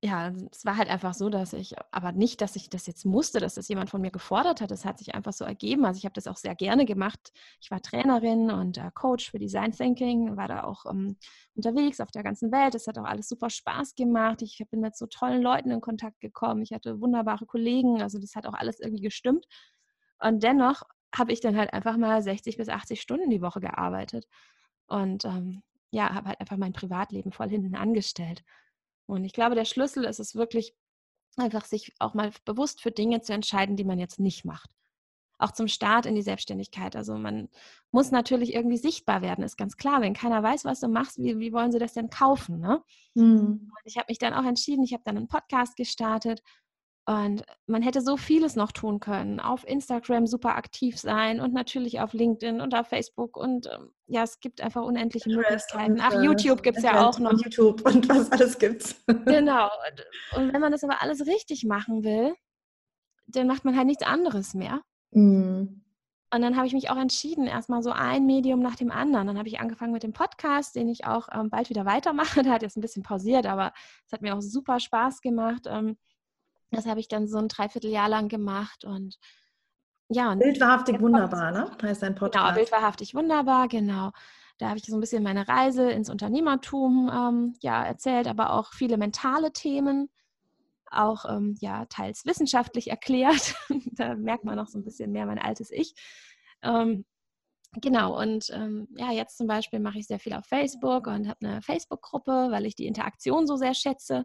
ja, 0.00 0.32
es 0.52 0.64
war 0.64 0.76
halt 0.76 0.88
einfach 0.88 1.12
so, 1.12 1.28
dass 1.28 1.52
ich, 1.52 1.74
aber 1.90 2.12
nicht, 2.12 2.40
dass 2.40 2.54
ich 2.54 2.70
das 2.70 2.86
jetzt 2.86 3.04
musste, 3.04 3.40
dass 3.40 3.54
das 3.54 3.66
jemand 3.66 3.90
von 3.90 4.00
mir 4.00 4.12
gefordert 4.12 4.60
hat. 4.60 4.70
Es 4.70 4.84
hat 4.84 4.98
sich 4.98 5.14
einfach 5.16 5.32
so 5.32 5.44
ergeben. 5.44 5.84
Also 5.84 5.98
ich 5.98 6.04
habe 6.04 6.12
das 6.12 6.28
auch 6.28 6.36
sehr 6.36 6.54
gerne 6.54 6.84
gemacht. 6.84 7.32
Ich 7.60 7.72
war 7.72 7.82
Trainerin 7.82 8.52
und 8.52 8.78
äh, 8.78 8.92
Coach 8.94 9.28
für 9.32 9.40
Design 9.40 9.72
Thinking, 9.72 10.36
war 10.36 10.46
da 10.46 10.62
auch 10.62 10.86
ähm, 10.86 11.16
unterwegs 11.56 11.98
auf 12.00 12.12
der 12.12 12.22
ganzen 12.22 12.52
Welt. 12.52 12.76
Es 12.76 12.86
hat 12.86 12.96
auch 12.96 13.04
alles 13.04 13.28
super 13.28 13.50
Spaß 13.50 13.96
gemacht. 13.96 14.40
Ich 14.42 14.62
bin 14.70 14.80
mit 14.80 14.96
so 14.96 15.06
tollen 15.06 15.42
Leuten 15.42 15.72
in 15.72 15.80
Kontakt 15.80 16.20
gekommen. 16.20 16.62
Ich 16.62 16.70
hatte 16.72 17.00
wunderbare 17.00 17.44
Kollegen. 17.44 18.00
Also 18.00 18.20
das 18.20 18.36
hat 18.36 18.46
auch 18.46 18.54
alles 18.54 18.78
irgendwie 18.78 19.02
gestimmt. 19.02 19.46
Und 20.20 20.44
dennoch 20.44 20.82
habe 21.12 21.32
ich 21.32 21.40
dann 21.40 21.56
halt 21.56 21.72
einfach 21.72 21.96
mal 21.96 22.22
60 22.22 22.56
bis 22.56 22.68
80 22.68 23.00
Stunden 23.00 23.30
die 23.30 23.42
Woche 23.42 23.58
gearbeitet. 23.58 24.28
Und 24.86 25.24
ähm, 25.24 25.62
ja, 25.90 26.14
habe 26.14 26.28
halt 26.28 26.40
einfach 26.40 26.56
mein 26.56 26.72
Privatleben 26.72 27.32
voll 27.32 27.48
hinten 27.48 27.74
angestellt. 27.74 28.44
Und 29.08 29.24
ich 29.24 29.32
glaube, 29.32 29.54
der 29.54 29.64
Schlüssel 29.64 30.04
ist 30.04 30.20
es 30.20 30.34
wirklich, 30.34 30.74
einfach 31.36 31.64
sich 31.64 31.92
auch 31.98 32.14
mal 32.14 32.30
bewusst 32.44 32.82
für 32.82 32.90
Dinge 32.90 33.20
zu 33.22 33.32
entscheiden, 33.32 33.76
die 33.76 33.84
man 33.84 33.98
jetzt 33.98 34.20
nicht 34.20 34.44
macht. 34.44 34.70
Auch 35.38 35.52
zum 35.52 35.68
Start 35.68 36.04
in 36.04 36.16
die 36.16 36.22
Selbstständigkeit. 36.22 36.96
Also 36.96 37.14
man 37.14 37.48
muss 37.92 38.10
natürlich 38.10 38.54
irgendwie 38.54 38.76
sichtbar 38.76 39.22
werden, 39.22 39.44
ist 39.44 39.56
ganz 39.56 39.76
klar. 39.76 40.00
Wenn 40.00 40.14
keiner 40.14 40.42
weiß, 40.42 40.64
was 40.64 40.80
du 40.80 40.88
machst, 40.88 41.18
wie, 41.18 41.38
wie 41.38 41.52
wollen 41.52 41.70
sie 41.70 41.78
das 41.78 41.92
denn 41.92 42.10
kaufen? 42.10 42.58
Ne? 42.58 42.82
Mhm. 43.14 43.70
ich 43.84 43.96
habe 43.96 44.06
mich 44.08 44.18
dann 44.18 44.34
auch 44.34 44.44
entschieden, 44.44 44.82
ich 44.82 44.92
habe 44.92 45.04
dann 45.04 45.16
einen 45.16 45.28
Podcast 45.28 45.76
gestartet 45.76 46.42
und 47.08 47.42
man 47.66 47.80
hätte 47.80 48.02
so 48.02 48.18
vieles 48.18 48.54
noch 48.54 48.70
tun 48.70 49.00
können. 49.00 49.40
Auf 49.40 49.66
Instagram 49.66 50.26
super 50.26 50.56
aktiv 50.56 50.98
sein 50.98 51.40
und 51.40 51.54
natürlich 51.54 52.00
auf 52.00 52.12
LinkedIn 52.12 52.60
und 52.60 52.74
auf 52.74 52.88
Facebook. 52.88 53.38
Und 53.38 53.66
ähm, 53.66 53.92
ja, 54.08 54.24
es 54.24 54.40
gibt 54.40 54.60
einfach 54.60 54.82
unendliche 54.82 55.30
Möglichkeiten. 55.30 56.00
Ach, 56.02 56.22
YouTube 56.22 56.62
gibt 56.62 56.76
es 56.76 56.84
ja 56.84 57.08
auch 57.08 57.18
noch. 57.18 57.32
YouTube 57.32 57.80
und 57.86 58.06
was 58.10 58.30
alles 58.30 58.58
gibt 58.58 58.94
Genau. 59.24 59.70
Und, 60.34 60.38
und, 60.38 60.52
wenn 60.52 60.60
man 60.60 60.70
das 60.70 60.84
aber 60.84 61.00
alles 61.00 61.26
richtig 61.26 61.64
machen 61.64 62.04
will, 62.04 62.34
dann 63.26 63.46
macht 63.46 63.64
man 63.64 63.74
halt 63.74 63.86
nichts 63.86 64.04
anderes 64.04 64.52
mehr. 64.52 64.82
Mhm. 65.12 65.82
Und 66.30 66.42
dann 66.42 66.58
habe 66.58 66.66
ich 66.66 66.74
mich 66.74 66.90
auch 66.90 66.98
entschieden, 66.98 67.46
erstmal 67.46 67.82
so 67.82 67.90
ein 67.90 68.26
Medium 68.26 68.60
nach 68.60 68.76
dem 68.76 68.90
anderen. 68.90 69.28
Dann 69.28 69.38
habe 69.38 69.48
ich 69.48 69.60
angefangen 69.60 69.94
mit 69.94 70.02
dem 70.02 70.12
Podcast, 70.12 70.76
den 70.76 70.90
ich 70.90 71.06
auch 71.06 71.28
ähm, 71.32 71.48
bald 71.48 71.70
wieder 71.70 71.86
weitermache. 71.86 72.42
Der 72.42 72.52
hat 72.52 72.60
jetzt 72.60 72.76
ein 72.76 72.82
bisschen 72.82 73.02
pausiert, 73.02 73.46
aber 73.46 73.72
es 74.04 74.12
hat 74.12 74.20
mir 74.20 74.36
auch 74.36 74.42
super 74.42 74.78
Spaß 74.78 75.22
gemacht. 75.22 75.62
Ähm, 75.66 75.96
das 76.70 76.86
habe 76.86 77.00
ich 77.00 77.08
dann 77.08 77.28
so 77.28 77.38
ein 77.38 77.48
Dreivierteljahr 77.48 78.08
lang 78.08 78.28
gemacht 78.28 78.84
und 78.84 79.18
ja. 80.10 80.32
Und 80.32 80.38
Bildwahrhaftig 80.38 81.00
wunderbar, 81.00 81.52
ne? 81.52 81.70
Heißt 81.82 82.02
dein 82.02 82.14
genau, 82.14 82.20
Podcast. 82.20 82.44
Genau, 82.44 82.54
Bildwahrhaftig 82.54 83.14
wunderbar, 83.14 83.68
genau. 83.68 84.12
Da 84.58 84.68
habe 84.68 84.78
ich 84.78 84.84
so 84.84 84.96
ein 84.96 85.00
bisschen 85.00 85.22
meine 85.22 85.46
Reise 85.46 85.90
ins 85.90 86.10
Unternehmertum 86.10 87.10
ähm, 87.12 87.54
ja, 87.60 87.84
erzählt, 87.84 88.26
aber 88.26 88.52
auch 88.52 88.72
viele 88.72 88.96
mentale 88.96 89.52
Themen, 89.52 90.10
auch 90.90 91.24
ähm, 91.28 91.56
ja, 91.60 91.84
teils 91.86 92.24
wissenschaftlich 92.24 92.90
erklärt. 92.90 93.54
da 93.92 94.14
merkt 94.14 94.44
man 94.44 94.56
noch 94.56 94.66
so 94.66 94.78
ein 94.78 94.84
bisschen 94.84 95.12
mehr 95.12 95.26
mein 95.26 95.38
altes 95.38 95.70
Ich. 95.70 95.94
Ähm, 96.62 97.04
genau, 97.80 98.20
und 98.20 98.50
ähm, 98.52 98.88
ja, 98.96 99.12
jetzt 99.12 99.36
zum 99.36 99.46
Beispiel 99.46 99.78
mache 99.78 99.98
ich 99.98 100.06
sehr 100.06 100.18
viel 100.18 100.32
auf 100.32 100.46
Facebook 100.46 101.06
und 101.06 101.28
habe 101.28 101.46
eine 101.46 101.62
Facebook-Gruppe, 101.62 102.48
weil 102.50 102.66
ich 102.66 102.74
die 102.74 102.86
Interaktion 102.86 103.46
so 103.46 103.56
sehr 103.56 103.74
schätze. 103.74 104.24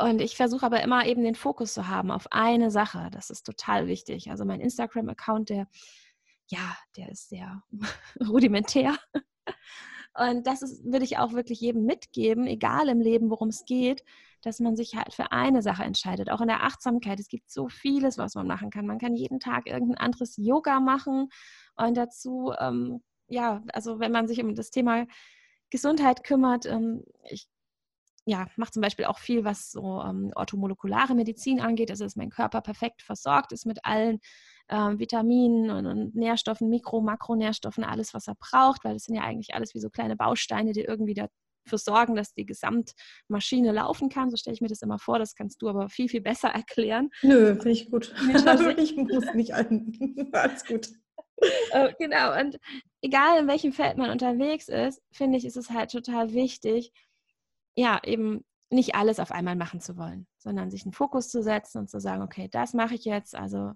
Und 0.00 0.20
ich 0.20 0.36
versuche 0.36 0.64
aber 0.64 0.82
immer 0.82 1.06
eben 1.06 1.22
den 1.22 1.34
Fokus 1.34 1.74
zu 1.74 1.88
haben 1.88 2.10
auf 2.10 2.26
eine 2.30 2.70
Sache. 2.70 3.08
Das 3.12 3.30
ist 3.30 3.44
total 3.44 3.86
wichtig. 3.86 4.30
Also 4.30 4.44
mein 4.44 4.60
Instagram-Account, 4.60 5.50
der, 5.50 5.68
ja, 6.48 6.76
der 6.96 7.10
ist 7.10 7.28
sehr 7.28 7.62
rudimentär. 8.28 8.96
Und 10.14 10.46
das 10.46 10.62
ist, 10.62 10.84
würde 10.84 11.04
ich 11.04 11.18
auch 11.18 11.32
wirklich 11.32 11.60
jedem 11.60 11.84
mitgeben, 11.84 12.46
egal 12.46 12.88
im 12.88 13.00
Leben, 13.00 13.30
worum 13.30 13.48
es 13.48 13.64
geht, 13.64 14.02
dass 14.42 14.58
man 14.58 14.74
sich 14.74 14.94
halt 14.96 15.14
für 15.14 15.32
eine 15.32 15.62
Sache 15.62 15.84
entscheidet. 15.84 16.30
Auch 16.30 16.40
in 16.40 16.48
der 16.48 16.64
Achtsamkeit. 16.64 17.20
Es 17.20 17.28
gibt 17.28 17.50
so 17.50 17.68
vieles, 17.68 18.18
was 18.18 18.34
man 18.34 18.46
machen 18.46 18.70
kann. 18.70 18.86
Man 18.86 18.98
kann 18.98 19.14
jeden 19.14 19.38
Tag 19.38 19.66
irgendein 19.66 19.98
anderes 19.98 20.36
Yoga 20.36 20.80
machen. 20.80 21.28
Und 21.76 21.96
dazu, 21.96 22.52
ähm, 22.58 23.02
ja, 23.28 23.62
also 23.72 24.00
wenn 24.00 24.12
man 24.12 24.28
sich 24.28 24.42
um 24.42 24.54
das 24.54 24.70
Thema 24.70 25.06
Gesundheit 25.70 26.24
kümmert, 26.24 26.66
ähm, 26.66 27.04
ich 27.28 27.46
ja, 28.26 28.46
mache 28.56 28.70
zum 28.70 28.82
Beispiel 28.82 29.06
auch 29.06 29.18
viel, 29.18 29.44
was 29.44 29.70
so 29.70 30.02
ähm, 30.02 30.30
orthomolekulare 30.34 31.14
Medizin 31.14 31.60
angeht. 31.60 31.90
Also, 31.90 32.04
dass 32.04 32.16
mein 32.16 32.30
Körper 32.30 32.60
perfekt 32.60 33.02
versorgt 33.02 33.52
ist 33.52 33.66
mit 33.66 33.84
allen 33.84 34.20
ähm, 34.68 34.98
Vitaminen 34.98 35.70
und, 35.70 35.86
und, 35.86 36.14
Nährstoffen, 36.14 36.68
Mikro-, 36.68 37.00
Makronährstoffen, 37.00 37.84
alles, 37.84 38.14
was 38.14 38.28
er 38.28 38.36
braucht, 38.36 38.84
weil 38.84 38.94
das 38.94 39.04
sind 39.04 39.16
ja 39.16 39.22
eigentlich 39.22 39.54
alles 39.54 39.74
wie 39.74 39.80
so 39.80 39.90
kleine 39.90 40.16
Bausteine, 40.16 40.72
die 40.72 40.82
irgendwie 40.82 41.14
dafür 41.14 41.78
sorgen, 41.78 42.14
dass 42.14 42.34
die 42.34 42.46
Gesamtmaschine 42.46 43.72
laufen 43.72 44.10
kann. 44.10 44.30
So 44.30 44.36
stelle 44.36 44.54
ich 44.54 44.60
mir 44.60 44.68
das 44.68 44.82
immer 44.82 44.98
vor. 44.98 45.18
Das 45.18 45.34
kannst 45.34 45.60
du 45.62 45.68
aber 45.68 45.88
viel, 45.88 46.08
viel 46.08 46.20
besser 46.20 46.48
erklären. 46.54 47.10
Nö, 47.22 47.54
finde 47.54 47.70
ich 47.70 47.90
gut. 47.90 48.14
ich 48.76 48.96
muss 48.96 49.34
nicht 49.34 49.54
an. 49.54 49.92
Alles 50.32 50.64
gut. 50.64 50.88
Äh, 51.70 51.94
genau, 51.98 52.38
und 52.38 52.58
egal 53.00 53.40
in 53.40 53.48
welchem 53.48 53.72
Feld 53.72 53.96
man 53.96 54.10
unterwegs 54.10 54.68
ist, 54.68 55.00
finde 55.10 55.38
ich, 55.38 55.46
ist 55.46 55.56
es 55.56 55.70
halt 55.70 55.90
total 55.90 56.34
wichtig, 56.34 56.92
ja, 57.76 58.00
eben 58.04 58.44
nicht 58.70 58.94
alles 58.94 59.18
auf 59.18 59.32
einmal 59.32 59.56
machen 59.56 59.80
zu 59.80 59.96
wollen, 59.96 60.26
sondern 60.38 60.70
sich 60.70 60.84
einen 60.84 60.92
Fokus 60.92 61.28
zu 61.28 61.42
setzen 61.42 61.78
und 61.78 61.90
zu 61.90 62.00
sagen, 62.00 62.22
okay, 62.22 62.48
das 62.50 62.72
mache 62.72 62.94
ich 62.94 63.04
jetzt. 63.04 63.34
Also 63.34 63.72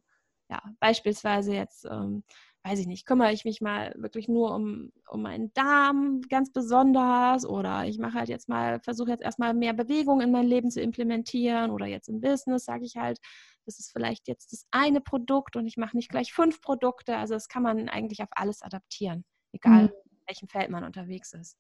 ja, 0.51 0.63
beispielsweise 0.79 1.55
jetzt, 1.55 1.85
ähm, 1.85 2.23
weiß 2.65 2.79
ich 2.79 2.87
nicht, 2.87 3.05
kümmere 3.05 3.33
ich 3.33 3.45
mich 3.45 3.61
mal 3.61 3.93
wirklich 3.97 4.29
nur 4.29 4.55
um, 4.55 4.91
um 5.09 5.23
meinen 5.23 5.53
Darm 5.53 6.23
ganz 6.29 6.53
besonders 6.53 7.45
oder 7.45 7.85
ich 7.87 7.99
mache 7.99 8.19
halt 8.19 8.29
jetzt 8.29 8.49
mal, 8.49 8.81
versuche 8.81 9.11
jetzt 9.11 9.23
erstmal 9.23 9.53
mehr 9.53 9.75
Bewegung 9.75 10.21
in 10.21 10.31
mein 10.31 10.47
Leben 10.47 10.71
zu 10.71 10.81
implementieren 10.81 11.71
oder 11.71 11.87
jetzt 11.87 12.09
im 12.09 12.21
Business 12.21 12.65
sage 12.65 12.85
ich 12.85 12.97
halt, 12.97 13.19
das 13.67 13.79
ist 13.79 13.93
vielleicht 13.93 14.29
jetzt 14.29 14.53
das 14.53 14.67
eine 14.71 15.01
Produkt 15.01 15.57
und 15.57 15.67
ich 15.67 15.77
mache 15.77 15.97
nicht 15.97 16.11
gleich 16.11 16.33
fünf 16.33 16.61
Produkte. 16.61 17.17
Also 17.17 17.35
das 17.35 17.49
kann 17.49 17.63
man 17.63 17.89
eigentlich 17.89 18.23
auf 18.23 18.29
alles 18.33 18.63
adaptieren, 18.63 19.25
egal 19.53 19.85
mhm. 19.85 19.89
in 20.11 20.23
welchem 20.29 20.49
Feld 20.49 20.71
man 20.71 20.85
unterwegs 20.85 21.33
ist. 21.33 21.57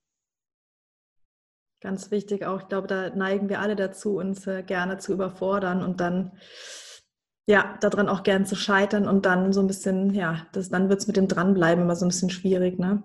Ganz 1.84 2.10
wichtig 2.10 2.46
auch. 2.46 2.62
Ich 2.62 2.68
glaube, 2.68 2.86
da 2.86 3.10
neigen 3.10 3.50
wir 3.50 3.60
alle 3.60 3.76
dazu, 3.76 4.16
uns 4.16 4.46
äh, 4.46 4.62
gerne 4.62 4.96
zu 4.96 5.12
überfordern 5.12 5.82
und 5.82 6.00
dann 6.00 6.32
ja, 7.46 7.76
daran 7.82 8.08
auch 8.08 8.22
gern 8.22 8.46
zu 8.46 8.56
scheitern 8.56 9.06
und 9.06 9.26
dann 9.26 9.52
so 9.52 9.60
ein 9.60 9.66
bisschen, 9.66 10.14
ja, 10.14 10.46
das, 10.52 10.70
dann 10.70 10.88
wird 10.88 11.00
es 11.00 11.06
mit 11.08 11.18
dem 11.18 11.28
Dranbleiben 11.28 11.84
immer 11.84 11.94
so 11.94 12.06
ein 12.06 12.08
bisschen 12.08 12.30
schwierig, 12.30 12.78
ne? 12.78 13.02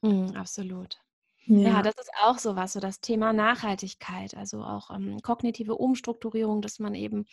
Mm, 0.00 0.34
absolut. 0.34 0.96
Ja. 1.44 1.68
ja. 1.68 1.82
das 1.82 1.96
ist 1.98 2.10
auch 2.22 2.38
so 2.38 2.56
was, 2.56 2.72
so 2.72 2.80
das 2.80 3.02
Thema 3.02 3.34
Nachhaltigkeit, 3.34 4.34
also 4.34 4.62
auch 4.62 4.88
ähm, 4.88 5.20
kognitive 5.20 5.74
Umstrukturierung, 5.74 6.62
dass 6.62 6.78
man 6.78 6.94
eben 6.94 7.26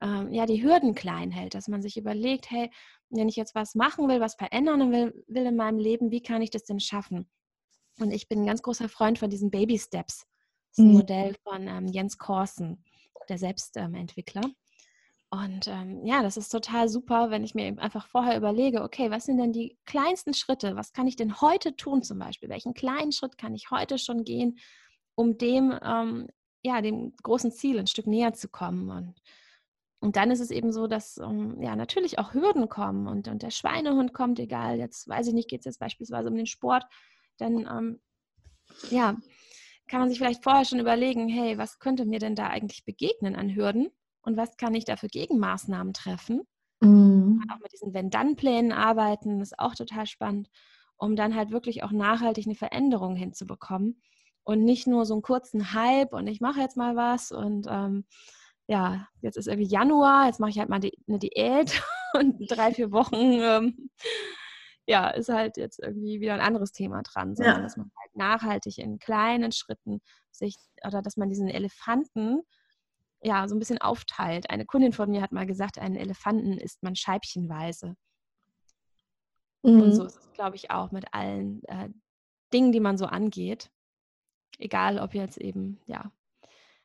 ähm, 0.00 0.32
ja 0.32 0.46
die 0.46 0.62
Hürden 0.62 0.94
klein 0.94 1.32
hält, 1.32 1.54
dass 1.54 1.66
man 1.66 1.82
sich 1.82 1.96
überlegt, 1.96 2.52
hey, 2.52 2.70
wenn 3.10 3.28
ich 3.28 3.34
jetzt 3.34 3.56
was 3.56 3.74
machen 3.74 4.06
will, 4.06 4.20
was 4.20 4.36
verändern 4.36 4.92
will, 4.92 5.24
will 5.26 5.46
in 5.46 5.56
meinem 5.56 5.80
Leben, 5.80 6.12
wie 6.12 6.22
kann 6.22 6.40
ich 6.40 6.50
das 6.50 6.62
denn 6.62 6.78
schaffen? 6.78 7.28
Und 8.00 8.10
ich 8.10 8.28
bin 8.28 8.40
ein 8.40 8.46
ganz 8.46 8.62
großer 8.62 8.88
Freund 8.88 9.18
von 9.18 9.30
diesen 9.30 9.50
Baby 9.50 9.78
Steps. 9.78 10.26
Das 10.70 10.78
ist 10.78 10.84
ein 10.84 10.88
mhm. 10.88 10.94
Modell 10.94 11.36
von 11.42 11.68
ähm, 11.68 11.86
Jens 11.86 12.18
Korsen, 12.18 12.84
der 13.28 13.38
Selbstentwickler. 13.38 14.42
Ähm, 14.44 14.54
und 15.30 15.66
ähm, 15.66 16.04
ja, 16.04 16.22
das 16.22 16.36
ist 16.36 16.50
total 16.50 16.88
super, 16.88 17.30
wenn 17.30 17.42
ich 17.42 17.54
mir 17.54 17.76
einfach 17.78 18.06
vorher 18.06 18.36
überlege, 18.36 18.82
okay, 18.82 19.10
was 19.10 19.24
sind 19.24 19.38
denn 19.38 19.52
die 19.52 19.76
kleinsten 19.84 20.32
Schritte? 20.32 20.76
Was 20.76 20.92
kann 20.92 21.08
ich 21.08 21.16
denn 21.16 21.40
heute 21.40 21.74
tun 21.74 22.02
zum 22.02 22.20
Beispiel? 22.20 22.48
Welchen 22.48 22.74
kleinen 22.74 23.10
Schritt 23.10 23.36
kann 23.36 23.54
ich 23.54 23.70
heute 23.70 23.98
schon 23.98 24.24
gehen, 24.24 24.58
um 25.16 25.36
dem, 25.36 25.76
ähm, 25.82 26.28
ja, 26.62 26.80
dem 26.80 27.14
großen 27.22 27.50
Ziel 27.50 27.80
ein 27.80 27.88
Stück 27.88 28.06
näher 28.06 28.32
zu 28.32 28.48
kommen? 28.48 28.90
Und, 28.90 29.20
und 29.98 30.14
dann 30.14 30.30
ist 30.30 30.40
es 30.40 30.52
eben 30.52 30.70
so, 30.70 30.86
dass 30.86 31.18
ähm, 31.18 31.60
ja 31.60 31.74
natürlich 31.74 32.20
auch 32.20 32.32
Hürden 32.32 32.68
kommen 32.68 33.08
und, 33.08 33.26
und 33.26 33.42
der 33.42 33.50
Schweinehund 33.50 34.12
kommt, 34.12 34.38
egal, 34.38 34.78
jetzt 34.78 35.08
weiß 35.08 35.26
ich 35.28 35.34
nicht, 35.34 35.50
geht 35.50 35.60
es 35.60 35.66
jetzt 35.66 35.80
beispielsweise 35.80 36.28
um 36.28 36.36
den 36.36 36.46
Sport 36.46 36.84
dann 37.38 37.66
ähm, 37.66 38.00
ja, 38.90 39.16
kann 39.88 40.00
man 40.00 40.08
sich 40.08 40.18
vielleicht 40.18 40.42
vorher 40.42 40.64
schon 40.64 40.80
überlegen, 40.80 41.28
hey, 41.28 41.58
was 41.58 41.78
könnte 41.78 42.04
mir 42.04 42.18
denn 42.18 42.34
da 42.34 42.48
eigentlich 42.48 42.84
begegnen 42.84 43.36
an 43.36 43.54
Hürden 43.54 43.88
und 44.22 44.36
was 44.36 44.56
kann 44.56 44.74
ich 44.74 44.84
da 44.84 44.96
für 44.96 45.08
Gegenmaßnahmen 45.08 45.92
treffen? 45.92 46.42
Mhm. 46.80 47.40
auch 47.50 47.60
mit 47.60 47.72
diesen 47.72 47.94
Wenn-Dann-Plänen 47.94 48.72
arbeiten, 48.72 49.40
ist 49.40 49.58
auch 49.58 49.74
total 49.74 50.06
spannend, 50.06 50.50
um 50.96 51.16
dann 51.16 51.34
halt 51.34 51.50
wirklich 51.50 51.82
auch 51.82 51.92
nachhaltig 51.92 52.46
eine 52.46 52.54
Veränderung 52.54 53.16
hinzubekommen 53.16 54.00
und 54.42 54.64
nicht 54.64 54.86
nur 54.86 55.06
so 55.06 55.14
einen 55.14 55.22
kurzen 55.22 55.72
Hype 55.72 56.12
und 56.12 56.26
ich 56.26 56.40
mache 56.40 56.60
jetzt 56.60 56.76
mal 56.76 56.96
was 56.96 57.32
und 57.32 57.66
ähm, 57.70 58.04
ja, 58.66 59.08
jetzt 59.20 59.36
ist 59.36 59.46
irgendwie 59.46 59.68
Januar, 59.68 60.26
jetzt 60.26 60.40
mache 60.40 60.50
ich 60.50 60.58
halt 60.58 60.68
mal 60.68 60.80
die, 60.80 60.92
eine 61.06 61.18
Diät 61.18 61.82
und 62.14 62.38
drei, 62.48 62.72
vier 62.72 62.92
Wochen 62.92 63.16
ähm, 63.16 63.90
ja, 64.86 65.08
ist 65.10 65.28
halt 65.28 65.56
jetzt 65.56 65.78
irgendwie 65.80 66.20
wieder 66.20 66.34
ein 66.34 66.40
anderes 66.40 66.72
Thema 66.72 67.02
dran, 67.02 67.36
sondern 67.36 67.56
Ja. 67.56 67.62
dass 67.62 67.76
man 67.76 67.90
halt 68.00 68.16
nachhaltig 68.16 68.78
in 68.78 68.98
kleinen 68.98 69.52
Schritten 69.52 70.00
sich 70.30 70.56
oder 70.86 71.00
dass 71.02 71.16
man 71.16 71.28
diesen 71.28 71.48
Elefanten 71.48 72.42
ja 73.22 73.48
so 73.48 73.54
ein 73.54 73.58
bisschen 73.58 73.80
aufteilt. 73.80 74.50
Eine 74.50 74.66
Kundin 74.66 74.92
von 74.92 75.10
mir 75.10 75.22
hat 75.22 75.32
mal 75.32 75.46
gesagt, 75.46 75.78
einen 75.78 75.96
Elefanten 75.96 76.58
isst 76.58 76.82
man 76.82 76.96
scheibchenweise. 76.96 77.96
Und 79.62 79.94
so 79.94 80.02
Mhm. 80.02 80.06
ist 80.06 80.18
es, 80.18 80.32
glaube 80.34 80.56
ich, 80.56 80.70
auch 80.70 80.90
mit 80.92 81.06
allen 81.12 81.62
äh, 81.64 81.88
Dingen, 82.52 82.72
die 82.72 82.80
man 82.80 82.98
so 82.98 83.06
angeht. 83.06 83.70
Egal, 84.58 84.98
ob 84.98 85.14
jetzt 85.14 85.38
eben, 85.38 85.80
ja, 85.86 86.12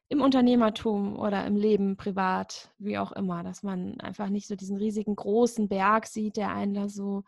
im 0.08 0.22
Unternehmertum 0.22 1.20
oder 1.20 1.46
im 1.46 1.56
Leben, 1.56 1.96
privat, 1.98 2.74
wie 2.80 2.98
auch 2.98 3.12
immer, 3.12 3.44
dass 3.44 3.62
man 3.62 4.00
einfach 4.00 4.30
nicht 4.30 4.48
so 4.48 4.56
diesen 4.56 4.78
riesigen 4.78 5.16
großen 5.16 5.68
Berg 5.70 6.08
sieht, 6.08 6.36
der 6.38 6.52
einen 6.52 6.74
da 6.74 6.90
so, 6.90 7.24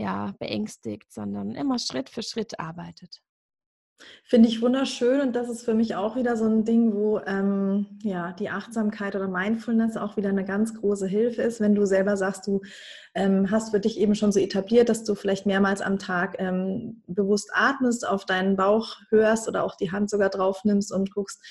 ja, 0.00 0.34
beängstigt, 0.38 1.12
sondern 1.12 1.54
immer 1.54 1.78
Schritt 1.78 2.08
für 2.08 2.22
Schritt 2.22 2.58
arbeitet. 2.58 3.20
Finde 4.24 4.48
ich 4.48 4.62
wunderschön 4.62 5.20
und 5.20 5.36
das 5.36 5.50
ist 5.50 5.62
für 5.62 5.74
mich 5.74 5.94
auch 5.94 6.16
wieder 6.16 6.34
so 6.34 6.46
ein 6.46 6.64
Ding, 6.64 6.94
wo 6.94 7.18
ähm, 7.26 7.98
ja 8.02 8.32
die 8.32 8.48
Achtsamkeit 8.48 9.14
oder 9.14 9.28
Mindfulness 9.28 9.98
auch 9.98 10.16
wieder 10.16 10.30
eine 10.30 10.46
ganz 10.46 10.74
große 10.74 11.06
Hilfe 11.06 11.42
ist, 11.42 11.60
wenn 11.60 11.74
du 11.74 11.84
selber 11.84 12.16
sagst, 12.16 12.46
du 12.46 12.62
ähm, 13.14 13.50
hast 13.50 13.72
für 13.72 13.80
dich 13.80 14.00
eben 14.00 14.14
schon 14.14 14.32
so 14.32 14.40
etabliert, 14.40 14.88
dass 14.88 15.04
du 15.04 15.14
vielleicht 15.14 15.44
mehrmals 15.44 15.82
am 15.82 15.98
Tag 15.98 16.36
ähm, 16.38 17.02
bewusst 17.08 17.50
atmest, 17.52 18.08
auf 18.08 18.24
deinen 18.24 18.56
Bauch 18.56 18.96
hörst 19.10 19.48
oder 19.48 19.64
auch 19.64 19.76
die 19.76 19.92
Hand 19.92 20.08
sogar 20.08 20.30
drauf 20.30 20.64
nimmst 20.64 20.92
und 20.92 21.12
guckst, 21.12 21.44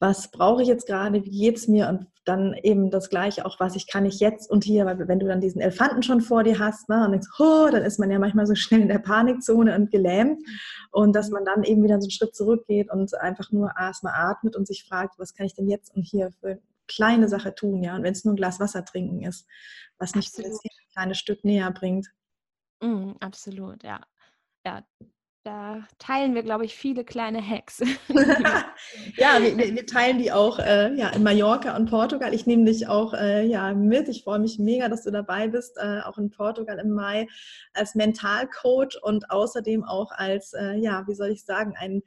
was 0.00 0.30
brauche 0.30 0.62
ich 0.62 0.68
jetzt 0.68 0.86
gerade, 0.86 1.24
wie 1.24 1.30
geht 1.30 1.58
es 1.58 1.68
mir? 1.68 1.88
Und 1.88 2.06
dann 2.24 2.54
eben 2.54 2.90
das 2.90 3.10
Gleiche 3.10 3.44
auch, 3.44 3.60
was 3.60 3.76
ich 3.76 3.86
kann 3.86 4.06
ich 4.06 4.18
jetzt 4.18 4.50
und 4.50 4.64
hier, 4.64 4.86
weil 4.86 5.06
wenn 5.08 5.20
du 5.20 5.26
dann 5.26 5.40
diesen 5.40 5.60
Elefanten 5.60 6.02
schon 6.02 6.22
vor 6.22 6.42
dir 6.42 6.58
hast 6.58 6.88
ne, 6.88 7.04
und 7.04 7.12
denkst, 7.12 7.28
oh, 7.38 7.68
dann 7.70 7.82
ist 7.82 7.98
man 7.98 8.10
ja 8.10 8.18
manchmal 8.18 8.46
so 8.46 8.54
schnell 8.56 8.80
in 8.80 8.88
der 8.88 8.98
Panikzone 8.98 9.74
und 9.74 9.90
gelähmt. 9.90 10.42
Und 10.90 11.14
dass 11.14 11.30
man 11.30 11.44
dann 11.44 11.64
eben 11.64 11.82
wieder 11.84 12.00
so 12.00 12.06
einen 12.06 12.10
Schritt 12.10 12.34
zurückgeht 12.34 12.90
und 12.90 13.14
einfach 13.20 13.52
nur 13.52 13.72
erstmal 13.78 14.14
atmet 14.16 14.56
und 14.56 14.66
sich 14.66 14.84
fragt, 14.84 15.18
was 15.18 15.34
kann 15.34 15.46
ich 15.46 15.54
denn 15.54 15.68
jetzt 15.68 15.94
und 15.94 16.02
hier 16.02 16.32
für 16.40 16.48
eine 16.48 16.62
kleine 16.88 17.28
Sache 17.28 17.54
tun, 17.54 17.82
ja, 17.82 17.94
und 17.94 18.02
wenn 18.02 18.12
es 18.12 18.24
nur 18.24 18.34
ein 18.34 18.36
Glas 18.36 18.58
Wasser 18.58 18.84
trinken 18.84 19.22
ist, 19.22 19.46
was 19.98 20.14
mich 20.14 20.28
hier 20.34 20.46
ein 20.46 20.58
kleines 20.92 21.18
Stück 21.18 21.44
näher 21.44 21.70
bringt. 21.70 22.08
Mm, 22.82 23.12
absolut, 23.20 23.84
ja. 23.84 24.00
Ja, 24.66 24.82
da 25.50 25.82
teilen 25.98 26.36
wir, 26.36 26.44
glaube 26.44 26.64
ich, 26.64 26.76
viele 26.76 27.04
kleine 27.04 27.44
Hacks. 27.44 27.80
ja, 29.16 29.42
wir, 29.42 29.58
wir, 29.58 29.86
teilen 29.86 30.18
die 30.18 30.30
auch 30.30 30.60
äh, 30.60 30.94
ja, 30.94 31.08
in 31.08 31.24
Mallorca 31.24 31.76
und 31.76 31.90
Portugal. 31.90 32.32
Ich 32.32 32.46
nehme 32.46 32.66
dich 32.66 32.86
auch 32.86 33.14
äh, 33.14 33.44
ja, 33.44 33.74
mit. 33.74 34.08
Ich 34.08 34.22
freue 34.22 34.38
mich 34.38 34.60
mega, 34.60 34.88
dass 34.88 35.02
du 35.02 35.10
dabei 35.10 35.48
bist, 35.48 35.76
äh, 35.76 36.02
auch 36.02 36.18
in 36.18 36.30
Portugal 36.30 36.78
im 36.78 36.92
Mai 36.92 37.26
als 37.74 37.96
Mentalcoach 37.96 39.02
und 39.02 39.28
außerdem 39.30 39.82
auch 39.82 40.12
als, 40.12 40.52
äh, 40.52 40.76
ja, 40.76 41.04
wie 41.08 41.14
soll 41.14 41.30
ich 41.30 41.44
sagen, 41.44 41.74
ein 41.76 42.02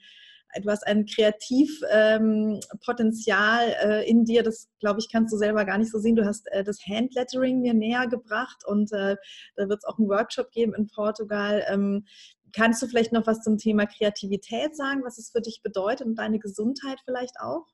du 0.61 0.69
ein 0.85 1.07
Kreativpotenzial 1.07 3.75
ähm, 3.81 3.89
äh, 3.89 4.07
in 4.07 4.23
dir, 4.23 4.43
das 4.43 4.69
glaube 4.79 4.99
ich, 4.99 5.11
kannst 5.11 5.33
du 5.33 5.37
selber 5.37 5.65
gar 5.65 5.79
nicht 5.79 5.91
so 5.91 5.97
sehen. 5.97 6.15
Du 6.15 6.25
hast 6.25 6.45
äh, 6.51 6.63
das 6.63 6.77
Handlettering 6.87 7.59
mir 7.59 7.73
näher 7.73 8.05
gebracht 8.05 8.63
und 8.67 8.93
äh, 8.93 9.15
da 9.55 9.67
wird 9.67 9.79
es 9.79 9.85
auch 9.85 9.97
einen 9.97 10.09
Workshop 10.09 10.51
geben 10.51 10.75
in 10.75 10.85
Portugal. 10.85 11.65
Ähm, 11.67 12.05
kannst 12.54 12.82
du 12.82 12.88
vielleicht 12.88 13.12
noch 13.12 13.28
was 13.28 13.41
zum 13.41 13.58
Thema 13.58 13.86
Kreativität 13.86 14.76
sagen, 14.76 15.04
was 15.04 15.18
es 15.18 15.32
für 15.32 15.41
dich 15.41 15.62
bedeutet 15.62 16.08
und 16.08 16.16
deine 16.16 16.39
Gesundheit 16.39 16.99
vielleicht 17.04 17.39
auch? 17.39 17.66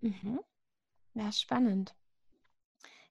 Mhm. 0.00 0.40
Ja, 1.14 1.32
spannend. 1.32 1.94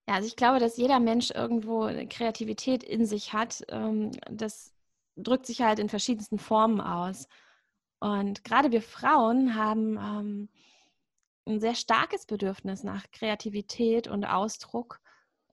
Ja, 0.07 0.15
also 0.15 0.27
ich 0.27 0.35
glaube, 0.35 0.59
dass 0.59 0.77
jeder 0.77 0.99
Mensch 0.99 1.31
irgendwo 1.31 1.89
Kreativität 2.09 2.83
in 2.83 3.05
sich 3.05 3.33
hat. 3.33 3.63
Ähm, 3.69 4.11
das 4.29 4.73
drückt 5.15 5.47
sich 5.47 5.61
halt 5.61 5.79
in 5.79 5.89
verschiedensten 5.89 6.37
Formen 6.37 6.79
aus. 6.79 7.27
Und 7.99 8.43
gerade 8.43 8.71
wir 8.71 8.83
Frauen 8.83 9.55
haben 9.55 9.97
ähm, 9.97 10.49
ein 11.47 11.59
sehr 11.59 11.75
starkes 11.75 12.25
Bedürfnis 12.25 12.83
nach 12.83 13.09
Kreativität 13.11 14.07
und 14.07 14.25
Ausdruck, 14.25 14.99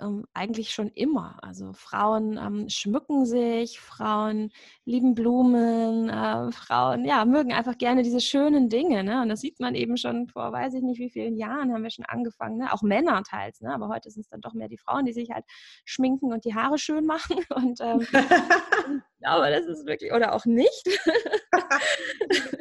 ähm, 0.00 0.24
eigentlich 0.34 0.70
schon 0.70 0.88
immer. 0.88 1.38
Also 1.42 1.72
Frauen 1.72 2.38
ähm, 2.38 2.68
schmücken 2.68 3.26
sich, 3.26 3.80
Frauen 3.80 4.50
lieben 4.84 5.14
Blumen, 5.14 6.08
äh, 6.08 6.52
Frauen 6.52 7.04
ja, 7.04 7.24
mögen 7.24 7.52
einfach 7.52 7.78
gerne 7.78 8.02
diese 8.02 8.20
schönen 8.20 8.68
Dinge. 8.68 9.04
Ne? 9.04 9.22
Und 9.22 9.28
das 9.28 9.40
sieht 9.40 9.60
man 9.60 9.74
eben 9.74 9.96
schon 9.96 10.28
vor, 10.28 10.52
weiß 10.52 10.74
ich 10.74 10.82
nicht 10.82 10.98
wie 10.98 11.10
vielen 11.10 11.36
Jahren 11.36 11.72
haben 11.72 11.82
wir 11.82 11.90
schon 11.90 12.04
angefangen. 12.06 12.58
Ne? 12.58 12.72
Auch 12.72 12.82
Männer 12.82 13.22
teils, 13.22 13.60
ne? 13.60 13.72
aber 13.72 13.88
heute 13.88 14.10
sind 14.10 14.22
es 14.22 14.28
dann 14.28 14.40
doch 14.40 14.54
mehr 14.54 14.68
die 14.68 14.78
Frauen, 14.78 15.04
die 15.04 15.12
sich 15.12 15.30
halt 15.30 15.44
schminken 15.84 16.32
und 16.32 16.44
die 16.44 16.54
Haare 16.54 16.78
schön 16.78 17.06
machen. 17.06 17.36
Und 17.54 17.80
ähm, 17.80 18.06
aber 19.22 19.50
das 19.50 19.66
ist 19.66 19.86
wirklich, 19.86 20.12
oder 20.12 20.34
auch 20.34 20.44
nicht. 20.44 20.88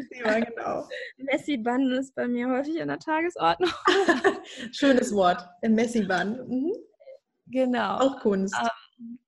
genau. 0.10 0.88
Messi-Bun 1.18 1.92
ist 1.94 2.14
bei 2.16 2.28
mir 2.28 2.50
häufig 2.50 2.76
in 2.78 2.88
der 2.88 3.00
Tagesordnung. 3.00 3.72
Schönes 4.72 5.14
Wort, 5.16 5.48
der 5.62 5.70
Messi-Bun. 5.70 6.48
Mhm. 6.48 6.91
Genau. 7.52 7.98
Auch 8.00 8.20
Kunst. 8.20 8.56
Ähm, 8.60 9.20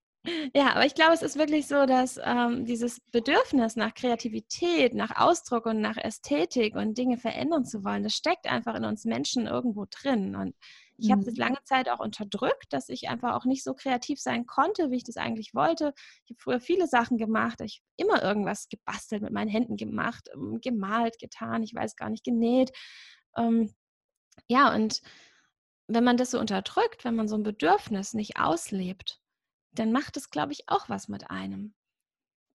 ja, 0.55 0.73
aber 0.73 0.85
ich 0.85 0.95
glaube, 0.95 1.13
es 1.13 1.21
ist 1.21 1.37
wirklich 1.37 1.67
so, 1.67 1.85
dass 1.85 2.17
ähm, 2.23 2.65
dieses 2.65 3.01
Bedürfnis 3.11 3.75
nach 3.75 3.93
Kreativität, 3.93 4.93
nach 4.93 5.17
Ausdruck 5.17 5.65
und 5.65 5.81
nach 5.81 5.97
Ästhetik 5.97 6.75
und 6.75 6.97
Dinge 6.97 7.17
verändern 7.17 7.65
zu 7.65 7.83
wollen, 7.83 8.03
das 8.03 8.13
steckt 8.13 8.47
einfach 8.47 8.75
in 8.75 8.85
uns 8.85 9.03
Menschen 9.03 9.47
irgendwo 9.47 9.85
drin. 9.89 10.35
Und 10.37 10.55
ich 10.97 11.11
habe 11.11 11.25
das 11.25 11.35
lange 11.35 11.57
Zeit 11.65 11.89
auch 11.89 11.99
unterdrückt, 11.99 12.71
dass 12.71 12.87
ich 12.87 13.09
einfach 13.09 13.35
auch 13.35 13.43
nicht 13.43 13.63
so 13.63 13.73
kreativ 13.73 14.21
sein 14.21 14.45
konnte, 14.45 14.91
wie 14.91 14.97
ich 14.97 15.03
das 15.03 15.17
eigentlich 15.17 15.53
wollte. 15.53 15.93
Ich 16.23 16.31
habe 16.31 16.39
früher 16.39 16.59
viele 16.61 16.87
Sachen 16.87 17.17
gemacht. 17.17 17.59
Ich 17.61 17.81
habe 17.97 18.09
immer 18.09 18.23
irgendwas 18.23 18.69
gebastelt, 18.69 19.23
mit 19.23 19.33
meinen 19.33 19.49
Händen 19.49 19.75
gemacht, 19.75 20.29
ähm, 20.33 20.59
gemalt, 20.61 21.19
getan, 21.19 21.63
ich 21.63 21.73
weiß 21.73 21.97
gar 21.97 22.09
nicht, 22.09 22.23
genäht. 22.23 22.71
Ähm, 23.35 23.73
ja, 24.47 24.73
und 24.73 25.01
wenn 25.87 26.03
man 26.03 26.17
das 26.17 26.31
so 26.31 26.39
unterdrückt, 26.39 27.03
wenn 27.03 27.15
man 27.15 27.27
so 27.27 27.35
ein 27.35 27.43
Bedürfnis 27.43 28.13
nicht 28.13 28.37
auslebt, 28.39 29.19
dann 29.71 29.91
macht 29.91 30.17
es, 30.17 30.29
glaube 30.29 30.53
ich, 30.53 30.69
auch 30.69 30.89
was 30.89 31.07
mit 31.07 31.29
einem. 31.29 31.73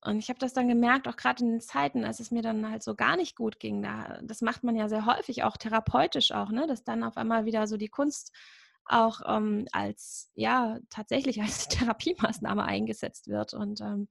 Und 0.00 0.20
ich 0.20 0.28
habe 0.28 0.38
das 0.38 0.52
dann 0.52 0.68
gemerkt, 0.68 1.08
auch 1.08 1.16
gerade 1.16 1.42
in 1.42 1.50
den 1.50 1.60
Zeiten, 1.60 2.04
als 2.04 2.20
es 2.20 2.30
mir 2.30 2.42
dann 2.42 2.70
halt 2.70 2.82
so 2.84 2.94
gar 2.94 3.16
nicht 3.16 3.36
gut 3.36 3.58
ging. 3.58 3.82
Da, 3.82 4.20
das 4.22 4.42
macht 4.42 4.62
man 4.62 4.76
ja 4.76 4.88
sehr 4.88 5.06
häufig, 5.06 5.42
auch 5.42 5.56
therapeutisch 5.56 6.30
auch, 6.30 6.50
ne? 6.50 6.66
dass 6.68 6.84
dann 6.84 7.02
auf 7.02 7.16
einmal 7.16 7.46
wieder 7.46 7.66
so 7.66 7.76
die 7.76 7.88
Kunst 7.88 8.32
auch 8.84 9.20
ähm, 9.26 9.66
als, 9.72 10.30
ja, 10.34 10.78
tatsächlich 10.88 11.42
als 11.42 11.68
Therapiemaßnahme 11.68 12.62
eingesetzt 12.62 13.26
wird. 13.26 13.54
Und 13.54 13.80
ähm, 13.80 14.08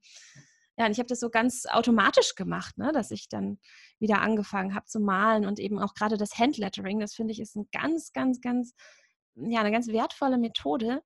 ja, 0.76 0.86
und 0.86 0.92
ich 0.92 0.98
habe 0.98 1.08
das 1.08 1.20
so 1.20 1.30
ganz 1.30 1.66
automatisch 1.66 2.34
gemacht, 2.34 2.76
ne? 2.76 2.92
dass 2.92 3.10
ich 3.10 3.28
dann 3.28 3.58
wieder 3.98 4.20
angefangen 4.20 4.74
habe 4.74 4.86
zu 4.86 5.00
malen 5.00 5.46
und 5.46 5.58
eben 5.58 5.78
auch 5.78 5.94
gerade 5.94 6.18
das 6.18 6.38
Handlettering, 6.38 7.00
das 7.00 7.14
finde 7.14 7.32
ich 7.32 7.40
ist 7.40 7.56
ein 7.56 7.66
ganz, 7.72 8.12
ganz, 8.12 8.40
ganz, 8.42 8.74
ja, 9.34 9.60
eine 9.60 9.72
ganz 9.72 9.88
wertvolle 9.88 10.38
Methode, 10.38 11.02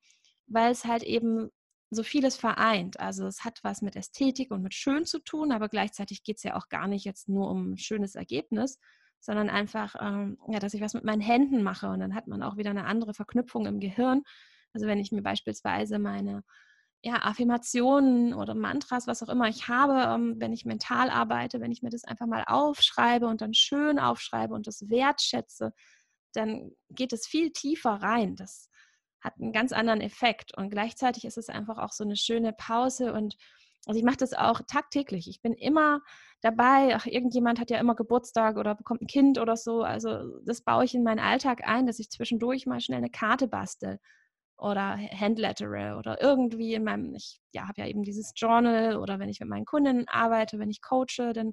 weil 0.46 0.72
es 0.72 0.84
halt 0.84 1.02
eben 1.02 1.50
so 1.90 2.02
vieles 2.02 2.36
vereint. 2.36 2.98
Also 3.00 3.26
es 3.26 3.44
hat 3.44 3.60
was 3.62 3.82
mit 3.82 3.96
Ästhetik 3.96 4.50
und 4.50 4.62
mit 4.62 4.74
Schön 4.74 5.04
zu 5.04 5.18
tun, 5.18 5.52
aber 5.52 5.68
gleichzeitig 5.68 6.24
geht 6.24 6.38
es 6.38 6.42
ja 6.42 6.56
auch 6.56 6.68
gar 6.68 6.88
nicht 6.88 7.04
jetzt 7.04 7.28
nur 7.28 7.50
um 7.50 7.72
ein 7.72 7.78
schönes 7.78 8.14
Ergebnis, 8.14 8.78
sondern 9.20 9.50
einfach, 9.50 9.94
ähm, 10.00 10.38
ja, 10.48 10.58
dass 10.58 10.74
ich 10.74 10.80
was 10.80 10.94
mit 10.94 11.04
meinen 11.04 11.20
Händen 11.20 11.62
mache 11.62 11.88
und 11.88 12.00
dann 12.00 12.14
hat 12.14 12.28
man 12.28 12.42
auch 12.42 12.56
wieder 12.56 12.70
eine 12.70 12.86
andere 12.86 13.14
Verknüpfung 13.14 13.66
im 13.66 13.78
Gehirn. 13.78 14.22
Also 14.72 14.86
wenn 14.86 14.98
ich 14.98 15.12
mir 15.12 15.22
beispielsweise 15.22 15.98
meine 15.98 16.42
ja, 17.02 17.16
Affirmationen 17.24 18.32
oder 18.32 18.54
Mantras, 18.54 19.06
was 19.06 19.22
auch 19.22 19.28
immer 19.28 19.48
ich 19.48 19.68
habe, 19.68 20.14
ähm, 20.14 20.36
wenn 20.38 20.52
ich 20.52 20.64
mental 20.64 21.10
arbeite, 21.10 21.60
wenn 21.60 21.72
ich 21.72 21.82
mir 21.82 21.90
das 21.90 22.04
einfach 22.04 22.26
mal 22.26 22.44
aufschreibe 22.46 23.26
und 23.26 23.40
dann 23.40 23.54
schön 23.54 23.98
aufschreibe 23.98 24.54
und 24.54 24.66
das 24.66 24.88
wertschätze, 24.88 25.72
dann 26.32 26.72
geht 26.90 27.12
es 27.12 27.26
viel 27.26 27.52
tiefer 27.52 27.90
rein. 27.90 28.36
Das 28.36 28.70
hat 29.20 29.34
einen 29.40 29.52
ganz 29.52 29.72
anderen 29.72 30.00
Effekt. 30.00 30.56
Und 30.56 30.70
gleichzeitig 30.70 31.24
ist 31.24 31.38
es 31.38 31.48
einfach 31.48 31.78
auch 31.78 31.92
so 31.92 32.04
eine 32.04 32.16
schöne 32.16 32.52
Pause. 32.52 33.12
Und 33.12 33.36
also 33.86 33.98
ich 33.98 34.04
mache 34.04 34.16
das 34.16 34.32
auch 34.32 34.60
tagtäglich. 34.66 35.28
Ich 35.28 35.42
bin 35.42 35.54
immer 35.54 36.00
dabei. 36.40 36.94
Ach, 36.94 37.06
irgendjemand 37.06 37.60
hat 37.60 37.70
ja 37.70 37.78
immer 37.78 37.94
Geburtstag 37.94 38.56
oder 38.56 38.74
bekommt 38.74 39.02
ein 39.02 39.06
Kind 39.06 39.38
oder 39.38 39.56
so. 39.56 39.82
Also 39.82 40.38
das 40.44 40.62
baue 40.62 40.84
ich 40.84 40.94
in 40.94 41.02
meinen 41.02 41.20
Alltag 41.20 41.66
ein, 41.66 41.86
dass 41.86 41.98
ich 41.98 42.10
zwischendurch 42.10 42.66
mal 42.66 42.80
schnell 42.80 42.98
eine 42.98 43.10
Karte 43.10 43.48
bastel 43.48 43.98
oder 44.56 44.96
Handlettere 44.96 45.96
oder 45.98 46.22
irgendwie 46.22 46.74
in 46.74 46.84
meinem, 46.84 47.14
ich 47.14 47.40
ja, 47.52 47.62
habe 47.62 47.80
ja 47.80 47.86
eben 47.86 48.04
dieses 48.04 48.32
Journal 48.36 48.96
oder 48.96 49.18
wenn 49.18 49.28
ich 49.28 49.40
mit 49.40 49.48
meinen 49.48 49.64
Kunden 49.64 50.06
arbeite, 50.08 50.58
wenn 50.58 50.70
ich 50.70 50.82
coache, 50.82 51.32
dann 51.32 51.52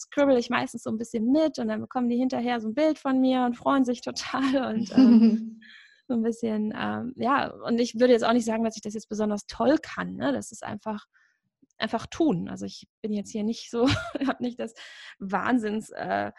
scribble 0.00 0.38
ich 0.38 0.50
meistens 0.50 0.82
so 0.82 0.90
ein 0.90 0.98
bisschen 0.98 1.30
mit 1.30 1.58
und 1.58 1.68
dann 1.68 1.80
bekommen 1.80 2.08
die 2.08 2.16
hinterher 2.16 2.60
so 2.60 2.68
ein 2.68 2.74
Bild 2.74 2.98
von 2.98 3.20
mir 3.20 3.44
und 3.44 3.56
freuen 3.56 3.84
sich 3.84 4.00
total 4.00 4.72
und 4.74 4.90
ähm, 4.96 5.60
so 6.08 6.14
ein 6.14 6.22
bisschen, 6.22 6.74
ähm, 6.76 7.12
ja, 7.16 7.50
und 7.50 7.80
ich 7.80 7.98
würde 7.98 8.12
jetzt 8.12 8.24
auch 8.24 8.32
nicht 8.32 8.44
sagen, 8.44 8.64
dass 8.64 8.76
ich 8.76 8.82
das 8.82 8.94
jetzt 8.94 9.08
besonders 9.08 9.46
toll 9.46 9.78
kann. 9.80 10.16
Ne? 10.16 10.32
Das 10.32 10.50
ist 10.50 10.64
einfach, 10.64 11.06
einfach 11.78 12.06
tun. 12.06 12.48
Also 12.48 12.66
ich 12.66 12.88
bin 13.00 13.12
jetzt 13.12 13.30
hier 13.30 13.44
nicht 13.44 13.70
so, 13.70 13.88
habe 14.26 14.42
nicht 14.42 14.58
das 14.58 14.74
Wahnsinns 15.18 15.90
äh, 15.90 16.32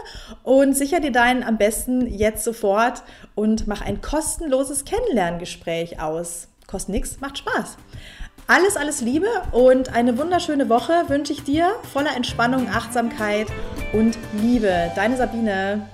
und 0.43 0.75
sicher 0.75 1.01
dir 1.01 1.13
deinen 1.13 1.43
am 1.43 1.59
besten 1.59 2.07
jetzt 2.07 2.45
sofort 2.45 3.03
und 3.35 3.67
mach 3.67 3.83
ein 3.83 4.01
kostenloses 4.01 4.87
Kennenlerngespräch 4.87 6.01
aus. 6.01 6.49
Kostet 6.67 6.95
nichts, 6.95 7.21
macht 7.21 7.37
Spaß. 7.37 7.77
Alles, 8.47 8.77
alles 8.77 9.01
Liebe 9.01 9.29
und 9.53 9.95
eine 9.95 10.19
wunderschöne 10.19 10.69
Woche 10.69 11.05
wünsche 11.09 11.33
ich 11.33 11.45
dir 11.45 11.75
voller 11.93 12.15
Entspannung, 12.17 12.69
Achtsamkeit 12.69 13.47
und 13.93 14.19
Liebe. 14.43 14.91
Deine 14.95 15.17
Sabine. 15.17 15.89